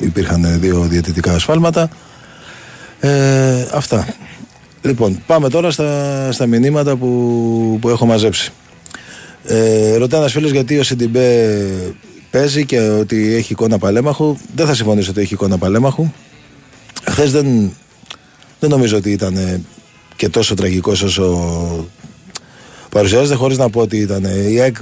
[0.00, 1.88] υπήρχαν δύο διαιτητικά ασφάλματα.
[3.00, 4.14] Ε, αυτά.
[4.82, 8.52] Λοιπόν, πάμε τώρα στα, στα μηνύματα που, που έχω μαζέψει.
[9.46, 11.68] Ε, ρωτάει ένας φίλος γιατί ο Σιντιμπέ
[12.30, 14.36] παίζει και ότι έχει εικόνα παλέμαχου.
[14.54, 16.12] Δεν θα συμφωνήσω ότι έχει εικόνα παλέμαχου.
[17.10, 17.72] Χθες δεν,
[18.68, 19.60] δεν νομίζω ότι ήταν ε,
[20.16, 21.88] και τόσο τραγικός όσο
[22.90, 24.24] παρουσιάζεται, χωρίς να πω ότι ήταν.
[24.24, 24.76] ε, Η ΑΕΚ,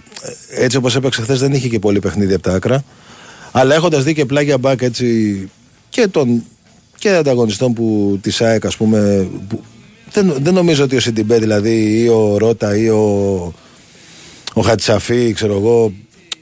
[0.55, 2.85] ε, έτσι όπως έπαιξε χθες, δεν είχε και πολύ παιχνίδι από τα άκρα.
[3.53, 5.49] Αλλά έχοντας δει και πλάγια μπακ έτσι
[5.89, 6.45] και των
[6.99, 9.29] και ανταγωνιστών που της ΑΕΚ, ας πούμε.
[9.49, 9.61] Που,
[10.13, 13.03] δεν, δεν νομίζω ότι ο Σιντιμπέ δηλαδή ή ο Ρότα ή ο,
[14.55, 15.93] ο Χατσαφή, ξέρω εγώ,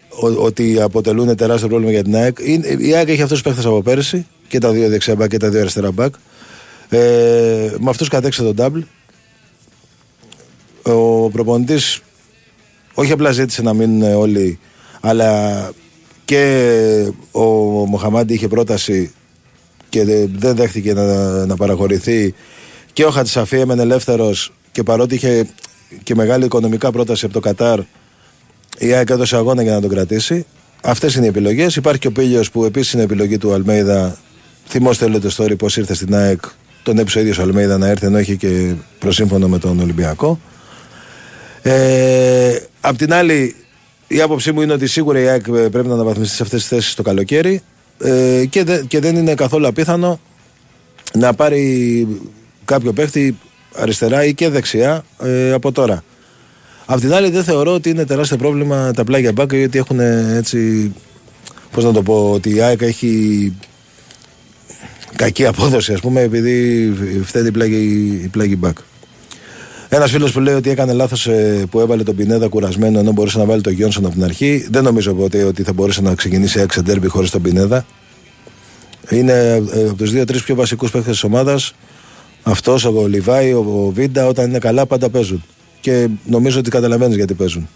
[0.08, 2.36] ο- ότι αποτελούν τεράστιο πρόβλημα για την ΑΕΚ.
[2.40, 5.36] Είναι- Η ΑΕΚ έχει αυτούς τους παίχτε από πέρυσι και τα δύο δεξιά μπακ και
[5.36, 6.14] τα δύο αριστερά μπακ.
[6.90, 8.82] Ε, με αυτούς κατέξε τον double.
[10.92, 12.00] Ο προπονητής
[12.94, 14.58] όχι απλά ζήτησε να μείνουν όλοι,
[15.00, 15.70] αλλά
[16.24, 17.42] και ο
[17.86, 19.12] Μοχαμάντη είχε πρόταση
[19.88, 22.34] και δε- δεν δέχτηκε να, να παραχωρηθεί
[22.92, 25.48] και ο Χατσαφή έμενε ελεύθερος και παρότι είχε
[26.02, 27.80] και μεγάλη οικονομικά πρόταση από το Κατάρ
[28.78, 30.46] η ΑΕΚ έδωσε αγώνα για να τον κρατήσει.
[30.82, 31.76] Αυτές είναι οι επιλογές.
[31.76, 34.18] Υπάρχει και ο Πίλιος που επίσης είναι επιλογή του Αλμέιδα.
[34.68, 36.40] Θυμόστε όλο το story πώς ήρθε στην ΑΕΚ.
[36.90, 40.40] Τον έπεισε ο ίδιος ο Αλμέιδα να έρθει ενώ είχε και προσύμφωνο με τον Ολυμπιακό.
[41.62, 43.54] Ε, απ' την άλλη,
[44.06, 46.68] η άποψή μου είναι ότι σίγουρα η ΑΕΚ ε, πρέπει να αναβαθμιστεί σε αυτές τις
[46.68, 47.62] θέσεις το καλοκαίρι
[47.98, 50.20] ε, και, δε- και δεν είναι καθόλου απίθανο
[51.14, 52.06] να πάρει
[52.64, 53.38] κάποιο παίχτη
[53.74, 56.04] αριστερά ή και δεξιά ε, από τώρα.
[56.86, 60.34] Απ' την άλλη, δεν θεωρώ ότι είναι τεράστιο πρόβλημα τα πλάγια μπάκα γιατί έχουν ε,
[60.36, 60.92] έτσι.
[61.70, 63.52] Πώς να το πω, ότι η ΑΕΚ έχει
[65.16, 66.92] κακή απόδοση, ας πούμε, επειδή
[67.24, 68.76] φταίνει η πλάγη, η πλάγη μπακ.
[69.88, 71.28] Ένας φίλος που λέει ότι έκανε λάθος
[71.70, 74.66] που έβαλε τον Πινέδα κουρασμένο ενώ μπορούσε να βάλει τον Γιόνσον από την αρχή.
[74.70, 77.86] Δεν νομίζω ποτέ ότι θα μπορούσε να ξεκινήσει έξι ντέρμπι χωρίς τον Πινέδα.
[79.10, 79.32] Είναι
[79.72, 81.74] ε, από τους δύο-τρει πιο βασικούς παίχτε της ομάδας.
[82.42, 85.44] Αυτός, ο Λιβάη, ο, ο Βίντα, όταν είναι καλά πάντα παίζουν.
[85.80, 87.68] Και νομίζω ότι καταλαβαίνεις γιατί παίζουν.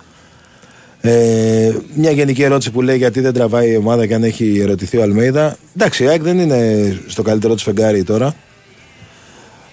[1.07, 4.97] Ε, μια γενική ερώτηση που λέει γιατί δεν τραβάει η ομάδα και αν έχει ερωτηθεί
[4.97, 5.57] ο Αλμέιδα.
[5.77, 8.35] Εντάξει, η ΑΕΚ δεν είναι στο καλύτερο του φεγγάρι τώρα.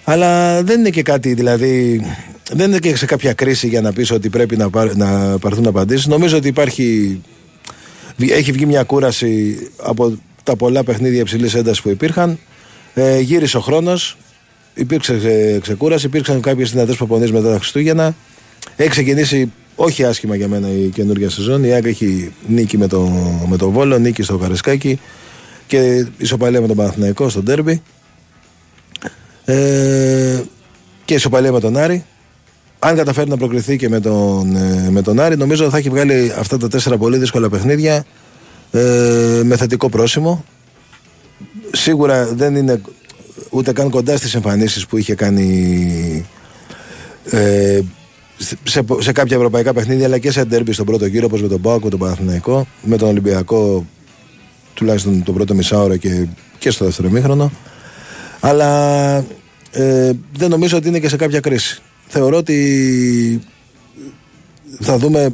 [0.03, 2.01] Αλλά δεν είναι και κάτι, δηλαδή.
[2.51, 5.67] Δεν είναι και σε κάποια κρίση για να πεις ότι πρέπει να, πάρ, να πάρθουν
[5.67, 6.07] απαντήσεις.
[6.07, 7.21] Νομίζω ότι υπάρχει.
[8.17, 12.39] Έχει βγει μια κούραση από τα πολλά παιχνίδια υψηλής έντασης που υπήρχαν.
[12.93, 14.17] Ε, γύρισε ο χρόνος.
[14.73, 16.05] Υπήρξε ξε- ξεκούραση.
[16.05, 18.15] Υπήρξαν κάποιες δυνατέ προπονήσει μετά τα Χριστούγεννα.
[18.75, 21.63] Έχει ξεκινήσει όχι άσχημα για μένα η καινούργια σεζόν.
[21.63, 23.01] Η ΑΕΚ έχει νίκη με το,
[23.47, 24.99] με το Βόλο, νίκη στο Καρεσκάκι
[25.67, 27.81] και ισοπαλία με τον Παναθηναϊκό στο Ντέρμπι.
[29.45, 30.41] Ε,
[31.05, 32.05] και ισοπαλία με τον Άρη.
[32.79, 36.33] Αν καταφέρει να προκριθεί και με τον, ε, με τον Άρη, νομίζω θα έχει βγάλει
[36.37, 38.05] αυτά τα τέσσερα πολύ δύσκολα παιχνίδια
[38.71, 40.45] ε, με θετικό πρόσημο.
[41.71, 42.81] Σίγουρα δεν είναι
[43.49, 46.25] ούτε καν κοντά στις εμφανίσεις που είχε κάνει
[47.29, 47.81] ε,
[48.63, 51.61] σε, σε κάποια ευρωπαϊκά παιχνίδια αλλά και σε ντέρμπι στον πρώτο γύρο όπως με τον
[51.61, 53.85] Πάοκ, με τον Παναθηναϊκό με τον Ολυμπιακό
[54.73, 56.27] τουλάχιστον το πρώτο μισάωρο και,
[56.57, 57.51] και στο δεύτερο μήχρονο
[58.39, 59.17] αλλά
[59.71, 61.81] ε, δεν νομίζω ότι είναι και σε κάποια κρίση.
[62.07, 63.41] Θεωρώ ότι
[64.79, 65.29] θα δούμε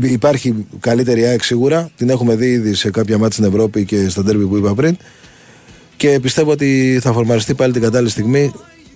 [0.00, 1.90] υπάρχει καλύτερη ΑΕΚ σίγουρα.
[1.96, 4.96] Την έχουμε δει ήδη σε κάποια μάτια στην Ευρώπη και στα ντέρμπι που είπα πριν.
[5.96, 8.52] Και πιστεύω ότι θα φορμαριστεί πάλι την κατάλληλη στιγμή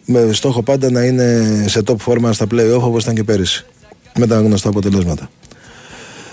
[0.07, 3.65] με στόχο πάντα να είναι σε top φόρμα στα play-off όπως ήταν και πέρυσι
[4.19, 5.31] με τα γνωστά αποτελέσματα.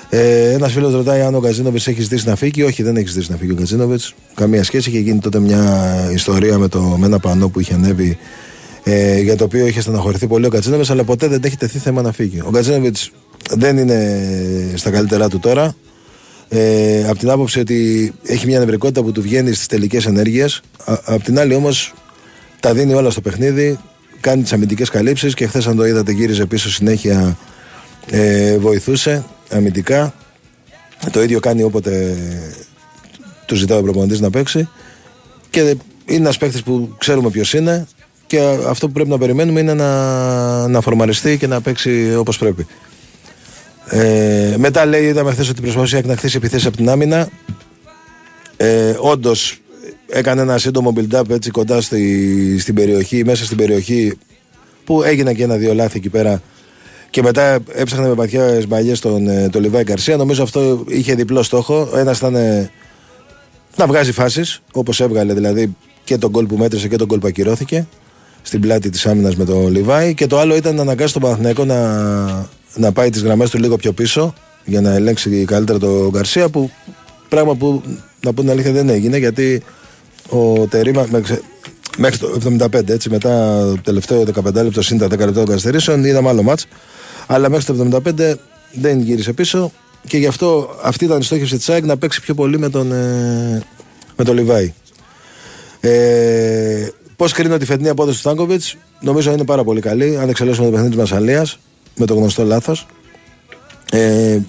[0.09, 2.63] Ε, Ένας φίλος ρωτάει αν ο Γκαζίνοβιτ έχει ζητήσει να φύγει.
[2.63, 4.01] Όχι, δεν έχει ζητήσει να φύγει ο Γκαζίνοβιτ.
[4.33, 4.89] Καμία σχέση.
[4.89, 8.17] Είχε γίνει τότε μια ιστορία με, το, με ένα πανό που είχε ανέβει
[8.83, 12.01] ε, για το οποίο είχε στεναχωρηθεί πολύ ο Κατσίνοβιτ, αλλά ποτέ δεν έχει τεθεί θέμα
[12.01, 12.41] να φύγει.
[12.41, 12.97] Ο Κατσίνοβιτ
[13.51, 14.19] δεν είναι
[14.75, 15.75] στα καλύτερά του τώρα.
[16.49, 20.61] Ε, από την άποψη ότι έχει μια νευρικότητα που του βγαίνει στις τελικές ενέργειες.
[20.85, 21.93] Απ' την άλλη όμως
[22.63, 23.79] τα δίνει όλα στο παιχνίδι,
[24.19, 27.37] κάνει τις αμυντικές καλύψεις και χθες, αν το είδατε, γύριζε πίσω συνέχεια,
[28.09, 30.13] ε, βοηθούσε αμυντικά.
[31.11, 32.17] Το ίδιο κάνει όποτε
[33.45, 34.69] του ζητάει ο προπονητής να παίξει.
[35.49, 37.87] Και είναι ένας παίκτης που ξέρουμε ποιος είναι
[38.27, 42.67] και αυτό που πρέπει να περιμένουμε είναι να, να φορμαριστεί και να παίξει όπως πρέπει.
[43.89, 47.29] Ε, μετά λέει, είδαμε χθες ότι προσπαθούσε να χτίσει επιθέσεις από την άμυνα.
[48.57, 49.62] Ε, Όντως
[50.07, 54.17] έκανε ένα σύντομο build-up έτσι κοντά στη, στην περιοχή, μέσα στην περιοχή
[54.83, 56.41] που έγινε και ένα-δύο λάθη εκεί πέρα.
[57.09, 60.17] Και μετά έψαχνε με παθιά μαλλιέ τον, ε, τον Λιβάη Καρσία.
[60.17, 61.89] Νομίζω αυτό είχε διπλό στόχο.
[61.95, 62.71] Ένας ήταν ε,
[63.75, 67.27] να βγάζει φάσεις όπως έβγαλε δηλαδή και τον γκολ που μέτρησε και τον γκολ που
[67.27, 67.87] ακυρώθηκε
[68.41, 70.13] στην πλάτη της άμυνας με τον Λιβάη.
[70.13, 73.75] Και το άλλο ήταν να αναγκάσει τον Παναθηναϊκό να, να πάει τις γραμμές του λίγο
[73.75, 74.33] πιο πίσω
[74.65, 76.49] για να ελέγξει καλύτερα τον Γκαρσία.
[76.49, 76.71] Που
[77.29, 77.81] πράγμα που
[78.23, 79.63] να πω την αλήθεια δεν έγινε γιατί
[80.29, 81.07] ο Τερήμα
[81.97, 82.39] μέχρι το
[82.73, 86.43] 75 έτσι μετά το τελευταίο 15 λεπτό συν τα 10 λεπτά των καθυστερήσεων είδαμε άλλο
[86.43, 86.65] μάτς
[87.27, 88.33] αλλά μέχρι το 75
[88.71, 89.71] δεν γύρισε πίσω
[90.07, 92.91] και γι' αυτό αυτή ήταν η στόχευση της ΑΕΚ να παίξει πιο πολύ με τον,
[92.91, 93.63] ε,
[94.15, 94.73] με τον Λιβάη.
[95.79, 100.17] Ε, Πώς κρίνω τη φετινή απόδοση του Στάνκοβιτς, νομίζω είναι πάρα πολύ καλή.
[100.17, 101.59] Αν εξελίσσουμε το παιχνίδι της Μασαλίας
[101.95, 102.85] με το γνωστό λάθος.
[103.91, 104.39] Ε,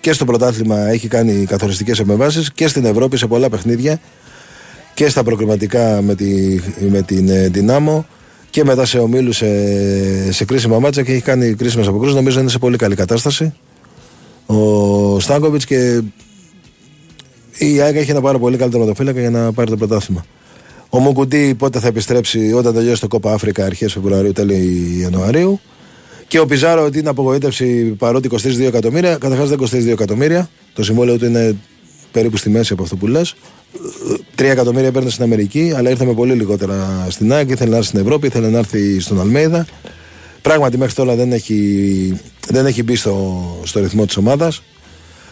[0.00, 4.00] και στο πρωτάθλημα έχει κάνει καθοριστικές επεμβάσεις και στην Ευρώπη σε πολλά παιχνίδια
[5.02, 8.06] και στα προκριματικά με, τη, με την ε, Δυνάμω
[8.50, 12.14] και μετά σε ομίλους σε, σε κρίσιμα μάτσα και έχει κάνει κρίσιμες αποκρούσεις.
[12.14, 13.54] Νομίζω είναι σε πολύ καλή κατάσταση
[14.46, 16.00] ο Στάνκοβιτς και
[17.58, 20.24] η ΑΕΚ έχει ένα πάρα πολύ καλό τερματοφύλακα για να πάρει το πρωτάθλημα.
[20.88, 25.60] Ο Μουκουντή πότε θα επιστρέψει όταν τελειώσει το Κόπα Αφρικα αρχές Φεβρουαρίου, τέλη Ιανουαρίου.
[26.28, 29.16] Και ο Πιζάρο ότι είναι απογοήτευση παρότι 22 εκατομμύρια.
[29.16, 30.50] Καταρχάς δεν 22 εκατομμύρια.
[30.74, 31.56] Το συμβόλαιο του είναι
[32.12, 33.34] περίπου στη μέση από αυτό που λες.
[34.42, 37.50] 3 εκατομμύρια παίρνει στην Αμερική, αλλά ήρθε με πολύ λιγότερα στην ΑΕΚ.
[37.50, 39.66] Ήθελε να έρθει στην Ευρώπη, ήθελε να έρθει στον Αλμέιδα.
[40.42, 44.62] Πράγματι μέχρι τώρα δεν έχει, δεν έχει μπει στο, στο ρυθμό της ομάδας.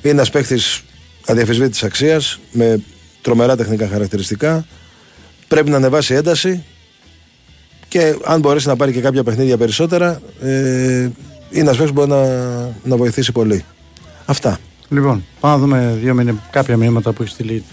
[0.02, 0.58] Είναι ένας παίχτη
[1.26, 2.80] αδιαφεσβήτητη αξίας με
[3.22, 4.66] τρομερά τεχνικά χαρακτηριστικά.
[5.48, 6.64] Πρέπει να ανεβάσει ένταση
[7.88, 10.48] και αν μπορέσει να πάρει και κάποια παιχνίδια περισσότερα, ε,
[11.00, 11.12] είναι
[11.50, 12.24] ένας παίχτη που μπορεί να,
[12.82, 13.64] να βοηθήσει πολύ.
[14.24, 14.58] Αυτά.
[14.90, 17.64] Λοιπόν, πάμε να δούμε δύο μήνυ, κάποια μηνύματα που έχει στείλει.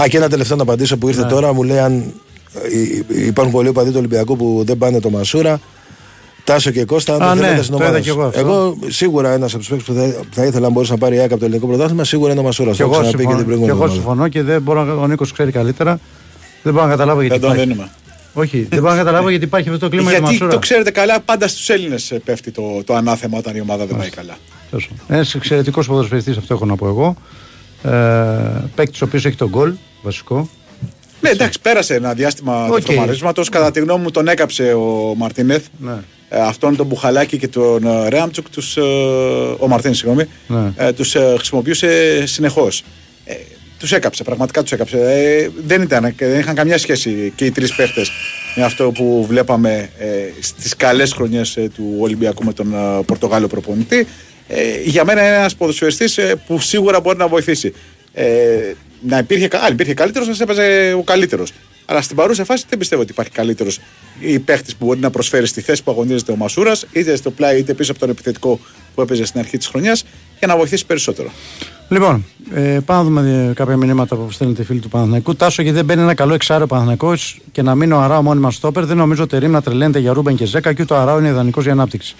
[0.00, 1.28] Α, και ένα τελευταίο να απαντήσω που ήρθε Ναι.
[1.28, 1.52] τώρα.
[1.52, 2.12] Μου λέει αν
[3.08, 5.60] ε, υπάρχουν πολλοί οπαδοί του Ολυμπιακού που δεν πάνε το Μασούρα.
[6.44, 8.34] Τάσο και Κώστα, αν Α, δεν ναι, θέλετε στην το ομάδα είδα κι σας.
[8.34, 8.76] εγώ αυτό.
[8.88, 11.30] σίγουρα ένας από τους παίκτες που θα, θα ήθελα να μπορούσε να πάρει η ΑΕΚ
[11.30, 12.76] από το ελληνικό πρωτάθλημα, σίγουρα είναι ο Μασούρας.
[12.76, 14.28] Και Το έχω εγώ, ξαναπεί και την συμφωνώ, και προηγούμενη εγώ εβδομάδα.
[14.28, 16.00] συμφωνώ και δεν μπορώ, να- ο Νίκος ξέρει καλύτερα.
[16.62, 17.38] Δεν μπορώ να καταλάβω γιατί.
[17.38, 17.72] Δεν τον υπάρχει.
[17.72, 17.90] δίνουμε.
[18.32, 20.52] Όχι, δεν μπορώ να καταλάβω γιατί υπάρχει αυτό το κλίμα για τη Γιατί Μασούρα.
[20.52, 24.08] το ξέρετε καλά, πάντα στους Έλληνες πέφτει το, το ανάθεμα όταν η ομάδα δεν πάει
[24.10, 24.36] καλά.
[25.08, 27.16] Ένας εξαιρετικός ποδοσφαιριστής, αυτό έχω να πω εγώ.
[27.82, 27.90] Ε,
[28.74, 30.48] Παίκτης ο οποίος έχει τον γκολ, βασικό.
[31.20, 32.82] Ναι, εντάξει, πέρασε ένα διάστημα OK.
[32.86, 33.44] okay.
[33.50, 35.66] Κατά τη γνώμη μου τον έκαψε ο Μαρτίνεθ.
[35.78, 35.92] Ναι.
[36.28, 38.80] Ε, αυτόν τον Μπουχαλάκη και τον ε, Ρέαμτσουκ, τους, ε,
[39.58, 40.72] ο Μαρτίν, συγγνώμη, Ναι.
[40.76, 42.84] ε, τους ε, χρησιμοποιούσε συνεχώς.
[43.24, 43.34] Ε,
[43.78, 44.98] τους έκαψε, πραγματικά τους έκαψε.
[44.98, 48.10] Ε, δεν, ήταν, και δεν είχαν καμιά σχέση και οι τρεις παίχτες
[48.56, 50.06] με αυτό που βλέπαμε ε,
[50.40, 54.06] στις καλές χρονιές ε, του Ολυμπιακού με τον ε, Πορτογάλο προπονητή.
[54.48, 57.74] Ε, για μένα είναι ένας ποδοσφαιριστής ε, που σίγουρα μπορεί να βοηθήσει.
[58.12, 58.26] Ε,
[59.00, 61.52] να υπήρχε, κα- αν υπήρχε καλύτερος, θα έπαιζε ο καλύτερος.
[61.86, 63.80] Αλλά στην παρούσα φάση δεν πιστεύω ότι υπάρχει καλύτερος
[64.20, 67.58] ή παίχτης που μπορεί να προσφέρει στη θέση που αγωνίζεται ο Μασούρας, είτε στο πλάι
[67.58, 68.60] είτε πίσω από τον επιθετικό
[68.94, 70.04] που έπαιζε στην αρχή της χρονιάς,
[70.38, 71.30] για να βοηθήσει περισσότερο.
[71.88, 72.24] Λοιπόν,
[72.54, 75.36] ε, πάμε να δούμε ε, κάποια μηνύματα που στέλνετε οι φίλοι του Παναθηναϊκού.
[75.36, 78.84] Τάσο, γιατί δεν μπαίνει ένα καλό εξάριο Παναθηναϊκός και να μείνει ο Αράο μόνιμα στόπερ.
[78.84, 81.28] Δεν νομίζω ότι Ρήμ να τρελαίνεται για Ρούμπεν και Ζέκα και ούτε ο Αράο είναι
[81.28, 82.14] ιδανικός για ανάπτυξη.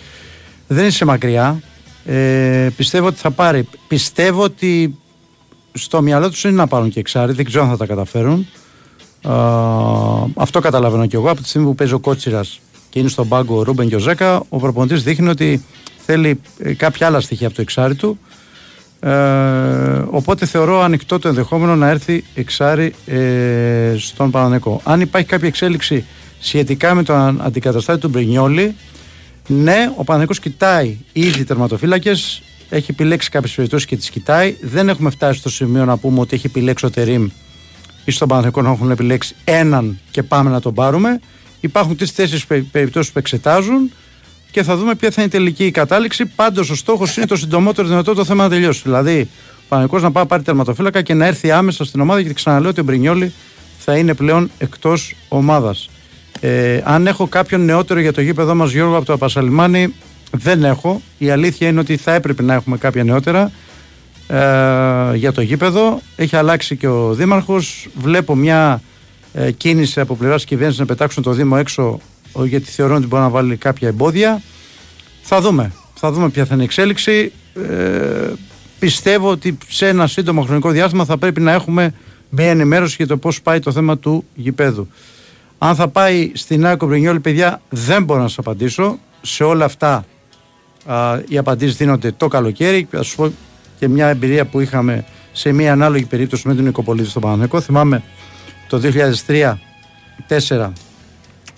[0.66, 1.62] Δεν είσαι μακριά.
[2.11, 3.68] Ε, πιστεύω ότι θα πάρει.
[3.88, 4.98] Πιστεύω ότι
[5.72, 7.32] στο μυαλό τους είναι να πάρουν και εξάρι.
[7.32, 8.46] Δεν ξέρω αν θα τα καταφέρουν.
[9.22, 9.34] Α,
[10.34, 11.30] αυτό καταλαβαίνω κι εγώ.
[11.30, 13.98] Από τη στιγμή που παίζει ο Κότσιρας και είναι στον πάγκο ο Ρούμπεν και ο
[13.98, 15.64] Ζέκα, ο προπονητής δείχνει ότι
[16.04, 18.18] θέλει ε, κάποια άλλα στοιχεία από το εξάρι του.
[19.00, 19.11] Ε,
[20.11, 24.80] οπότε θεωρώ ανοιχτό το ενδεχόμενο να έρθει εξάρι ε, στον Πανανεκό.
[24.84, 26.04] Αν υπάρχει κάποια εξέλιξη
[26.40, 28.74] σχετικά με τον αντικαταστάτη του Μπρινιόλη,
[29.49, 34.57] ναι, ο Παναναϊκός κοιτάει ήδη τερματοφύλακες, έχει επιλέξει κάποιες περιπτώσεις και τις κοιτάει.
[34.61, 37.28] Δεν έχουμε φτάσει στο σημείο να πούμε ότι έχει επιλέξει ο Τερήμ
[38.05, 41.20] ή στον Παναθηναϊκό να έχουν επιλέξει έναν και πάμε να τον πάρουμε.
[41.61, 43.92] Υπάρχουν τρει-τέσσερι περιπτώσεις που εξετάζουν
[44.51, 46.26] και θα δούμε ποια θα είναι η τελική κατάληξη.
[46.26, 48.80] Πάντως ο στόχος είναι το συντομότερο δυνατό το θέμα να τελειώσει.
[48.84, 52.34] Δηλαδή, ο Παναθηναϊκός να πάει να πάρει τερματοφύλακα και να έρθει άμεσα στην ομάδα γιατί
[52.34, 53.32] ξαναλέω ότι ο Μπρινιόλη
[53.78, 55.88] θα είναι πλέον εκτός ομάδας.
[56.41, 59.95] Ε, αν έχω κάποιον νεότερο για το γήπεδο μας Γιώργο από το Απασαλημάνι
[60.30, 61.03] δεν έχω.
[61.18, 63.51] Η αλήθεια είναι ότι θα έπρεπε να έχουμε κάποια νεότερα
[64.28, 64.36] ε,
[65.16, 66.01] για το γήπεδο.
[66.16, 67.89] Έχει αλλάξει και ο Δήμαρχος.
[67.95, 68.82] Βλέπω μια
[69.32, 72.01] ε, κίνηση από πλευράς κυβέρνησης να πετάξουν το Δήμο έξω
[72.32, 74.43] ο- γιατί θεωρούν ότι μπορεί να βάλει κάποια εμπόδια.
[75.22, 75.72] Θα δούμε.
[75.95, 77.32] Θα δούμε ποια θα είναι η εξέλιξη.
[77.55, 78.32] Ε,
[78.78, 81.95] πιστεύω ότι σε ένα σύντομο χρονικό διάστημα θα πρέπει να έχουμε
[82.28, 84.89] μια ενημέρωση για το πώς πάει το θέμα του γηπέδου.
[85.59, 88.98] Αν θα πάει στην Άκο Μπρινιόλη, παιδιά, δεν μπορώ να σας απαντήσω.
[89.22, 90.04] Σε όλα αυτά
[90.86, 92.88] α, οι απαντήσεις δίνονται το καλοκαίρι.
[92.90, 93.32] Θα σου πω
[93.78, 97.61] και μια εμπειρία που είχαμε σε μια ανάλογη περίπτωση με τον Νικοπολίτη στον Παναγενικό.
[97.61, 98.02] Θυμάμαι
[98.68, 98.80] το
[100.28, 100.72] 2003-2004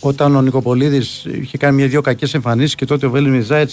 [0.01, 3.71] όταν ο Νικοπολίδης είχε κάνει μια-δύο κακές εμφανίσεις και τότε ο Βέλης Μιζάιτ,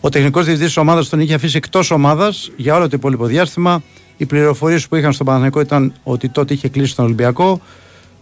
[0.00, 3.82] ο τεχνικός διευθυντής της ομάδας, τον είχε αφήσει εκτός ομάδας για όλο το υπόλοιπο διάστημα.
[4.16, 7.60] Οι πληροφορίες που είχαν στον Παναγενικό ήταν ότι τότε είχε κλείσει τον Ολυμπιακό.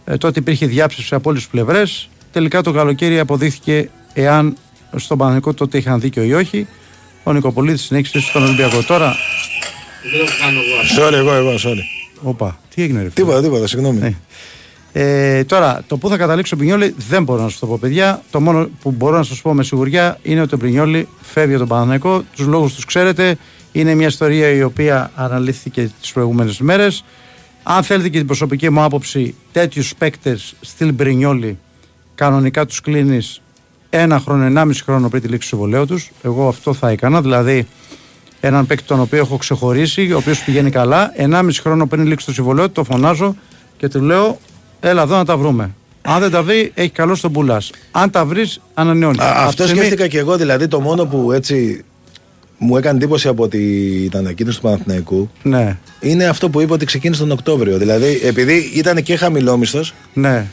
[0.05, 2.09] Ε, τότε υπήρχε διάψευση από όλες τις πλευρές.
[2.31, 4.57] Τελικά το καλοκαίρι αποδείχθηκε εάν
[4.95, 6.67] στον Παναγενικό τότε είχαν δίκιο ή όχι.
[7.23, 8.83] Ο Νικοπολίδη συνέχισε στον Ολυμπιακό.
[8.83, 9.15] Τώρα.
[10.11, 11.07] Δεν το κάνω εγώ.
[11.07, 11.81] Sorry, εγώ, εγώ, sorry.
[12.21, 13.09] Όπα, τι έγινε, ρε.
[13.09, 13.99] φίλε; Τίποτα, τίποτα, συγγνώμη.
[13.99, 14.13] Ναι.
[14.95, 18.21] Ε, τώρα, το που θα καταλήξει ο Μπρινιόλη δεν μπορώ να σας το πω, παιδιά.
[18.31, 21.59] Το μόνο που μπορώ να σας πω με σιγουριά είναι ότι ο Μπρινιόλη φεύγει από
[21.59, 22.23] τον Παναθηναϊκό.
[22.35, 23.37] Τους λόγους τους ξέρετε.
[23.71, 27.03] Είναι μια ιστορία η οποία αναλύθηκε τις προηγούμενες μέρες.
[27.63, 31.57] Αν θέλετε και την προσωπική μου άποψη, τέτοιους παίκτες στυλ Μπρινιόλη
[32.15, 33.41] κανονικά τους κλείνεις
[33.89, 36.11] ένα χρόνο, ενάμιση χρόνο πριν τη λήξη του συμβολέου τους.
[36.23, 37.21] Εγώ αυτό θα έκανα.
[37.21, 37.67] Δηλαδή,
[38.39, 42.33] έναν παίκτη τον οποίο έχω ξεχωρίσει, ο οποίος πηγαίνει καλά, ενάμιση χρόνο πριν λήξει το
[42.33, 43.35] συμβολέο του, το φωνάζω
[43.77, 44.39] και του λέω:
[44.79, 45.75] Έλα εδώ να τα βρούμε.
[46.01, 47.71] Αν δεν τα βρει, έχει καλό στον πουλάς.
[47.91, 49.21] Αν τα βρεις, ανανεώνει.
[49.21, 50.37] Α, Από αυτό τη στιγμή- σκέφτηκα και εγώ.
[50.37, 51.83] Δηλαδή, το μόνο που έτσι
[52.63, 56.85] μου έκανε εντύπωση από τη- την ανακοίνωση του Παναθηναϊκού Ναι, είναι αυτό που είπε ότι
[56.85, 57.77] ξεκίνησε τον Οκτώβριο.
[57.77, 59.93] Δηλαδή, επειδή ήταν και χαμηλόμισθος.
[60.13, 60.45] ναι.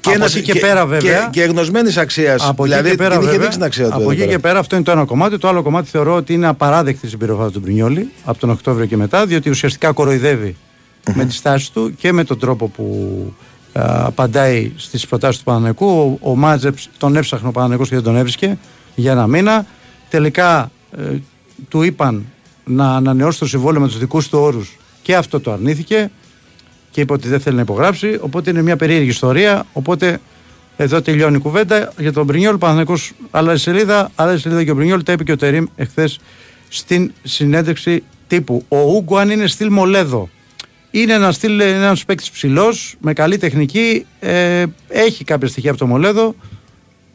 [0.00, 1.28] Και, από ένας- εκεί και, πέρα, βέβαια.
[1.32, 2.48] Και, και γνωσμένη αξίας.
[2.48, 3.92] από Δηλαδή, εκεί και πέρα, την είχε βέβαια, δείξει την αξία του.
[3.92, 4.30] από εδώ εκεί πέρα.
[4.32, 5.38] και πέρα αυτό είναι το ένα κομμάτι.
[5.38, 8.96] Το άλλο κομμάτι θεωρώ ότι είναι απαράδεκτη η συμπεριφορά του Μπρινιόλη από τον Οκτώβριο και
[8.96, 10.56] μετά, διότι ουσιαστικά κοροϊδεύει
[11.14, 12.84] με τη στάση του και με τον τρόπο που
[13.72, 15.86] α, απαντάει στις προτάσεις του Παναναϊκού.
[16.20, 18.58] Ο, ο Μάτζεψ τον έψαχνε ο Παναναϊκός και δεν τον έβρισκε
[18.94, 19.66] για ένα μήνα.
[20.10, 21.02] Τελικά ε,
[21.68, 22.24] του είπαν
[22.64, 26.10] να ανανεώσει το συμβόλαιο με τους δικούς του όρους και αυτό το αρνήθηκε
[26.90, 28.18] και είπε ότι δεν θέλει να υπογράψει.
[28.20, 29.66] Οπότε είναι μια περίεργη ιστορία.
[29.72, 30.20] Οπότε
[30.76, 32.56] εδώ τελειώνει η κουβέντα για τον Μπρινιόλ.
[32.56, 32.94] Παναθυνακό
[33.30, 35.02] άλλα σελίδα, άλλα σελίδα και ο Μπρινιόλ.
[35.02, 36.20] Τα είπε και ο Τερήμ εχθές
[36.68, 38.64] στην συνέντευξη τύπου.
[38.68, 40.28] Ο Ούγκο, αν είναι στυλ Μολέδο,
[40.90, 44.06] είναι ένας στυλ, ένας παίκτης ψηλός, με καλή τεχνική.
[44.20, 46.34] Ε, έχει κάποια στοιχεία από το Μολέδο.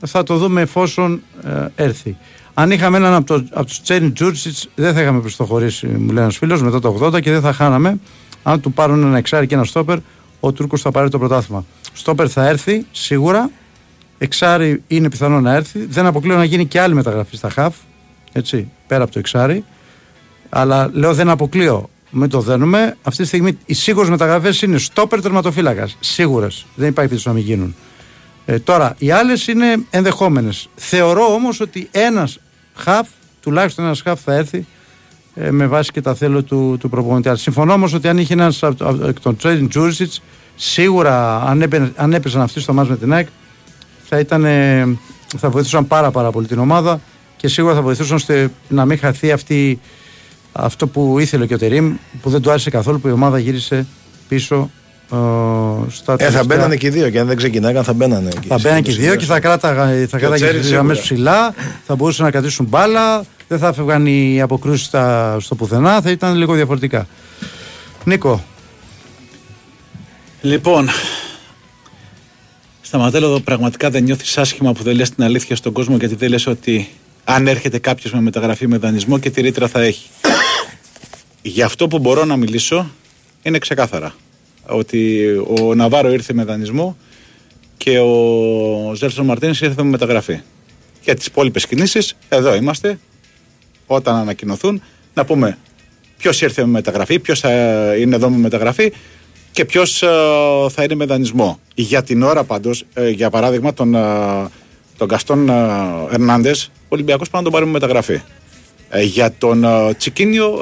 [0.06, 2.18] Θα το δούμε εφόσον ε, έρθει.
[2.54, 6.24] Αν είχαμε έναν από, το, από τους Τσέριν Τζούρτσιτς, δεν θα είχαμε πιστοχωρήσει, μου λέει
[6.24, 8.00] ένας φίλος, μετά το 80 και δεν θα χάναμε.
[8.44, 9.98] Αν του πάρουν ένα εξάρι και ένα στόπερ,
[10.40, 11.66] ο Τούρκος θα πάρει το πρωτάθλημα.
[11.94, 13.52] Στόπερ θα έρθει σίγουρα.
[14.18, 15.86] Εξάρι είναι πιθανό να έρθει.
[15.86, 17.76] Δεν αποκλείω να γίνει και άλλη μεταγραφή στα χαφ.
[18.32, 19.64] Έτσι, πέρα από το εξάρι.
[20.50, 21.90] Αλλά λέω δεν αποκλείω.
[22.12, 22.98] Μην το δένουμε.
[23.02, 25.98] Αυτή τη στιγμή οι σίγουρες μεταγραφές είναι στόπερ τερματοφύλακας.
[26.00, 26.66] Σίγουρες.
[26.76, 27.76] Δεν υπάρχει περίπτωση να μην γίνουν.
[28.46, 30.70] Ε, τώρα, οι άλλες είναι ενδεχόμενες.
[30.76, 32.40] Θεωρώ όμως ότι ένας
[32.80, 33.08] χαφ,
[33.42, 34.66] τουλάχιστον ένας χαφ θα έρθει
[35.36, 37.28] ε, με βάση και τα θέλω του, του προπονητή.
[37.28, 38.64] Αλλά Συμφωνώ όμως ότι αν είχε ένας
[39.08, 40.22] εκ των Τρέιν Τζούρισιτς,
[40.56, 43.28] σίγουρα αν, έπαι, αν έπαιζαν αυτοί στο μάτς με την ΑΕΚ,
[44.04, 44.98] θα, ήταν, ε,
[45.38, 47.02] θα βοηθούσαν πάρα, πάρα πολύ την ομάδα
[47.38, 49.80] και σίγουρα θα βοηθούσαν ώστε να μην χαθεί αυτή,
[50.52, 53.88] αυτό που ήθελε και ο Τερήμ, που δεν του άρεσε καθόλου που η ομάδα γύρισε
[54.28, 54.79] πίσω ε,
[55.10, 55.18] στα
[55.88, 58.30] Ε, θα τελευταία- μπαίνανε και οι δύο και αν δεν ξεκινάγαν θα μπαίνανε.
[58.36, 60.62] εκεί θα στην μπαίναν και οι δύο και θα κράταγα θα Και ο κράταγε Τσέριν
[60.62, 61.02] τι γραμμέ σίγουρα.
[61.54, 61.54] ψηλά,
[61.86, 64.86] θα μπορούσαν να κρατήσουν μπάλα, δεν θα έφευγαν οι αποκρούσεις
[65.40, 67.08] στο πουθενά, θα ήταν λίγο διαφορετικά.
[68.04, 68.44] Νίκο,
[70.42, 70.90] Λοιπόν,
[72.82, 76.30] Σταματέλο, εδώ πραγματικά δεν νιώθεις άσχημα που δεν λες την αλήθεια στον κόσμο γιατί δεν
[76.30, 76.90] λες ότι
[77.24, 80.08] αν έρχεται κάποιος με μεταγραφή με δανεισμό και τη ρήτρα θα έχει.
[81.42, 82.90] Γι' αυτό που μπορώ να μιλήσω
[83.42, 84.14] είναι ξεκάθαρα.
[84.70, 85.28] Ότι
[85.60, 86.98] ο Ναβάρο ήρθε με δανεισμό
[87.78, 90.40] και ο Ζέλσον Μαρτίνης ήρθε με μεταγραφή.
[91.04, 93.00] Για τις υπόλοιπες κινήσεις, εδώ είμαστε,
[93.88, 94.82] όταν ανακοινωθούν,
[95.14, 95.58] να πούμε
[96.18, 97.52] ποιος ήρθε με μεταγραφή, ποιος θα
[97.96, 98.94] είναι εδώ με μεταγραφή
[99.52, 99.98] και ποιος
[100.70, 101.60] θα είναι με δανεισμό.
[101.74, 104.00] Για την ώρα πάντως, για παράδειγμα, τον, ε,
[104.98, 105.50] τον Καστόν
[106.12, 108.22] Ερνάντες, ο Ολυμπιακός πάει να τον πάρει με μεταγραφή.
[108.90, 110.60] Ε, για τον ε, Τσικίνιο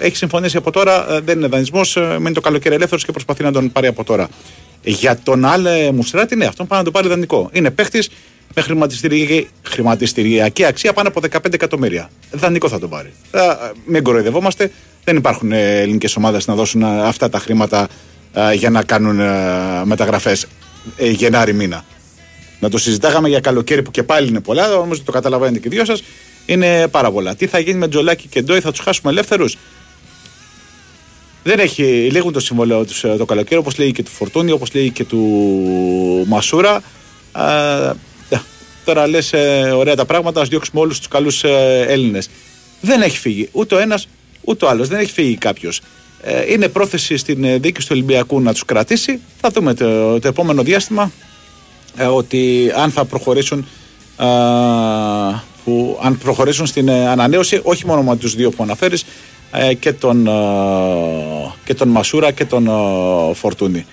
[0.00, 3.42] ε, έχει συμφωνήσει από τώρα, ε, δεν είναι δανεισμός, μένει το καλοκαίρι ελεύθερος και προσπαθεί
[3.42, 4.28] να τον πάρει από τώρα.
[4.82, 7.50] Για τον Άλε Μουστράτη, ναι, αυτόν πάει να τον πάρει δανεικό.
[7.52, 8.08] Είναι παίχτης
[8.54, 12.10] με χρηματιστηριακή, χρηματιστηριακή αξία πάνω από 15 εκατομμύρια.
[12.30, 13.12] Δανεικό θα τον πάρει.
[13.30, 13.40] Ε,
[13.86, 14.70] μην κοροϊδευόμαστε.
[15.04, 17.88] Δεν υπάρχουν ελληνικές ομάδες να δώσουν ε, αυτά τα χρήματα
[18.32, 19.20] ε, για να κάνουν
[19.84, 20.46] μεταγραφές
[20.98, 21.84] Γενάρη μήνα.
[22.60, 25.68] να το συζητάγαμε για καλοκαίρι που και πάλι είναι πολλά, νομίζω ότι το καταλαβαίνετε και
[25.68, 26.02] οι δυο σας.
[26.50, 27.34] Είναι πάρα πολλά.
[27.34, 29.56] Τι θα γίνει με Τζολάκη και Ντόι, θα τους χάσουμε ελεύθερους;
[31.42, 31.82] Δεν έχει,
[32.12, 35.18] λήγουν το συμβολέο τους το καλοκαίρι, όπως λέει και του Φορτούνη, όπως λέει και του
[36.26, 36.82] Μασούρα.
[37.32, 37.50] Α,
[38.28, 38.40] ε,
[38.84, 39.32] τώρα λες
[39.74, 42.30] ωραία τα πράγματα, ας διώξουμε όλους τους καλούς ε, Έλληνες.
[42.80, 44.08] Δεν έχει φύγει ούτε ο ένας
[44.40, 44.88] ούτε ο άλλος.
[44.88, 45.80] Δεν έχει φύγει κάποιος.
[46.22, 49.20] Ε, είναι πρόθεση στην ε, δίκη του Ολυμπιακού να τους κρατήσει.
[49.40, 51.12] Θα δούμε το, το επόμενο διάστημα
[51.96, 53.66] ε, ότι αν θα προχωρήσουν
[54.16, 54.26] α,
[55.70, 59.04] που, αν προχωρήσουν στην ε, ανανέωση όχι μόνο με τους δύο που αναφέρεις
[59.52, 60.30] ε, και, τον, ε,
[61.64, 63.86] και τον Μασούρα και τον ε, Φορτούνη.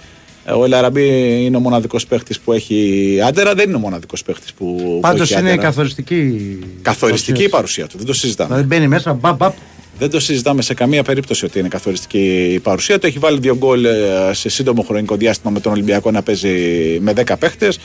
[0.46, 1.08] Ε, Ο Ελαραμπή
[1.46, 5.32] είναι ο μοναδικός παίχτης που έχει άντερα, δεν είναι ο μοναδικός παίχτης που, που Πάντως
[5.32, 5.68] έχει είναι άντερα.
[5.68, 6.60] καθοριστική.
[6.82, 8.50] Καθοριστική η παρουσία του, δεν το συζητάμε.
[8.50, 9.54] Δηλαδή μπαίνει μέσα, μπαπ, μπαπ.
[10.00, 13.08] Δεν το συζητάμε σε καμία περίπτωση ότι είναι καθοριστική η παρουσία του.
[13.08, 13.94] Έχει βάλει δύο γκολ ε,
[14.32, 16.50] σε σύντομο χρονικό διάστημα με τον Ολυμπιακό να παίζει
[17.02, 17.80] με 10 παίχτες.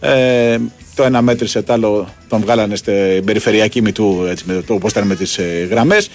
[0.00, 0.58] Ε,
[0.94, 5.06] το ένα μέτρησε, το άλλο τον βγάλανε στην περιφερειακή μητού, έτσι, με το, όπως ήταν
[5.06, 6.08] με τις ε, γραμμές.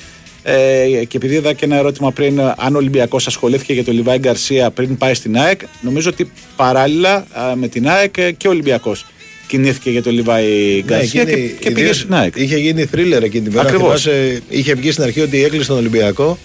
[0.44, 3.94] Ε, και επειδή είδα και ένα ερώτημα πριν, ε, αν ο Ολυμπιακός ασχολήθηκε για τον
[3.94, 8.48] Λιβάη Γκαρσία πριν πάει στην ΑΕΚ, νομίζω ότι παράλληλα α, με την ΑΕΚ ε, και
[8.48, 9.06] ο Ολυμπιακός
[9.48, 12.34] κινήθηκε για τον Λιβάη Γκαρσία Ναι, και, εκείνη- και πήγε ιδίως στην ΑΕΚ.
[12.36, 13.68] Είχε γίνει θρίλερ εκείνη την μέρα.
[13.68, 14.02] Ακριβώς.
[14.02, 16.38] Θυμάσαι, είχε βγει στην αρχή ότι έκλεισε τον Ολυμπιακό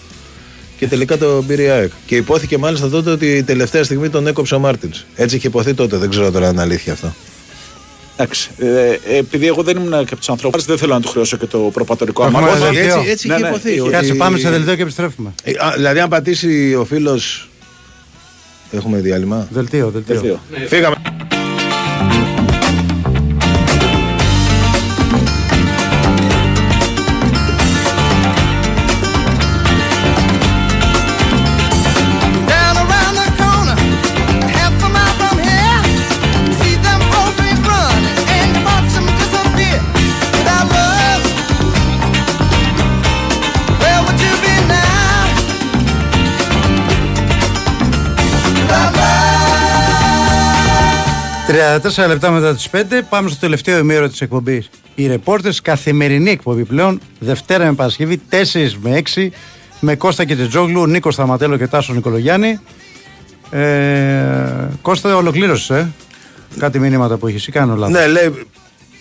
[0.77, 1.91] και τελικά το πήρε η ΑΕΚ.
[2.05, 5.05] Και υπόθηκε μάλιστα τότε ότι τελευταία στιγμή τον έκοψε ο Μάρτινς.
[5.15, 5.97] Έτσι είχε υποθεί τότε.
[5.97, 7.15] Δεν ξέρω τώρα αν είναι αλήθεια αυτό.
[8.17, 8.49] Εντάξει.
[8.57, 11.45] Ε, επειδή εγώ δεν ήμουν και από τους ανθρώπους, δεν θέλω να του χρεώσω και
[11.45, 12.65] το προπατορικό Έχουμε αμάρτημα.
[12.65, 12.95] δελτίο.
[12.99, 13.71] Έτσι, έτσι Ναι, είχε ναι, υποθεί.
[13.71, 15.33] είχε- ότι- Κάτσε, πάμε σε δελτίο και επιστρέφουμε.
[15.43, 17.19] Ε, α, δηλαδή, αν πατήσει ο φίλο.
[18.71, 19.47] Έχουμε διάλειμμα.
[19.51, 20.13] Δελτίο, δελτίο.
[20.15, 20.39] Δελτίο.
[20.67, 20.95] Φύγαμε.
[51.59, 52.77] 34 λεπτά μετά τις 5
[53.09, 54.69] πάμε στο τελευταίο ημέρο της εκπομπής.
[54.95, 59.31] Οι ρεπόρτε, καθημερινή εκπομπή πλέον, Δευτέρα με Παρασκευή, 4 με 6,
[59.79, 62.59] με Κώστα και Τζόγλου, Νίκος Σταματέλο και Τάσος Νικολογιάννη.
[63.49, 63.61] Ε,
[64.81, 65.77] Κώστα, ολοκλήρωσες.
[65.77, 65.91] Ε;
[66.59, 68.47] Κάτι μηνύματα που έχεις, κάνω λάθος; Ναι, λέει.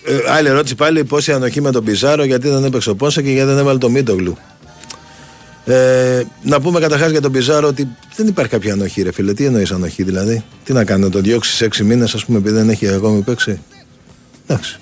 [0.04, 1.04] ε, άλλη ερώτηση πάλι.
[1.04, 3.90] Πόση ανοχή με τον Πιζάρο, γιατί δεν έπαιξε ο Πόνσα και γιατί δεν έβαλε το
[3.90, 4.36] Μίτογλου.
[5.66, 9.34] Ε, να πούμε καταρχάς για τον Πιζάρο ότι δεν υπάρχει κάποια ανοχή, ρε φίλε.
[9.34, 12.54] Τι εννοείς ανοχή, δηλαδή; Τι να κάνει, να τον διώξεις 6 μήνες, ας πούμε, επειδή
[12.54, 13.60] δεν έχει ακόμη παίξει;
[14.46, 14.78] Εντάξει.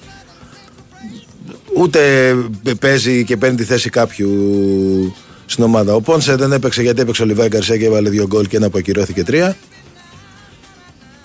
[1.77, 2.35] Ούτε
[2.81, 4.31] παίζει και παίρνει τη θέση κάποιου
[5.47, 5.95] στην ομάδα.
[5.95, 8.71] Ο Πόνσε δεν έπαιξε γιατί έπαιξε ο Λιβάη Γκαρσία και έβαλε δύο γκολ και ένα
[8.71, 9.57] που ακυρώθηκε τρία.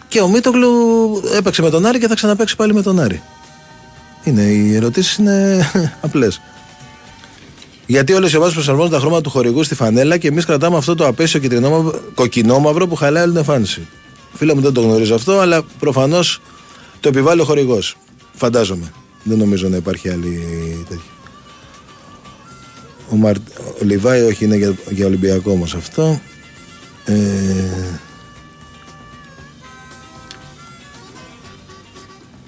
[0.08, 0.70] Και ο Μίτογλου
[1.38, 3.22] έπαιξε με τον Άρη και θα ξαναπαίξει πάλι με τον Άρη.
[4.24, 5.66] Είναι, οι ερωτήσεις είναι
[6.06, 6.42] απλές.
[7.88, 10.96] Γιατί όλες οι ομάδες προσαρμόζουν τα χρώματα του χορηγού στη φανέλα και εμείς κρατάμε αυτό
[10.96, 13.88] το απέσιο κυτρινόμαυρο, κοκκινόμαυρο που χαλάει όλη την εμφάνιση.
[14.34, 16.42] Φίλε μου δεν το γνωρίζω αυτό, αλλά προφανώς
[17.00, 17.98] το επιβάλλει ο χορηγός.
[18.36, 18.94] Φαντάζομαι.
[19.24, 20.46] Δεν νομίζω να υπάρχει άλλη
[20.90, 21.04] τέτοια.
[23.10, 23.36] Ο, Μαρ...
[23.82, 26.22] ο Λιβάη όχι είναι για, για Ολυμπιακό όμως αυτό.
[27.06, 27.14] Ε...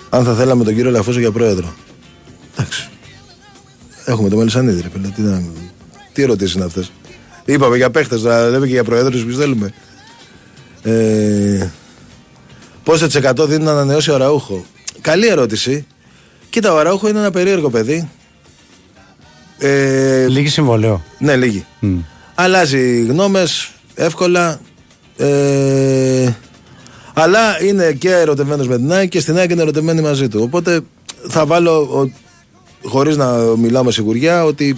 [0.10, 1.74] Αν θα θέλαμε τον κύριο Λαφούζο για πρόεδρο.
[2.58, 2.90] Εντάξει.
[4.10, 5.08] Έχουμε το Μελισανίδη, ρε φίλε.
[5.08, 5.42] Τι, να...
[6.14, 6.92] τι ερωτήσεις είναι αυτές.
[7.46, 9.74] Είπαμε για παίχτες, να λέμε και για προέδρους που θέλουμε.
[10.84, 11.70] Ε...
[12.84, 14.66] Πόσο της εκατό δίνει να ανανεώσει ο Ραούχο.
[15.02, 15.86] Καλή ερώτηση.
[16.50, 18.10] Κοίτα, ο Ραούχο είναι ένα περίεργο παιδί.
[19.58, 21.04] Ε, Λίγη συμβολέο.
[21.18, 21.66] ναι, λίγη.
[22.36, 24.60] Αλλάζει γνώμες εύκολα.
[25.18, 26.32] Ε,
[27.14, 30.40] αλλά είναι και ερωτευμένος με την ΑΕΚ και στην ΑΕΚ είναι ερωτευμένη μαζί του.
[30.44, 30.80] Οπότε
[31.28, 32.10] θα βάλω,
[32.84, 34.78] χωρίς να μιλάω με σιγουριά, ότι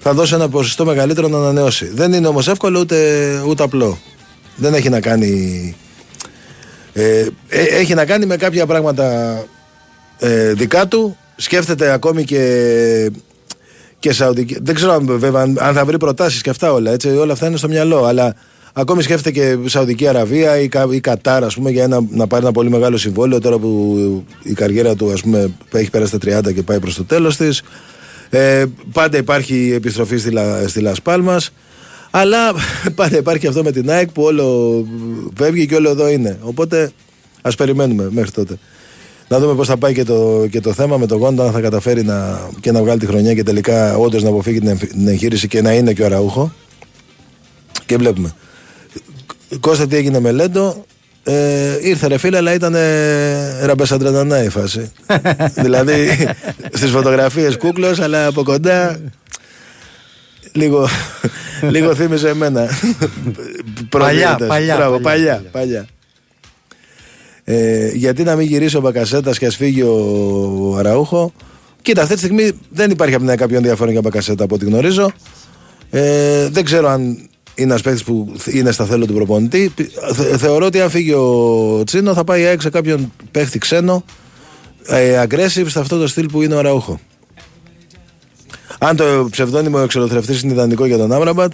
[0.00, 1.90] θα δώσει ένα ποσοστό μεγαλύτερο να ανανεώσει.
[1.94, 2.96] Δεν είναι όμως εύκολο ούτε,
[3.46, 3.98] ούτε απλό.
[4.56, 5.76] Δεν έχει να κάνει.
[6.92, 9.38] Ε, ε, έχει να κάνει με κάποια πράγματα
[10.18, 11.16] ε, δικά του.
[11.36, 13.10] Σκέφτεται ακόμη και
[13.98, 14.56] και Σαουδική.
[14.62, 16.90] Δεν ξέρω αν, βέβαια αν, αν θα βρει προτάσεις και αυτά όλα.
[16.90, 18.04] Έτσι, όλα αυτά είναι στο μυαλό.
[18.04, 18.34] Αλλά
[18.80, 22.42] ακόμη σκέφτεται και Σαουδική Αραβία ή, Κα- ή Κατάρ, ας πούμε, για ένα, να πάρει
[22.42, 26.52] ένα πολύ μεγάλο συμβόλαιο τώρα που η καριέρα του ας πούμε, έχει περάσει τα 30
[26.54, 27.62] και πάει προς το τέλος της.
[28.30, 31.50] Ε, πάντα υπάρχει επιστροφή στη, Λα, στη Λας Πάλμας
[32.10, 32.38] αλλά
[32.94, 34.86] πάντα υπάρχει αυτό με την ΑΕΚ που όλο
[35.36, 36.90] φεύγει και όλο εδώ είναι οπότε
[37.42, 38.58] ας περιμένουμε μέχρι τότε
[39.28, 41.60] να δούμε πώς θα πάει και το, και το θέμα με τον Γόντα, αν θα
[41.60, 45.08] καταφέρει να, και να βγάλει τη χρονιά και τελικά όντως να αποφύγει την, εμφ- την
[45.08, 46.52] εγχείρηση και να είναι και ο Ραούχο.
[47.86, 48.34] Και βλέπουμε.
[49.60, 50.84] Κώστα τι έγινε με Λέντο;
[51.22, 54.92] Ε, ήρθε ρε φίλε, αλλά ήταν ε, ραμπεσαντρετανά η φάση.
[55.64, 56.28] δηλαδή
[56.72, 59.00] στις φωτογραφίες κούκλος, αλλά από κοντά.
[60.52, 60.88] Λίγο,
[61.70, 62.68] λίγο θύμιζε εμένα.
[63.88, 64.46] Παλιά, Προβλήτες.
[64.46, 65.86] παλιά, Μπράβο, παλιά, παλιά, παλιά.
[67.44, 71.32] Ε, γιατί να μην γυρίσει ο Μπακασέτας και ας φύγει ο Αραούχο.
[71.82, 74.64] Κοίτα, αυτή τη στιγμή δεν υπάρχει από την ΑΕΚ κάποιο ενδιαφέρον για Μπακασέτα από ό,τι
[74.64, 75.12] γνωρίζω.
[75.90, 79.72] Ε, δεν ξέρω αν είναι ένας παίκτης που είναι στα θέλω του προπονητή.
[80.12, 84.04] Θε- θεωρώ ότι αν φύγει ο Τσίνο θα πάει η ΑΕΚ σε κάποιον παίκτη ξένο
[84.86, 87.00] ε, aggressive σε αυτό το στυλ που είναι ο Αραούχο.
[88.78, 91.52] Αν το ψευδόνυμο εξολοθρευτής είναι ιδανικό για τον Άμραμπατ,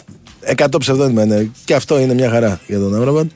[0.56, 1.50] 100 ψευδόνυμα είναι.
[1.64, 3.26] Και αυτό είναι μια χαρά για τον Άμραμπατ.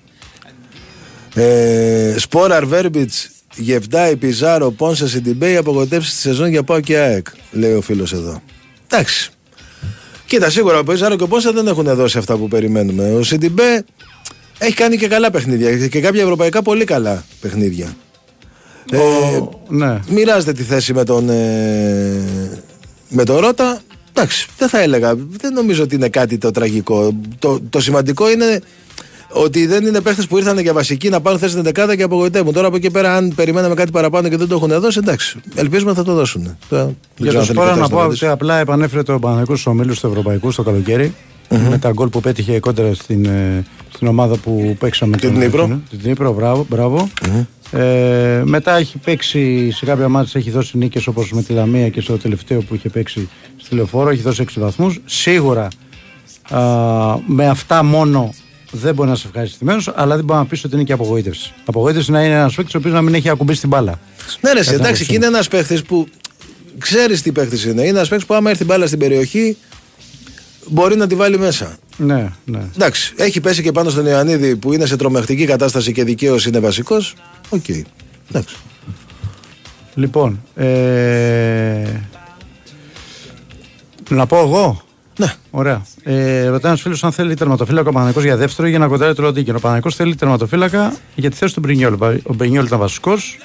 [1.35, 3.11] Ε, Σπόραρ, Βέρμπιτς,
[3.57, 8.43] Γεφτάι, Πιζάρο, Πόνσε, Σιντιμπέι απογοητεύσει τη σεζόν για πάω και ΑΕΚ, λέει ο φίλος εδώ.
[8.91, 9.31] Εντάξει.
[10.29, 13.15] Κοίτα, σίγουρα ο Πιζάρο και ο Πόνσε δεν έχουν δώσει αυτά που περιμένουμε.
[13.15, 13.85] Ο Σιντιμπέ
[14.59, 17.97] έχει κάνει και καλά παιχνίδια και κάποια ευρωπαϊκά πολύ καλά παιχνίδια.
[18.91, 18.99] Ε,
[19.69, 20.01] ναι.
[20.09, 22.63] Μοιράζεται τη θέση με τον, ε,
[23.09, 23.81] με τον Ρότα.
[24.13, 25.15] Εντάξει, δεν θα έλεγα.
[25.15, 27.21] Δεν νομίζω ότι είναι κάτι το τραγικό.
[27.39, 28.61] Το, το σημαντικό είναι
[29.31, 32.53] ότι δεν είναι παίχτες που ήρθαν για βασική να πάρουν θέση στην δεκάδα και απογοητεύουν.
[32.53, 35.39] Τώρα από εκεί πέρα, αν περιμέναμε κάτι παραπάνω και δεν το έχουν δώσει, εντάξει.
[35.55, 36.57] Ελπίζουμε θα το δώσουν.
[36.69, 38.25] Τώρα, δεν Για ξέρω το αν θέλει Σπόρα κάποιος να πω απαντήσει.
[38.25, 41.15] ότι απλά επανέφερε το Παναγικό στου ομίλους του Ευρωπαϊκού στο καλοκαιρι
[41.71, 43.65] Με τα γκολ που πέτυχε κόντρα στην, ε,
[43.95, 45.17] στην ομάδα που παίξαμε.
[45.17, 45.67] Την τον- Δνήπρο.
[45.91, 46.67] Την Δνήπρο, μπράβο.
[46.69, 47.09] μπράβο.
[47.71, 52.01] Ε, μετά έχει παίξει σε κάποια μάτια, έχει δώσει νίκες όπως με τη Λαμία και
[52.01, 55.01] στο τελευταίο που είχε παίξει στη Λεωφόρο, έχει δώσει 6 βαθμούς.
[55.05, 55.69] Σίγουρα
[56.51, 56.61] α,
[57.27, 58.35] με αυτά μόνο
[58.71, 61.53] δεν μπορεί να σε ευχαριστημένος, αλλά δεν μπορεί να πεις ότι είναι και απογοήτευση.
[61.65, 64.01] Απογοήτευση να είναι ένας παίκτης ο οποίος να μην έχει ακουμπήσει την μπάλα.
[64.41, 66.07] Ναι, ρε, εσύ, Κατά εντάξει, άποψή και είναι ένας παίχτη που
[66.79, 67.81] ξέρεις τι παίχτη είναι.
[67.81, 69.57] Είναι ένας παίχτη που άμα έρθει μπάλα στην περιοχή
[70.67, 71.77] μπορεί να τη βάλει μέσα.
[71.97, 72.61] Ναι, ναι.
[72.75, 76.59] Εντάξει, έχει πέσει και πάνω στον Ιωαννίδη που είναι σε τρομακτική κατάσταση και δικαίως είναι
[76.59, 77.15] βασικός.
[77.49, 77.69] Οκ.
[78.29, 78.57] Εντάξει.
[79.95, 82.01] Λοιπόν, ε...
[84.11, 84.83] να πω εγώ.
[85.19, 85.33] Ναι.
[85.51, 85.83] Ωραία.
[86.03, 89.15] Ε, ρωτάει ένας φίλος αν θέλει τερματοφύλακα ο Παναθηναϊκός για δεύτερο ή για να κοντράρει
[89.15, 89.57] το Λοντίγκιν.
[89.57, 91.93] Ο Παναθηναϊκός θέλει τερματοφύλακα για τη θέση του Μπρινιόλ.
[92.23, 93.39] Ο Μπρινιόλ ήταν βασικός.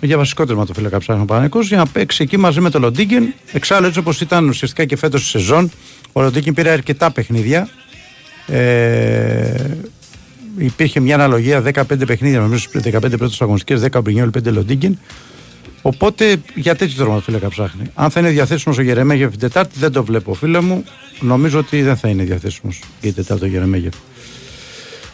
[0.00, 3.32] Για βασικό τερματοφύλακα ψάχνει ο Παναθηναϊκός για να παίξει εκεί μαζί με το Λοντίγκιν.
[3.52, 5.70] Εξάλλου έτσι όπως ήταν ουσιαστικά και φέτος στη σεζόν,
[6.12, 7.68] ο Λοντίκιν πήρε αρκετά παιχνίδια.
[8.46, 9.76] Ε,
[10.56, 14.98] υπήρχε μια αναλογία 15 παιχνίδια, νομίζω 15 πρώτες αγωνιστικές, 10 ο Μπρινιόλ, 5 Λοντίκιν.
[15.86, 17.90] Οπότε για τέτοιο τερματοφύλακα ψάχνει.
[17.94, 20.84] Αν θα είναι διαθέσιμος ο Γερεμέγεφ την Τετάρτη, δεν το βλέπω, φίλε μου.
[21.20, 23.92] Νομίζω ότι δεν θα είναι διαθέσιμος για την Τετάρτη ο Γερεμέγεφ.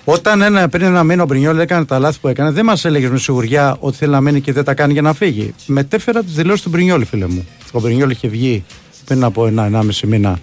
[0.04, 3.08] Όταν ένα, πριν ένα μήνα ο Μπρινιόλ έκανε τα λάθη που έκανε, δεν μας έλεγε
[3.08, 5.54] με σιγουριά ότι θέλει να μείνει και δεν τα κάνει για να φύγει.
[5.66, 7.46] Μετέφερα τις δηλώσεις του Μπρινιόλ, φίλε μου.
[7.72, 8.64] Ο Μπρινιόλ είχε βγει
[9.04, 10.38] πριν από ένα-ενάμιση μήνα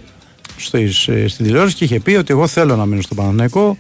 [0.58, 3.78] στις, ε, στην τηλεόραση και είχε πει ότι εγώ θέλω να μείνω στο Παναθηναϊκό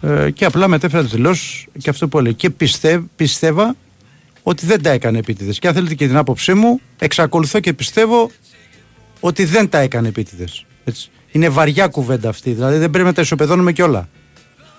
[0.00, 2.34] ε, και απλά μετέφερα τις δηλώσεις και αυτό που έλεγε.
[2.34, 3.74] Και πιστεύ, πιστεύα
[4.48, 5.58] ότι δεν τα έκανε επίτηδες.
[5.58, 8.30] Και αν θέλετε και την άποψή μου, εξακολουθώ και πιστεύω
[9.20, 10.66] ότι δεν τα έκανε επίτηδες.
[11.32, 12.52] Είναι βαριά κουβέντα αυτή.
[12.52, 14.08] Δηλαδή δεν πρέπει να τα ισοπεδώνουμε κιόλα.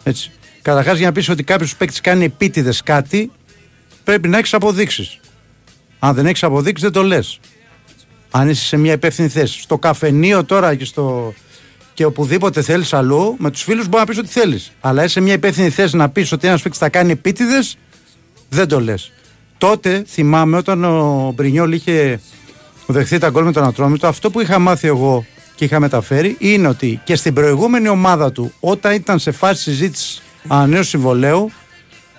[0.04, 0.32] Έτσι.
[0.62, 3.32] Καταρχάς, για να πεις ότι κάποιος παίκτης κάνει επίτηδες κάτι,
[4.04, 5.20] πρέπει να έχεις αποδείξεις.
[6.00, 7.40] Αν δεν έχεις αποδείξεις, δεν το λες.
[8.32, 9.62] Αν είσαι σε μια υπεύθυνη θέση.
[9.62, 11.34] Στο καφενείο τώρα και, στο...
[11.94, 14.72] και οπουδήποτε θέλεις αλλού, με τους φίλους μπορεί να πεις ό,τι θέλεις.
[14.80, 17.78] Αλλά είσαι σε μια υπεύθυνη θέση να πεις ότι ένας παίκτης θα κάνει επίτηδες,
[18.50, 19.12] δεν το λες.
[19.58, 22.20] Τότε θυμάμαι όταν ο Μπρινιόλ είχε
[22.86, 25.26] δεχθεί τα γκολ με τον Ατρόμητο, αυτό που είχα μάθει εγώ
[25.56, 30.22] και είχα μεταφέρει είναι ότι και στην προηγούμενη ομάδα του, όταν ήταν σε φάση συζήτησης
[30.48, 31.52] ανανέωσης συμβολέου,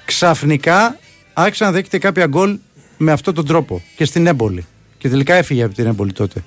[0.04, 0.98] ξαφνικά
[1.32, 2.58] άρχισε να δέχεται κάποια γκολ
[2.96, 4.66] με αυτόν τον τρόπο και στην έμπολη.
[4.98, 6.44] Και τελικά έφυγε από την έμπολη τότε.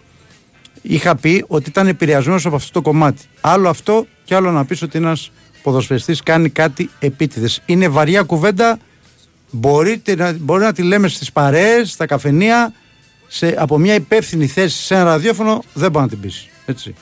[0.82, 3.24] Είχα πει ότι ήταν επηρεασμένος από αυτό το κομμάτι.
[3.42, 5.32] Άλλο αυτό και άλλο να πεις ότι ένας
[5.62, 7.62] ποδοσφαιριστής κάνει κάτι επίτηδες.
[7.66, 8.80] Είναι βαριά κουβέντα.
[9.52, 12.74] Μπορείτε να, μπορεί να τη λέμε στις παρέες, στα καφενεία,
[13.28, 16.32] σε, από μια υπεύθυνη θέση σε ένα ραδιόφωνο, δεν μπορεί να την πει.
[16.66, 16.96] Έτσι.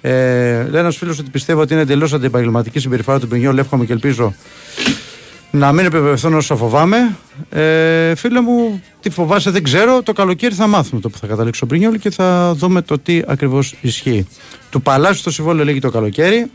[0.00, 3.58] Ε, λέει ένας φίλος ότι πιστεύω ότι είναι εντελώς αντιεπαγγελματική συμπεριφορά του Μπενιόλ.
[3.58, 4.34] Εύχομαι και ελπίζω
[5.50, 7.16] να μην επιβεβαιωθούν όσο φοβάμαι.
[7.50, 10.02] Ε, φίλε μου, τι φοβάσαι δεν ξέρω.
[10.02, 13.22] Το καλοκαίρι θα μάθουμε το που θα καταλήξει ο Μπρινιόλ και θα δούμε το τι
[13.26, 14.26] ακριβώς ισχύει.
[14.70, 16.50] Του Παλάσου το συμβόλαιο λέγει το καλοκαίρι,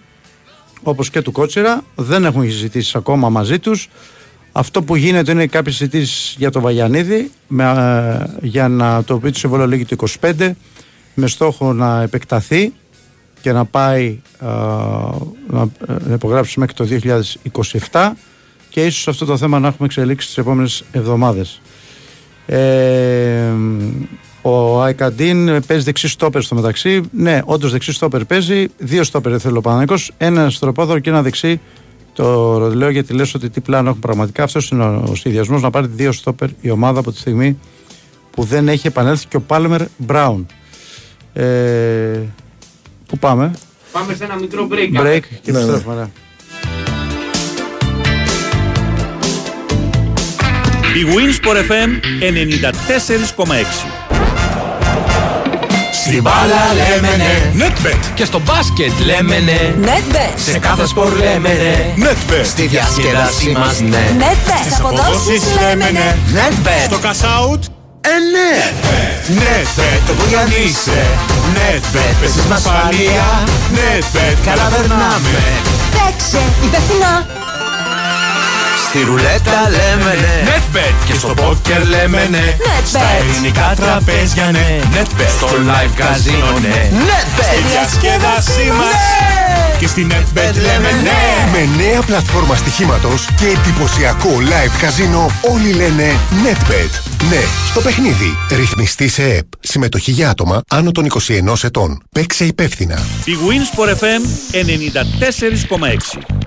[0.83, 1.83] όπως και του Κότσιρα.
[1.95, 3.89] Δεν έχουν συζητήσει ακόμα μαζί τους.
[4.51, 9.31] Αυτό που γίνεται είναι κάποιες συζητήσεις για το Βαγιανίδη, με, ε, για να το οποίο
[9.31, 10.51] το συμβόλαιο λέγει το 25,
[11.13, 12.73] με στόχο να επεκταθεί
[13.41, 14.45] και να πάει ε,
[15.47, 16.87] να, να υπογράψει μέχρι το
[17.91, 18.11] 2027
[18.69, 21.61] και ίσως αυτό το θέμα να έχουμε εξελίξει τις επόμενες εβδομάδες.
[22.45, 23.51] Ε,
[24.41, 27.01] ο Αϊκαντίν παίζει δεξί στόπερ στο μεταξύ.
[27.11, 28.67] Ναι, όντως δεξί στόπερ παίζει.
[28.77, 30.11] Δύο στόπερ θέλει ο Παναγικός.
[30.17, 31.59] Ένα στροπόδωρο και ένα δεξί
[32.13, 34.43] Το λέω γιατί λες ότι τι πλάνο έχουν πραγματικά.
[34.43, 37.59] Αυτός είναι ο, ο συνδυασμός να πάρει δύο στόπερ η ομάδα από τη στιγμή
[38.31, 40.45] που δεν έχει επανέλθει και ο Πάλμερ Μπράουν.
[41.33, 42.19] Ε,
[43.07, 43.51] πού πάμε,
[43.91, 45.01] Πάμε σε ένα μικρό break.
[45.01, 45.63] break και Ναι, ναι.
[45.65, 45.95] επιστρέφουμε.
[45.95, 46.09] ναι.
[50.99, 51.89] Η Winsport FM
[52.21, 54.00] 94,6.
[56.05, 57.65] Στην μπάλα λέμε ναι.
[57.65, 58.11] Netbet.
[58.13, 59.73] Και στο μπάσκετ λέμε ναι.
[59.81, 60.33] Netbet.
[60.35, 62.05] Σε κάθε σπορ λέμε ναι.
[62.05, 62.45] Netbet.
[62.45, 64.03] Στη διασκέδασή μας ναι.
[64.19, 64.61] Netbet.
[64.61, 66.15] Στις αποδόσεις λέμε ναι.
[66.33, 66.85] Netbet.
[66.85, 67.59] Στο cash out.
[68.01, 68.51] Ε, ναι.
[69.41, 69.99] Netbet.
[70.07, 71.05] Το που για είσαι.
[71.55, 72.15] Netbet.
[72.19, 73.27] Παίζεις με ασφαλεία.
[73.75, 74.37] Netbet.
[74.45, 75.39] Καλά περνάμε.
[75.91, 77.40] Παίξε υπεύθυνα.
[78.91, 80.51] Στη ρουλέτα λέμε ναι.
[80.51, 80.93] Netbet.
[81.05, 82.55] Και στο πόκερ λέμε ναι.
[82.59, 82.85] Netbet.
[82.85, 84.79] Στα ελληνικά τραπέζια ναι.
[84.93, 85.29] Netbet.
[85.37, 86.89] Στο live casino ναι.
[86.91, 87.43] Netbet.
[87.43, 89.01] Στη διασκέδασή μας.
[89.79, 91.21] Και στη Netbet λέμε ναι.
[91.51, 96.15] Με νέα πλατφόρμα στοιχήματος και εντυπωσιακό live καζίνο όλοι λένε
[96.45, 97.11] NetBet.
[97.29, 98.37] Ναι, στο παιχνίδι.
[98.49, 99.45] Ρυθμιστή σε ΕΠ.
[99.59, 101.07] Συμμετοχή για άτομα άνω των
[101.51, 102.03] 21 ετών.
[102.11, 102.99] Παίξε υπεύθυνα.
[103.25, 104.21] Η Winsport FM
[106.17, 106.41] 94,6.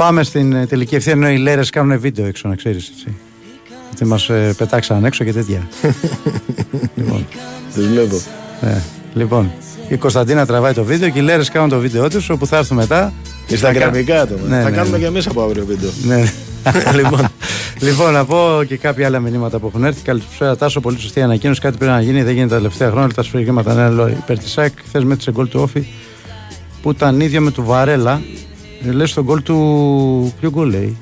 [0.00, 1.12] Πάμε στην ε, τελική ευθεία.
[1.12, 3.14] Ενώ οι λέρες κάνουν βίντεο έξω, να ξέρεις έτσι.
[3.88, 5.68] Γιατί μας ε, πετάξαν έξω και τέτοια.
[6.96, 7.26] λοιπόν,
[7.74, 8.20] Τι βλέπω.
[8.60, 8.80] ε,
[9.14, 9.50] λοιπόν,
[9.88, 12.76] η Κωνσταντίνα τραβάει το βίντεο και οι λέρες κάνουν το βίντεο τους, όπου θα έρθουν
[12.76, 13.12] μετά.
[13.48, 14.34] Instagramικά το.
[14.48, 15.02] Ναι, θα ναι, κάνουμε ναι.
[15.02, 15.90] και εμείς από αύριο βίντεο.
[16.02, 16.32] Ναι.
[17.02, 17.28] λοιπόν,
[17.80, 20.02] λοιπόν, να πω και κάποια άλλα μηνύματα που έχουν έρθει.
[20.02, 20.80] Καλησπέρα, Τάσο.
[20.80, 21.60] Πολύ σωστή ανακοίνωση.
[21.60, 22.22] Κάτι πρέπει να γίνει.
[22.22, 23.14] Δεν γίνεται τα τελευταία χρόνια.
[23.14, 24.72] Τα σφυρίγματα ναι, λέω υπέρ της ΣΑΚ.
[24.86, 25.86] Χθες μέτρησε γκολ του Όφη
[26.82, 28.20] που ήταν ίδιο με του Βαρέλα.
[28.88, 30.32] Ε, Λες το γκολ του.
[30.40, 30.96] Ποιο γκολ λέει;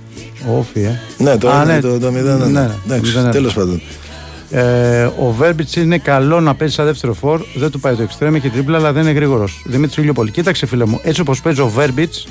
[0.49, 1.01] Ο Όφη, ε.
[1.19, 3.31] Ναι, το, Α, ναι, το, το 0 ναι, ναι, Εντάξει, 0-1.
[3.31, 3.81] τέλος πάντων.
[4.51, 7.41] Ε, ο Βέρμπιτς είναι καλό να παίζει σαν δεύτερο φόρ.
[7.55, 9.63] Δεν του πάει το εξτρέμ, έχει τρίπλα, αλλά δεν είναι γρήγορος.
[9.67, 12.27] Δημήτρης Ηλιοπολη, κοίταξε φίλε μου, έτσι όπως παίζει ο Βέρμπιτς,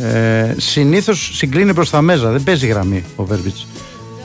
[0.00, 2.30] ε, συνήθως συγκλίνει προς τα μέσα.
[2.30, 3.66] Δεν παίζει γραμμή ο Βέρμπιτς.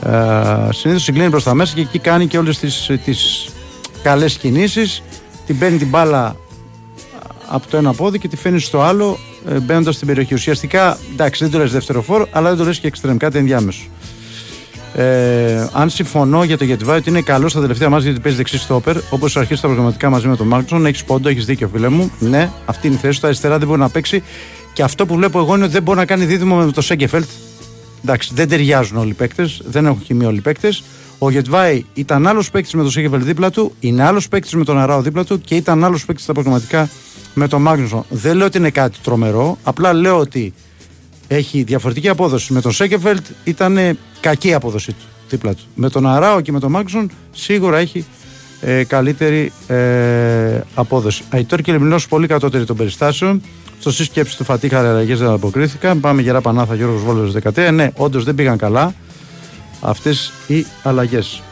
[0.06, 3.48] Ε, συνήθως συγκλίνει προς τα μέσα και εκεί κάνει και όλες τις τις
[4.02, 5.02] καλές κινήσεις.
[5.46, 6.36] Την παίρνει την μπάλα
[7.48, 9.29] από το ένα πόδι και τη φέρνει στο άλλο ε,
[9.62, 10.34] μπαίνοντας στην περιοχή.
[10.34, 13.82] Ουσιαστικά, εντάξει, δεν το λες δεύτερο φόρ, αλλά δεν το λες και εξτρέμ, κάτι ενδιάμεσο.
[14.94, 18.58] Ε, αν συμφωνώ για το Γετβάη ότι είναι καλό στα τελευταία μάτια γιατί παίζει δεξί
[18.58, 22.10] στόπερ, όπως αρχίσει τα προγραμματικά μαζί με τον Μάρκσον, έχεις πόντο, έχεις δίκιο, φίλε μου.
[22.18, 23.26] Ναι, αυτή είναι η θέση του.
[23.26, 24.22] Αριστερά δεν μπορεί να παίξει.
[24.72, 27.28] Και αυτό που βλέπω εγώ είναι ότι δεν μπορεί να κάνει δίδυμο με το Σέγκεφελτ.
[28.04, 30.82] Εντάξει, δεν ταιριάζουν όλοι οι παίκτες, δεν έχουν χημία όλοι οι παίκτες.
[31.22, 34.78] Ο Γετβάη ήταν άλλος παίκτης με τον Σέγκεφελτ δίπλα του, είναι άλλος παίκτης με τον
[34.78, 36.88] Αράο δίπλα του και ήταν άλλος παίκτης στα προγραμματικά
[37.34, 38.04] με τον Μάγνουσον.
[38.08, 40.54] Δεν λέω ότι είναι κάτι τρομερό, απλά λέω ότι
[41.28, 42.52] έχει διαφορετική απόδοση.
[42.52, 45.62] Με τον Σέκεφελτ ήταν ε, κακή η απόδοση του δίπλα του.
[45.74, 48.04] Με τον Αράο και με τον Μάξον σίγουρα έχει
[48.60, 51.22] ε, καλύτερη ε, απόδοση.
[51.30, 53.42] Αϊτόρ και Λεμινός πολύ κατώτερη των περιστάσεων.
[53.80, 56.00] Στο σύσκεψη του Φατίχα αλλαγέ δεν αποκρίθηκαν.
[56.00, 57.70] Πάμε γερά Πανάθα Γιώργος Βόλος 13.
[57.72, 58.94] Ναι, όντως δεν πήγαν καλά
[59.80, 61.42] αυτές οι αλλαγές.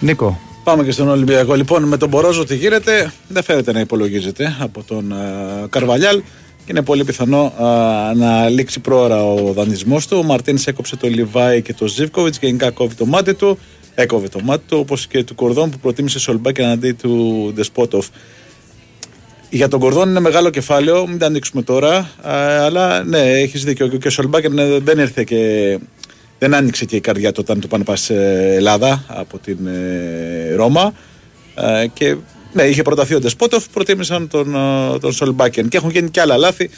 [0.00, 0.40] Νίκο.
[0.64, 1.54] Πάμε και στον Ολυμπιακό.
[1.54, 5.16] Λοιπόν, με τον Μπορόζο τι γίνεται, δεν φαίνεται να υπολογίζεται από τον α,
[5.70, 6.22] Καρβαλιάλ
[6.64, 7.66] και είναι πολύ πιθανό α,
[8.14, 10.16] να λήξει πρόωρα ο δανεισμός του.
[10.18, 13.58] Ο Μαρτίνς έκοψε το Λιβάη και το Ζήβκοβιτ και γενικά κόβει το μάτι του.
[13.94, 18.06] Έκοβε το μάτι του, όπως και του Κορδόν που προτίμησε Σολμπάκ εναντί του Ντεσπότοφ.
[19.50, 21.94] Για τον Κορδόν είναι μεγάλο κεφάλαιο, μην τα ανοίξουμε τώρα.
[21.96, 22.32] α,
[22.64, 23.88] αλλά ναι, έχεις δίκιο.
[23.88, 25.78] Και ο Σολμπάκερ ναι, δεν ήρθε και
[26.42, 28.14] δεν άνοιξε και η καρδιά του όταν του πάνε πας σε
[28.54, 30.92] Ελλάδα από την ε, Ρώμα.
[31.54, 32.16] Ε, και
[32.52, 35.68] ναι, είχε προταθεί ο Ντεσπότοφ, προτίμησαν τον, ε, τον Σολμπάκεν.
[35.68, 36.70] Και έχουν γίνει και άλλα λάθη.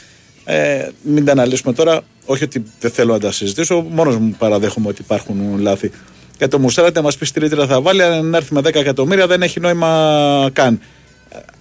[0.43, 2.01] Ε, μην τα αναλύσουμε τώρα.
[2.25, 5.91] Όχι ότι δεν θέλω να τα συζητήσω, μόνος μου παραδέχομαι ότι υπάρχουν λάθη.
[6.37, 9.41] Για το Μουσάρατε μας πεις στη ρήτρα θα βάλει, αν έρθει με 10 εκατομμύρια δεν
[9.41, 10.79] έχει νόημα καν.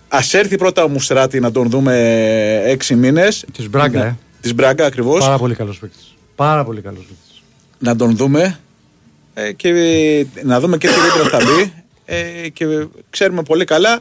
[0.08, 3.44] Α έρθει πρώτα ο Μουσράτη να τον δούμε 6 μήνες.
[3.52, 4.16] Της Μπράγκα, ε.
[4.40, 5.20] Της Μπράγκα ακριβώς.
[5.20, 6.14] Πάρα πολύ καλός παίκτης.
[6.34, 7.23] Πάρα πολύ καλός παίκτης.
[7.78, 8.58] Να τον δούμε
[9.34, 9.70] ε, και
[10.42, 11.72] να δούμε και τι ρήτρα θα μπει.
[12.04, 12.66] Ε, και
[13.10, 14.00] ξέρουμε πολύ καλά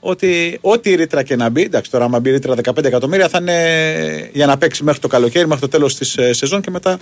[0.00, 4.30] ότι ό,τι ρήτρα και να μπει, εντάξει τώρα άμα μπει ρήτρα 15 εκατομμύρια θα είναι
[4.32, 6.98] για να παίξει μέχρι το καλοκαίρι, μέχρι το τέλος της ε, σεζόν και μετά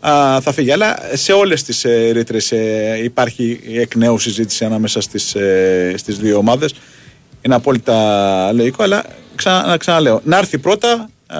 [0.00, 0.72] α, θα φύγει.
[0.72, 6.18] Αλλά σε όλες τις ε, ρήτρες ε, υπάρχει εκ νέου συζήτηση ανάμεσα στις, ε, στις
[6.18, 6.74] δύο ομάδες.
[7.42, 9.04] Είναι απόλυτα λογικό, αλλά
[9.34, 10.20] ξανα, να ξαναλέω.
[10.24, 11.38] Να έρθει πρώτα α,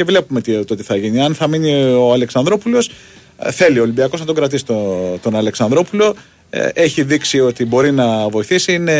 [0.00, 1.20] και βλέπουμε τι, το τι θα γίνει.
[1.22, 2.90] Αν θα μείνει ο Αλεξανδρόπουλος,
[3.38, 6.14] ε, θέλει ο Ολυμπιακός να τον κρατήσει το- τον Αλεξανδρόπουλο.
[6.50, 8.72] Ε, Έχει δείξει ότι μπορεί να βοηθήσει.
[8.72, 8.92] Είναι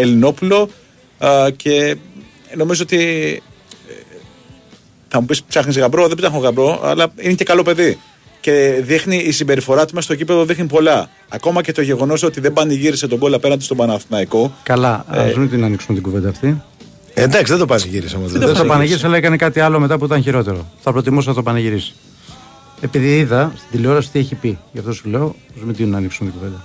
[0.00, 0.68] Ελληνόπουλο
[1.18, 1.96] α, και
[2.56, 2.98] νομίζω ότι
[3.88, 3.92] ε,
[5.08, 7.98] θα μου πεις ψάχνεις γαμπρό, δεν ψάχνω γαμπρό, αλλά είναι και καλό παιδί.
[8.40, 11.10] και δείχνει η συμπεριφορά του μέσα στο κήπεδο δείχνει πολλά.
[11.28, 14.54] Ακόμα και το γεγονός ότι δεν πανηγύρισε το γκολ απέναντι στον Παναθηναϊκό.
[14.62, 16.62] Καλά, Ε, ας μην την ανοίξουμε την κουβέντα αυτή.
[17.18, 18.32] Ε, εντάξει, δεν το πανηγύρισε όμως.
[18.32, 20.66] Δεν το πανηγύρισε, αλλά έκανε κάτι άλλο μετά που ήταν χειρότερο.
[20.80, 21.94] Θα προτιμούσα να το πανηγυρίσει.
[22.80, 24.58] Επειδή είδα στην τηλεόραση τι έχει πει.
[24.72, 25.24] Γι' αυτό σου λέω,
[25.62, 26.64] ας μην την ανοίξουμε την κουβέντα.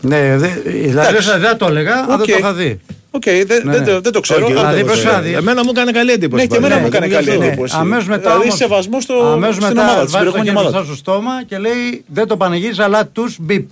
[0.00, 1.38] Ναι, δε, δηλαδή Εντάξει.
[1.38, 2.26] δεν το έλεγα, αν δεν Οκ.
[2.26, 2.80] το είχα δει.
[3.10, 3.86] Οκ, δεν, Ναι, δεν, ναι.
[3.86, 4.44] το- δεν το ξέρω.
[4.46, 5.14] Όχι, αλλά δηλαδή, δεν το πώς ξέρω.
[5.14, 5.32] να δει.
[5.32, 6.42] Εμένα μου έκανε καλή εντύπωση.
[6.42, 6.80] Ναι, και εμένα πάλι.
[6.86, 7.74] μου έκανε καλή Ναι, εντύπωση.
[7.78, 10.44] αμέσως μετά Δηλαδή όμως- σεβασμό στο, αμέσως στην μετά ομάδα της, στην βάζει το προηγούμενη
[10.46, 10.70] χέρι ομάδα.
[10.70, 11.00] μπροστά της.
[11.00, 13.68] στο στόμα και λέει δεν το πανηγύρισε, αλλά τους μπιπ.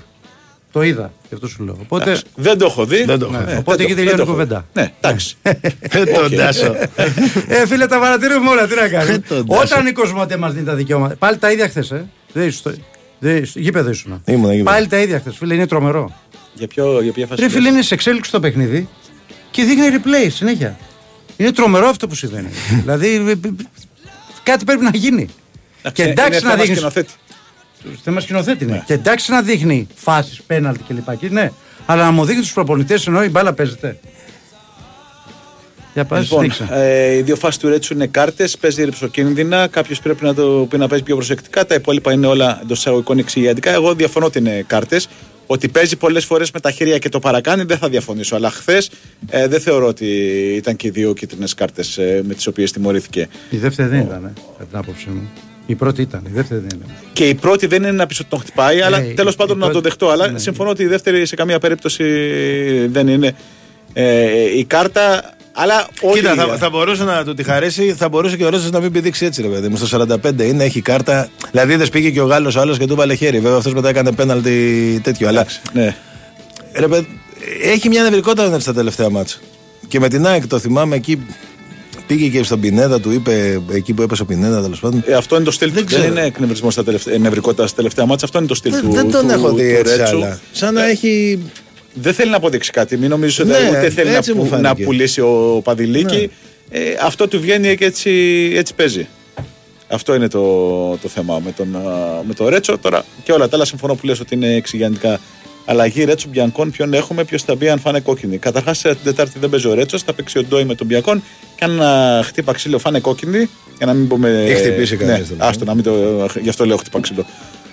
[0.75, 1.77] Το είδα, γι' αυτό σου λέω.
[1.81, 3.05] Οπότε, Εντάξει, Δεν το έχω δει.
[3.05, 3.53] Δεν το έχω ναι, δει.
[3.53, 4.65] Ναι, οπότε δεν εκεί το- τελειώνει η δεν το έχω κουβέντα.
[4.73, 4.81] δει.
[4.81, 5.37] Ναι, εντάξει.
[5.99, 6.75] Ε, τον Τάσο.
[7.49, 9.19] ε, φίλε, τα παρατηρούμε όλα, τι να κάνουμε.
[9.19, 9.63] τον Τάσο.
[9.63, 11.15] Όταν η Κοσμοτέ μας δίνει τα δικαιώματα.
[11.17, 12.07] Πάλι τα ίδια χθες, ε.
[12.33, 12.59] Δεν ήσουν.
[12.59, 12.73] στο-
[13.19, 14.23] δεν ήσουν- Γήπεδο ήσουν.
[14.25, 14.71] Ήμουνα, γήπεδο.
[14.71, 16.13] Πάλι τα ίδια χθες, φίλε, είναι τρομερό.
[16.55, 17.41] Για, ποιο, για ποια φάση.
[17.41, 18.89] Ρε φίλε, είναι σε εξέλιξη το παιχνίδι
[19.51, 20.79] και δείχνει replay συνέχεια.
[21.37, 22.49] Είναι τρομερό αυτό που συμβαίνει.
[22.83, 23.37] δηλαδή, ε, ε,
[24.43, 25.29] κάτι πρέπει να γίνει.
[25.93, 26.77] Και εντάξει να δείχνει.
[27.85, 28.03] Σκηνοθέτη.
[28.05, 28.83] Θέμα σκηνοθέτη είναι.
[28.87, 31.17] Και εντάξει να δείχνει φάσεις, πέναλτι κλπ.
[31.17, 31.51] Και ναι.
[31.87, 33.99] Αλλά να μου δείχνει τους προπονητές ενώ η μπάλα παίζεται.
[35.95, 36.69] Για πάση Λοιπόν, συνέχισε.
[36.71, 38.59] ε, οι δύο φάσεις του Ρέτσου είναι κάρτες.
[38.59, 39.67] Παίζει ρηψοκίνδυνα.
[39.67, 41.67] Κάποιος πρέπει να το πει να παίζει πιο προσεκτικά.
[41.67, 43.73] Τα υπόλοιπα είναι όλα εντός εισαγωγικών εξηγιαντικά.
[43.73, 45.09] Εγώ διαφωνώ ότι είναι κάρτες.
[45.47, 48.37] Ότι παίζει πολλές φορές με τα χέρια και το παρακάνει δεν θα διαφωνήσω.
[48.37, 48.91] Αλλά χθες
[49.29, 50.07] ε, δεν θεωρώ ότι
[50.57, 53.29] ήταν και οι δύο κίτρινες κάρτες ε, με τις οποίες τιμωρήθηκε.
[53.51, 55.31] Η δεύτερη δεν ήταν, ε, κατά την άποψή μου.
[55.67, 56.95] Η πρώτη ήταν, η δεύτερη δεν ήταν.
[57.13, 59.37] Και η πρώτη δεν είναι να πεις ότι τον χτυπάει, αλλά Ναι, η- τέλος η
[59.37, 60.09] πάντων να το πρώτη- δεχτώ.
[60.09, 60.39] Αλλά ναι.
[60.39, 62.05] συμφωνώ ότι η δεύτερη σε καμία περίπτωση
[62.87, 63.35] δεν είναι
[63.93, 65.35] ε, η κάρτα.
[65.57, 66.21] Αλλά όλοι.
[66.21, 68.93] Κοίτα, θα, θα μπορούσε να του τη χαρέσει, θα μπορούσε και ο Ρώσος να μην
[68.93, 69.77] πηδήξει έτσι, ρε παιδί μου.
[69.77, 71.29] Στο 45 είναι, έχει κάρτα.
[71.51, 73.41] Δηλαδή δεν πήγε και ο Γάλλος άλλος και του βάλε χέρι.
[73.41, 75.29] Βέβαια αυτός μετά έκανε πέναλτι τέτοιο.
[75.29, 75.97] Αλλά Ναι.
[76.75, 77.21] ρε παιδί,
[77.63, 79.39] έχει μια νευρικότητα ο στα τελευταία μάτσα.
[79.89, 81.27] Και με την ΑΕΚ το θυμάμαι εκεί.
[82.07, 85.03] Πήγε και στον Πινέδα, του είπε εκεί που έπεσε ο Πινέδα τέλος πάντων.
[85.07, 85.75] Ε, αυτό είναι το στυλ του.
[85.75, 86.05] Δεν, ξέρω.
[86.05, 88.25] είναι εκνευρισμό στα τελευταία, νευρικότητα στα τελευταία μάτσα.
[88.25, 88.91] Αυτό είναι το στυλ Δεν, του.
[88.93, 90.17] δεν τον του- έχω δει του έτσι Ρέτσου.
[90.17, 90.41] άλλα.
[90.53, 91.39] Σαν να έχει.
[91.95, 92.97] Δεν θέλει να αποδείξει κάτι.
[92.97, 94.69] Μην νομίζει ότι Ναι, ούτε θέλει να, έτσι μου που- φάνηκε.
[94.69, 96.31] να πουλήσει ο Παδηλίκη.
[96.71, 98.11] Ε, αυτό του βγαίνει και έτσι,
[98.55, 99.07] έτσι παίζει.
[99.89, 100.41] Αυτό είναι το,
[101.03, 101.81] το θέμα με τον, α,
[102.27, 102.79] με τον Ρέτσο.
[102.79, 105.21] Τώρα και όλα τα άλλα συμφωνώ που λες ότι είναι εξηγιαντικά.
[105.65, 108.39] Αλλαγή Ρέτσο Μπιανκόν, ποιον έχουμε, ποιος θα μπει αν φάνε κόκκινη.
[108.39, 111.23] Καταρχάς, την Τετάρτη δεν παίζει ο Ρέτσος, θα παίξει ο Ντόι με τον Μπιανκόν
[111.57, 113.49] και αν α, χτύπα ξύλο φάνε κόκκινη.
[113.77, 114.29] Για να μην πούμε.
[114.45, 115.49] Έχει χτυπήσει ναι, κανείς, δηλαδή.
[115.51, 115.93] άστο, να μην το.
[116.41, 117.27] Γι' αυτό λέω χτύπα ξύλο.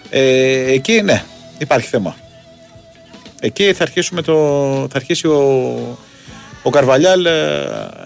[0.10, 1.24] Ε, εκεί ναι,
[1.58, 2.16] υπάρχει θέμα.
[3.40, 4.34] Εκεί θα, αρχίσουμε το,
[4.92, 5.98] θα αρχίσει ο,
[6.64, 7.32] ο Καρβαλιάλ ε,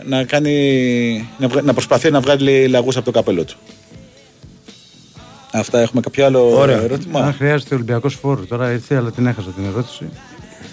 [0.03, 3.57] να, κάνει, να, βγα- να προσπαθεί να βγάλει λαγούς από το καπέλο του.
[5.59, 6.81] Αυτά έχουμε κάποιο άλλο Ωραία.
[6.81, 10.09] ερώτημα; Αν χρειάζεται Ολυμπιακός φόρος, τώρα ήρθε, αλλά την έχασα την ερώτηση.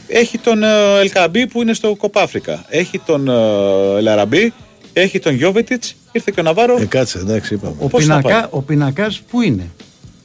[0.07, 2.65] Έχει τον ε, Ελκαμπή που είναι στο Κοπάφρικα.
[2.69, 4.53] Έχει τον ε, Λαραμπή.
[4.93, 5.95] Έχει τον Γιώβετιτς.
[6.13, 6.77] Ήρθε και ο Ναβάρο.
[6.81, 7.75] Ε, κάτσε, εντάξει, είπαμε.
[7.79, 9.71] Ο, Πώς θα πινακά, πάει; ο πινακάς πού είναι;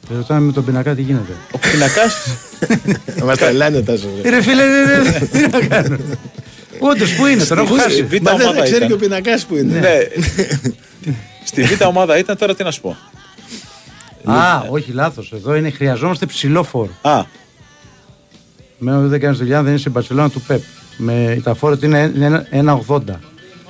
[0.08, 1.32] Δεν ρωτάμε με τον πινακά τι γίνεται.
[1.52, 2.16] Ο Πινακάς;
[3.26, 4.10] Μας τα λένε ο Τάσος.
[4.22, 5.96] Ε, Ρε φίλε, ρε, ρε, τι να κάνω.
[6.78, 8.02] Όντως, πού είναι, τον έχω Στη χάσει.
[8.02, 8.88] Β' Μα δεν ομάδα θα ξέρει ήταν.
[8.88, 9.78] και ο πινακάς που είναι.
[9.78, 9.98] ναι.
[11.44, 12.96] Στη Β' ομάδα ήταν τώρα τι να σου πω.
[14.32, 15.32] Α, όχι, λάθος.
[15.32, 16.90] Εδώ είναι χρειαζόμαστε ψηλό φόρο.
[17.02, 17.22] Α,
[18.78, 20.62] Μένω δεν κάνεις δουλειά, δεν είσαι στην Παρσελόνα του ΠΕΠ.
[20.96, 23.00] Με, τα φόρο του είναι ένα- 1,80.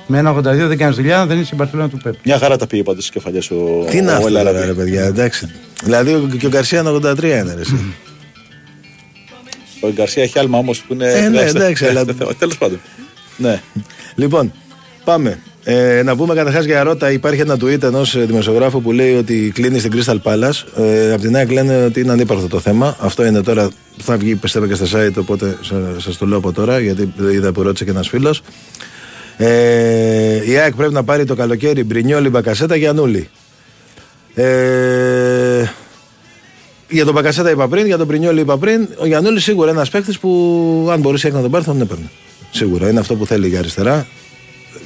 [0.07, 2.15] Με 1,82 δεν κάνεις δουλειά, δεν είσαι στην Παρσελόνα του ΠΕΠ.
[2.23, 4.55] μια χαρά τα πήγε πάντως στις κεφαλιές ο, Τι είναι ο αυτό, Ελαραμπή.
[4.55, 5.51] τώρα, ρε παιδιά, εντάξει.
[5.83, 7.93] Δηλαδή ο- και ο Γκαρσία είναι 83 είναι, ρε, εσύ.
[9.81, 11.11] Ο Γκαρσία έχει άλμα όμως που είναι.
[11.11, 12.05] Ε, ναι, εντάξει, αλλά-
[12.37, 12.79] Τέλος πάντων.
[13.37, 13.61] Ναι.
[14.15, 14.51] Λοιπόν,
[15.03, 15.39] πάμε.
[15.71, 19.79] Ε, να πούμε καταρχάς για ρότα, υπάρχει ένα tweet ενός δημοσιογράφου που λέει ότι κλείνει
[19.79, 20.83] στην Crystal Palace.
[20.83, 22.95] Ε, απ' την ΑΕΚ λένε ότι είναι ανύπαρκτο το θέμα.
[22.99, 25.57] Αυτό είναι τώρα, θα βγει πιστεύω και στα site, οπότε
[25.97, 28.41] σα το λέω από τώρα, γιατί είδα που ρώτησε και ένας φίλος.
[29.37, 33.29] Ε, η ΑΕΚ πρέπει να πάρει το καλοκαίρι Μπρινιόλι, Μπακασέτα και Ανούλη.
[34.33, 35.63] Ε,
[36.89, 38.87] για τον Μπακασέτα είπα πριν, για τον Πρινιόλη είπα πριν.
[38.97, 41.71] Ο Γιαννούλη σίγουρα είναι ένας παίκτης που αν μπορούσε η ΑΕΚ να τον πάρει θα
[41.71, 42.09] τον έπαιρνε.
[42.51, 44.07] Σίγουρα είναι αυτό που θέλει για αριστερά.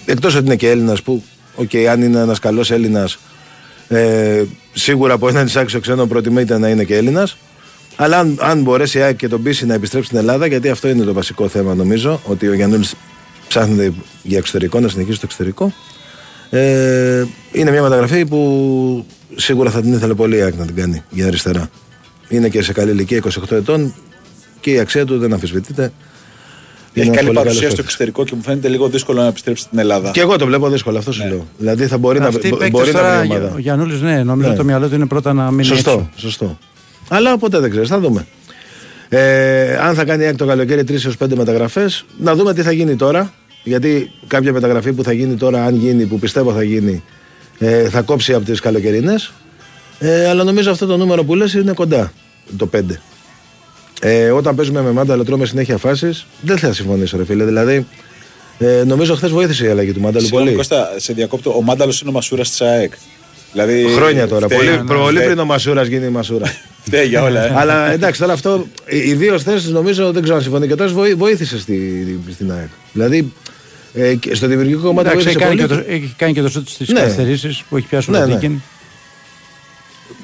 [0.06, 1.24] Εκτός ότι είναι και Έλληνας που,
[1.56, 3.20] οκ, αν είναι ένας καλός Έλληνας,
[3.88, 4.44] ε,
[4.74, 7.38] σίγουρα από έναν άξιο ξένο προτιμείται να είναι και Έλληνας.
[7.96, 10.88] Αλλά αν, αν μπορέσει η ΑΕΚ και τον πείσει να επιστρέψει στην Ελλάδα, γιατί αυτό
[10.88, 12.96] είναι το βασικό θέμα νομίζω, ότι ο Γιαννούλης
[13.48, 13.94] ψάχνεται
[14.24, 15.74] για εξωτερικό, να συνεχίσει στο εξωτερικό.
[16.50, 19.06] Ε, είναι μια μεταγραφή που
[19.36, 21.70] σίγουρα θα την ήθελε πολύ η ΑΕΚ να την κάνει για αριστερά.
[22.30, 23.94] Είναι και σε καλή ηλικία, 28 ετών
[24.60, 25.92] και η αξία του δεν αμφισβητείται.
[26.95, 27.84] Έχει Είναι καλή πολύ παρουσία καλός στο παίκτης.
[27.86, 30.11] εξωτερικό και μου φαίνεται λίγο δύσκολο να επιστρέψει στην Ελλάδα.
[30.11, 31.48] Και εγώ το βλέπω δύσκολο, αυτό σου λέω.
[31.57, 33.52] Δηλαδή θα μπορεί, Αυτοί οι να, παίκτες μπορεί να τώρα, βρει ομάδα.
[33.56, 34.56] Ο Γιαννούλη, ναι, νομίζω Ναι.
[34.56, 36.10] το μυαλό του είναι πρώτα να μείνει Σωστό, έξω.
[36.15, 36.57] σωστό.
[37.10, 38.26] Αλλά ποτέ δεν ξέρεις, θα δούμε.
[39.10, 42.61] Ε, αν θα κάνει η ΑΕΚ το καλοκαίρι 3 έως 5 μεταγραφές, να δούμε τι
[42.61, 43.34] θα γίνει τώρα.
[43.64, 47.03] Γιατί κάποια μεταγραφή που θα γίνει τώρα, αν γίνει, που πιστεύω θα γίνει,
[47.60, 49.32] ε, θα κόψει από τις καλοκαιρινές.
[49.99, 52.11] Ε, αλλά νομίζω αυτό το νούμερο που λες είναι κοντά.
[52.57, 53.02] Το 5.
[54.06, 56.26] Ε, όταν παίζουμε με Μάνταλο, τρώμε συνέχεια φάσεις.
[56.42, 57.44] Δεν θα συμφωνήσω, ρε φίλε.
[57.46, 57.86] Δηλαδή,
[58.60, 60.58] ε, νομίζω χθες βοήθησε η αλλαγή του Μάνταλου Συγγνώμη, πολύ.
[60.58, 61.54] Κώστα, σε διακόπτω.
[61.58, 62.94] Ο Μάνταλος είναι ο Μασούρας της ΑΕΚ.
[63.52, 64.46] Δηλαδή, Χρόνια τώρα.
[64.46, 66.46] φταίει- Πολύ, ναι, πολύ φταίει- πριν ο Μασούρας γίνει η Μασούρα.
[66.86, 67.46] Φταίει για όλα.
[67.46, 67.54] ε.
[67.56, 68.68] Αλλά εντάξει, τώρα αυτό.
[68.86, 72.52] Οι οι δύο θέσει νομίζω δεν ξέρω αν συμφωνεί και τώρα βοή- βοήθησε στη, στην
[72.52, 72.68] ΑΕΚ.
[72.94, 73.34] Δηλαδή
[73.94, 75.82] ε, και στο δημιουργικό κομμάτι Εντάξει, έχει βοήθησε κάνει, πολύ.
[75.84, 77.00] και το, έχει κάνει και το σούτ στις Ναι.
[77.00, 78.50] καθυστερήσεις που έχει πιάσει ο Ναι, ναι.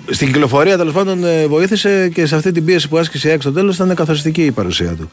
[0.09, 0.13] Ροντίκιν.
[0.13, 3.41] Στην κυκλοφορία τέλος πάντων ε, βοήθησε και σε αυτή την πίεση που άσκησε η ΑΕΚ
[3.41, 5.09] στο τέλος ήταν καθοριστική η παρουσία του.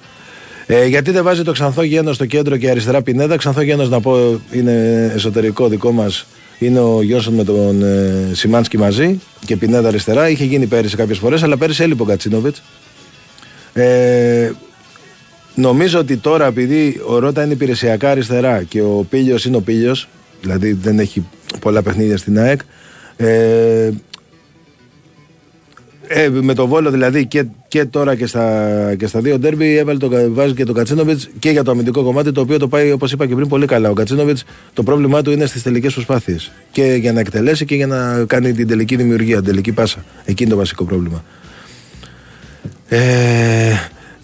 [0.66, 3.36] Ε, γιατί δεν βάζει το ξανθό γένος στο κέντρο και αριστερά πινέδα.
[3.36, 4.73] Ξανθό γένος να πω είναι
[5.14, 6.27] εσωτερικό δικό μας.
[6.59, 10.28] Είναι ο Γιώσον με τον ε, Σιμάνσκι μαζί και πινέδα αριστερά.
[10.28, 12.62] Είχε γίνει πέρυσι κάποιες φορές, αλλά πέρυσι έλειπε ο Κατσίνοβιτς.
[13.73, 14.51] Ε,
[15.55, 20.09] νομίζω ότι τώρα επειδή ο Ρότα είναι υπηρεσιακά αριστερά και ο Πίλιος είναι ο Πίλιος,
[20.40, 21.27] δηλαδή δεν έχει
[21.60, 22.60] πολλά παιχνίδια στην ΑΕΚ.
[23.16, 23.90] Ε,
[26.08, 29.98] ε, με το Βόλο δηλαδή και, και τώρα και στα, και στα δύο ντέρμπι έβαλε
[29.98, 33.12] το, βάζει και τον Κατσίνοβιτς και για το αμυντικό κομμάτι το οποίο το πάει όπως
[33.12, 33.90] είπα και πριν πολύ καλά.
[33.90, 36.52] Ο Κατσίνοβιτς το πρόβλημά του είναι στις τελικές προσπάθειες.
[36.72, 40.04] Και για να εκτελέσει και για να κάνει την τελική δημιουργία, την τελική πάσα.
[40.24, 41.24] Εκεί είναι το βασικό πρόβλημα.
[42.88, 43.72] Ε,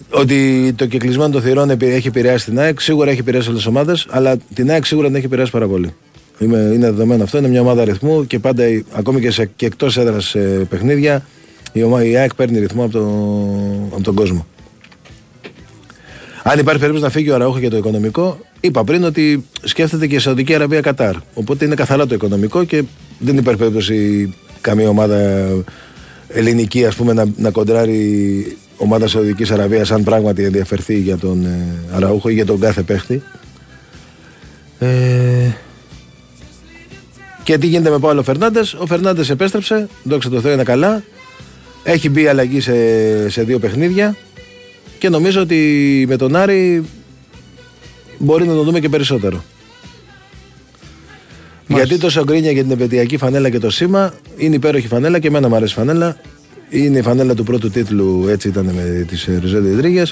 [0.09, 3.69] ότι το κεκλεισμένο των θηρών επι- έχει επηρεάσει την ΑΕΚ, σίγουρα έχει επηρεάσει όλες τις
[3.69, 5.93] ομάδες, αλλά την ΑΕΚ σίγουρα την έχει επηρεάσει πάρα πολύ.
[6.39, 9.65] Είμαι, είναι δεδομένο αυτό, είναι μια ομάδα αριθμού και πάντα, η- ακόμη και, σε, και
[9.65, 10.35] εκτός έδρας
[10.69, 11.25] παιχνίδια,
[11.73, 13.05] η, ομα, η ΑΕΚ παίρνει ρυθμό από, το,
[13.93, 14.45] από τον κόσμο.
[16.43, 20.15] Αν υπάρχει περίπτωση να φύγει ο Αραούχο για το οικονομικό, είπα πριν ότι σκέφτεται και
[20.15, 21.15] η Σαουδική Αραβία Κατάρ.
[21.33, 22.83] Οπότε είναι καθαρά το οικονομικό και
[23.19, 25.47] δεν υπάρχει περίπτωση καμία ομάδα
[26.27, 31.95] ελληνική ας πούμε, να, να κοντράρει ομάδα Σαουδικής Αραβίας αν πράγματι ενδιαφερθεί για τον ε,
[31.95, 33.21] Αραούχο ή για τον κάθε παίχτη.
[34.79, 35.51] Ε,
[37.43, 38.73] και τι γίνεται με Παύλο Φερνάντες.
[38.73, 41.03] Ο Φερνάντες επέστρεψε, δόξα τω Θεώ είναι καλά.
[41.83, 44.15] Έχει μπει αλλαγή σε, σε δύο παιχνίδια
[44.99, 46.83] και νομίζω ότι με τον Άρη
[48.17, 49.43] μπορεί να το δούμε και περισσότερο.
[51.67, 55.49] Γιατί τόσο γκρίνια για την επαιτειακή φανέλα και το σήμα είναι υπέροχη φανέλα και εμένα
[55.49, 56.17] μου αρέσει η φανέλα.
[56.69, 60.03] Είναι η φανέλα του πρώτου τίτλου, έτσι ήταν με τις Ριζόντι Ιδρύγε.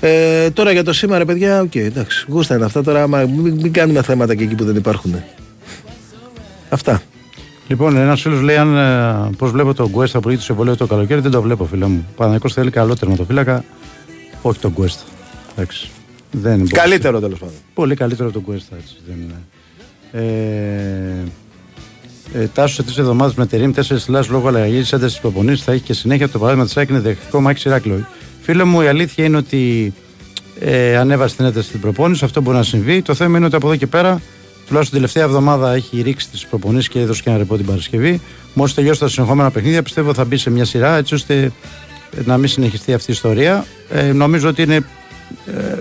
[0.00, 3.02] Ε, τώρα για το σήμα, ρε παιδιά, οκ, εντάξει, γούστα είναι αυτά τώρα.
[3.02, 5.22] Άμα, μην, μην κάνουμε θέματα και εκεί που δεν υπάρχουν.
[6.68, 7.02] Αυτά.
[7.68, 8.76] Λοιπόν, ένας φίλος λέει αν
[9.38, 11.20] πώς βλέπω τον Γκουέστα που είχε το συμβολέο το καλοκαίρι.
[11.20, 12.06] Δεν το βλέπω, φίλε μου.
[12.16, 13.64] Παναγικός θέλει καλό τερματοφύλακα.
[14.42, 15.02] Όχι τον Γκουέστα.
[15.52, 15.90] Εντάξει.
[16.30, 17.54] Δεν είναι Καλύτερο τέλος πάντων.
[17.74, 18.76] Πολύ καλύτερο από τον Γκουέστα.
[18.76, 18.96] Έτσι.
[19.06, 19.40] Δεν είναι.
[20.12, 21.24] Ε,
[22.32, 25.62] ε, Τάσο σε τρεις εβδομάδες με τερίμ, τέσσερις θυλά λόγω αλλαγής της έντασης της προπονήση
[25.62, 28.06] θα έχει και συνέχεια το παράδειγμα της ΑΕΚ είναι δεχτικό μάχη Ηράκλειο.
[28.40, 29.92] Φίλε μου, η αλήθεια είναι ότι
[30.60, 33.02] ε, ανέβασε την ένταση στην προπόνηση, αυτό μπορεί να συμβεί.
[33.02, 34.20] Το θέμα είναι ότι από εδώ και πέρα,
[34.66, 38.20] τουλάχιστον την τελευταία εβδομάδα, έχει ρίξει τις προπονήσεις και έδωσε και ένα ρεπό την Παρασκευή.
[38.54, 41.52] Μόλις τελειώσει τα συνεχόμενα παιχνίδια, πιστεύω θα μπει σε μια σειρά έτσι ώστε
[42.24, 43.66] να μην συνεχιστεί αυτή η ιστορία.
[43.90, 44.76] Ε, νομίζω ότι είναι
[45.46, 45.76] ε,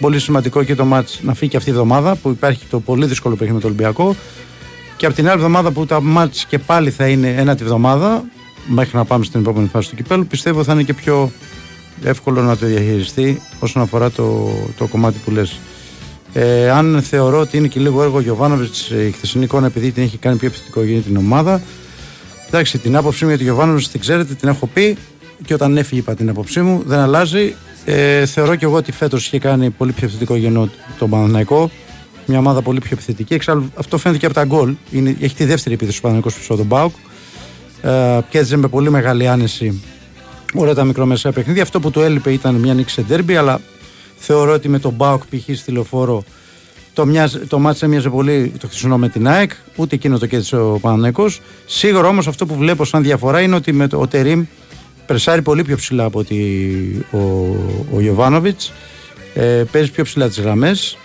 [0.00, 3.06] πολύ σημαντικό και το μάτς να φύγει και αυτή η εβδομάδα που υπάρχει το πολύ
[3.06, 4.16] δύσκολο παιχνίδι με το Ολυμπιακό
[4.96, 8.24] και από την άλλη εβδομάδα που τα μάτς και πάλι θα είναι ένα τη εβδομάδα
[8.66, 11.32] μέχρι να πάμε στην επόμενη φάση του κυπέλου πιστεύω θα είναι και πιο
[12.04, 15.58] εύκολο να το διαχειριστεί όσον αφορά το, το κομμάτι που λες.
[16.40, 20.16] Ε, αν θεωρώ ότι είναι και λίγο έργο Γιωβάνοβιτς η χθεσινή εικόνα επειδή την έχει
[20.16, 21.60] κάνει πιο επιθετικό για την ομάδα.
[22.46, 24.96] Εντάξει, την άποψή μου για τον Γιωβάνοβιτς την ξέρετε, την έχω πει
[25.44, 27.54] και όταν έφυγε είπα την άποψή μου, δεν αλλάζει.
[27.84, 31.70] Ε, θεωρώ και εγώ ότι φέτος είχε κάνει πολύ πιο επιθετικό γεννό τον Παναναϊκό.
[32.26, 33.34] Μια ομάδα πολύ πιο επιθετική.
[33.34, 34.74] Εξάλλου αυτό φαίνεται και από τα γκολ.
[34.90, 36.92] Είναι, έχει τη δεύτερη επίθεση του Παναναϊκού πίσω από τον Μπάουκ.
[37.82, 39.82] Ε, πιέζε με πολύ μεγάλη άνεση
[40.54, 41.62] όλα τα μικρομεσαία παιχνίδια.
[41.62, 43.60] Αυτό που του έλειπε ήταν μια νίκη σε ντέρμπι, αλλά
[44.18, 45.56] θεωρώ ότι με τον Μπάουκ π.χ.
[45.56, 46.24] στη λεωφόρο
[46.92, 50.56] το, μοιάζ, το μάτς έμοιαζε πολύ το χθεσινό με την ΑΕΚ, ούτε εκείνο το κέρδισε
[50.56, 51.40] ο Παναναϊκός.
[51.66, 54.44] Σίγουρα όμως αυτό που βλέπω σαν διαφορά είναι ότι με το, ο Τερίμ
[55.06, 57.18] πρεσάρει πολύ πιο ψηλά από ότι ο,
[57.94, 58.72] ο Ιωβάνοβιτς,
[59.34, 60.98] ε, παίζει πιο ψηλά τις γραμμές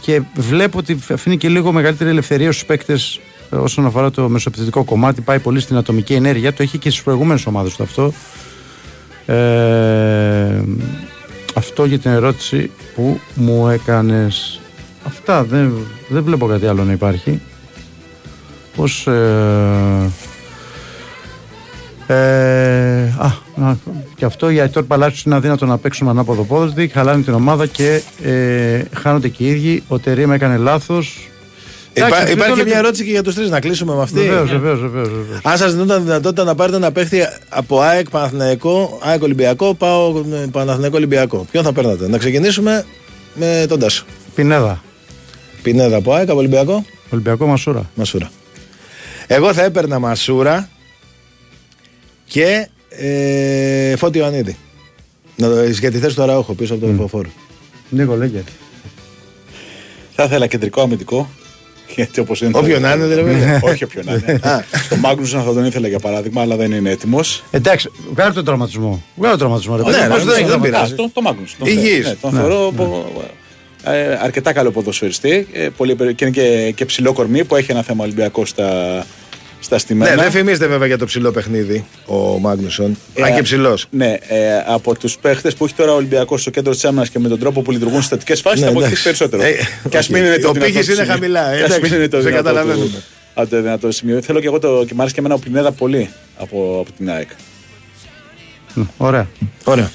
[0.00, 4.84] και βλέπω ότι αφήνει και λίγο μεγαλύτερη ελευθερία στους παίκτες ε, όσον αφορά το μεσοπαιδευτικό
[4.84, 8.12] κομμάτι, πάει πολύ στην ατομική ενέργεια, το έχει και στις προηγούμενες ομάδες του αυτό.
[9.26, 10.60] Ε,
[11.54, 14.60] αυτό για την ερώτηση που μου έκανες.
[15.06, 15.72] Αυτά δεν,
[16.08, 17.40] δεν βλέπω κάτι άλλο να υπάρχει.
[18.76, 20.10] Πώς ε,
[22.06, 22.14] ε,
[23.18, 23.78] α, να,
[24.16, 28.02] και αυτό για τώρα Παλάτσιο είναι αδύνατο να παίξουμε ανάποδο πόδοστη χαλάνε την ομάδα και
[28.22, 29.82] ε, χάνονται και οι ίδιοι.
[29.88, 31.28] Ο Τερίμ έκανε λάθος.
[31.28, 31.33] Υπά,
[31.96, 34.02] Εντάξει, υπάρχει δεν και το μια λέω- ερώτηση και για τους τρεις να κλείσουμε με
[34.02, 34.20] αυτή.
[34.20, 35.40] Βεβαίως, βεβαίως, βεβαίως, βεβαίως.
[35.42, 40.48] Αν σας δίνονταν δυνατότητα να πάρετε ένα παίχτη από ΑΕΚ Παναθηναϊκό, ΑΕΚ Ολυμπιακό, πάω με
[40.52, 41.46] Παναθηναϊκό Ολυμπιακό.
[41.50, 42.84] Ποιον θα παίρνατε; Να ξεκινήσουμε
[43.34, 44.04] με τον Τάσο.
[44.34, 44.82] Πινέδα
[45.62, 48.30] Πινέδα από ΑΕΚ, από Ολυμπιακό; Ολυμπιακό Μασούρα Μασούρα.
[49.26, 50.68] Εγώ θα έπαιρνα Μασούρα
[52.24, 54.56] και ε, Φώτη Ιωαννίδη.
[55.36, 57.28] Να το, για τη θέση του Αραούχο πίσω από τον Λεωφόρο.
[57.88, 58.42] Νίκο, λέγε.
[60.16, 61.30] Θα ήθελα κεντρικό αμυντικό.
[61.94, 62.50] Γιατί όπως είναι.
[62.54, 63.58] Όποιον να είναι, δηλαδή.
[63.62, 64.40] Όχι όποιον να είναι.
[64.88, 67.44] Το Μάγνουσον θα τον ήθελα για παράδειγμα, αλλά δεν είναι έτοιμος.
[67.50, 69.02] Εντάξει, βγάλε τον τραυματισμό.
[69.16, 69.76] Βγάλε τον τραυματισμό.
[69.76, 70.00] ρε Ναι, παιδί.
[70.02, 70.68] ναι, Πώς ναι, δεν δεν έχει πειράζει.
[70.94, 71.58] τραυματισμό; Τον, τον Μάγνουσον.
[71.58, 72.02] Τον, Υγιής.
[72.02, 72.38] θεωρώ- ναι, τον Ναι.
[72.40, 73.12] θεωρώ πο-
[73.86, 75.46] ε, αρκετά καλό ποδοσφαιριστή.
[75.52, 78.98] Ε, πολύ, περι- και είναι και, και ψηλό κορμί που έχει ένα θέμα Ολυμπιακός στα,
[79.64, 80.22] στα Ναι, στημένα.
[80.22, 82.96] δεν φημίζεται βέβαια για το ψηλό παιχνίδι ο Μάγνουσον.
[83.14, 83.86] Ε, Αν και ψηλός.
[83.90, 87.18] Ναι, ε, από τους παίχτες που έχει τώρα ο Ολυμπιακός στο κέντρο της άμυνας και
[87.18, 88.86] με τον τρόπο που λειτουργούν στις θετικέ φάσεις Ναι, θα εντάξει.
[88.88, 89.42] βοηθήσει περισσότερο.
[89.42, 89.54] Ε,
[89.88, 90.12] και ας οκ.
[90.14, 91.12] μην είναι το Ο δυνατό πύχης του είναι σημείο.
[91.12, 93.02] χαμηλά, ε, Και ας μην εντάξει, είναι το σε δυνατό του- καταλαβαίνουμε.
[93.34, 94.22] από το δυνατό σημείο.
[94.22, 94.84] Θέλω και εγώ το.
[94.86, 96.08] και μ' άρεσε και εμένα ο Πινέδα πολύ
[96.38, 97.28] από, από την ΑΕΚ.
[98.96, 99.28] Ωραία.
[99.64, 99.90] Ωραία.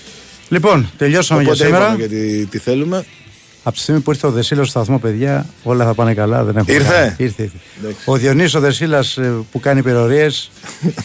[0.50, 1.84] Λοιπόν, τελειώσαμε για Οπότε σήμερα.
[1.86, 3.06] είπαμε γιατί τι θέλουμε.
[3.64, 6.44] Από τη στιγμή που ήρθε ο Δεσίλα στο σταθμό, παιδιά, όλα θα πάνε καλά.
[6.44, 7.16] Δεν έχω Ήρθε; κανένα.
[7.18, 7.58] ήρθε, ήρθε.
[8.06, 9.04] Ο Διονύσης ο Δεσίλα
[9.52, 10.52] που κάνει υπερορίες.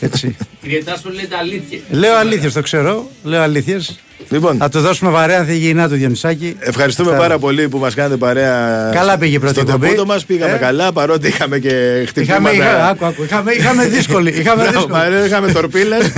[0.01, 0.36] Έτσι.
[0.62, 1.78] Κύριε Τάσο, λέτε αλήθεια.
[1.90, 3.10] Λέω αλήθειες, το ξέρω.
[3.22, 3.98] Λέω αλήθειες.
[4.29, 6.57] Λοιπόν, Θα του δώσουμε βαρέα θηγηνά του Διονυσάκη.
[6.61, 8.91] ευχαριστούμε Θα- πάρα πολύ που μας κάνετε παρέα.
[8.95, 9.87] Καλά πήγε η πρώτη Στο εκπομπή.
[9.87, 10.57] τεπούτο μας πήγαμε Ε.
[10.59, 12.53] καλά παρότι είχαμε και χτυπήματα.
[12.53, 14.31] Είχαμε, είχα, άκου, άκου, είχαμε, είχαμε δύσκολη.
[14.31, 14.93] Είχαμε Μπράβο, δύσκολη.
[14.93, 16.13] Μαρία, είχαμε τορπίλες.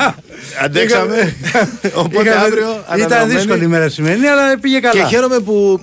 [0.64, 1.34] Αντέξαμε.
[1.94, 3.34] Οπότε Είχαμε- αύριο Ήταν αναδρομένη.
[3.34, 5.00] δύσκολη η μέρα σημερινή, αλλά πήγε καλά.
[5.02, 5.80] Και χαίρομαι που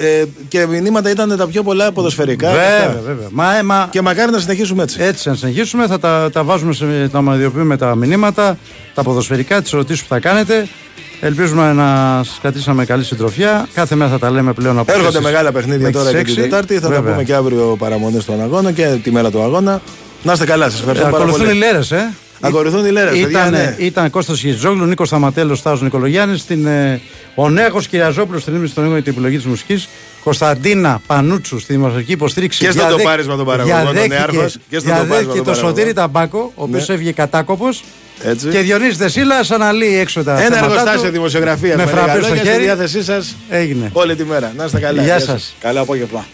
[0.00, 2.50] ε, και μηνύματα ήταν τα πιο πολλά ποδοσφαιρικά.
[2.50, 2.86] και αυτά.
[2.86, 3.28] Βέβαια, βέβαια.
[3.30, 4.96] Μα, ε, μα, Και μακάρι να συνεχίσουμε έτσι.
[5.00, 5.86] Έτσι, να συνεχίσουμε.
[5.86, 8.58] Θα τα, τα βάζουμε, σε, τα ομαδιοποιούμε τα μηνύματα,
[8.94, 10.66] τα ποδοσφαιρικά, τις ερωτήσεις που θα κάνετε.
[11.20, 13.68] Ελπίζουμε να σας κρατήσαμε καλή συντροφιά.
[13.74, 16.24] Κάθε μέρα θα τα λέμε πλέον από Έρχονται τις μεγάλα παιχνίδια μέχρι τώρα τις και
[16.24, 16.48] την έξι.
[16.48, 16.74] Τετάρτη.
[16.74, 17.10] Θα τα Βέβαια.
[17.12, 19.80] πούμε και αύριο παραμονές των αγώνα και τη μέρα του αγώνα.
[20.22, 21.58] Να είστε καλά, σας Ε, ευχαριστώ πάρα Ακολουθούν οι πολύ.
[21.58, 22.12] λέρες, ε.
[22.40, 23.74] Ακολουθούν οι λέρες, παιδιά, Ήταν, ναι.
[23.78, 27.00] ήταν Κώστας Χιτζόγλου, Νίκος Σταματέλο, Στάζο Νικολογιάννης, στην, ε,
[27.34, 29.88] ο Νέο Κυριαζόπουλος στην ύμνηση των Νίκων για την επιλογή της μουσικής.
[30.24, 32.58] Κωνσταντίνα Πανούτσου στη δημοσιογραφική υποστήριξη.
[32.64, 35.50] Και στο Διαδέχ- τοπάρισμα των παραγωγών, ο διαδέχθηκε- Νεάρχος, και στο διαδέχθηκε τοπάρισμα των το
[35.50, 35.70] παραγωγών.
[35.76, 36.94] Σωτήρη Ταμπάκο, ο οποίος Ναι.
[36.94, 37.84] έβγε κατάκοπος.
[38.22, 38.48] Έτσι.
[38.48, 42.18] Και Διονύσης Δεσίλας αναλύει έξω τα Ένα θέματα εργοστάσιο του, δημοσιογραφία Με με φραπέ λίγα
[42.22, 42.64] στο λόγια στη χέρι.
[42.64, 43.90] διάθεσή σας Έγινε.
[43.92, 44.52] όλη τη μέρα.
[44.56, 45.02] Να είστε καλά.
[45.02, 45.28] Γεια Γεια σας.
[45.28, 45.54] σας.
[45.60, 46.26] Καλό απόγευμα.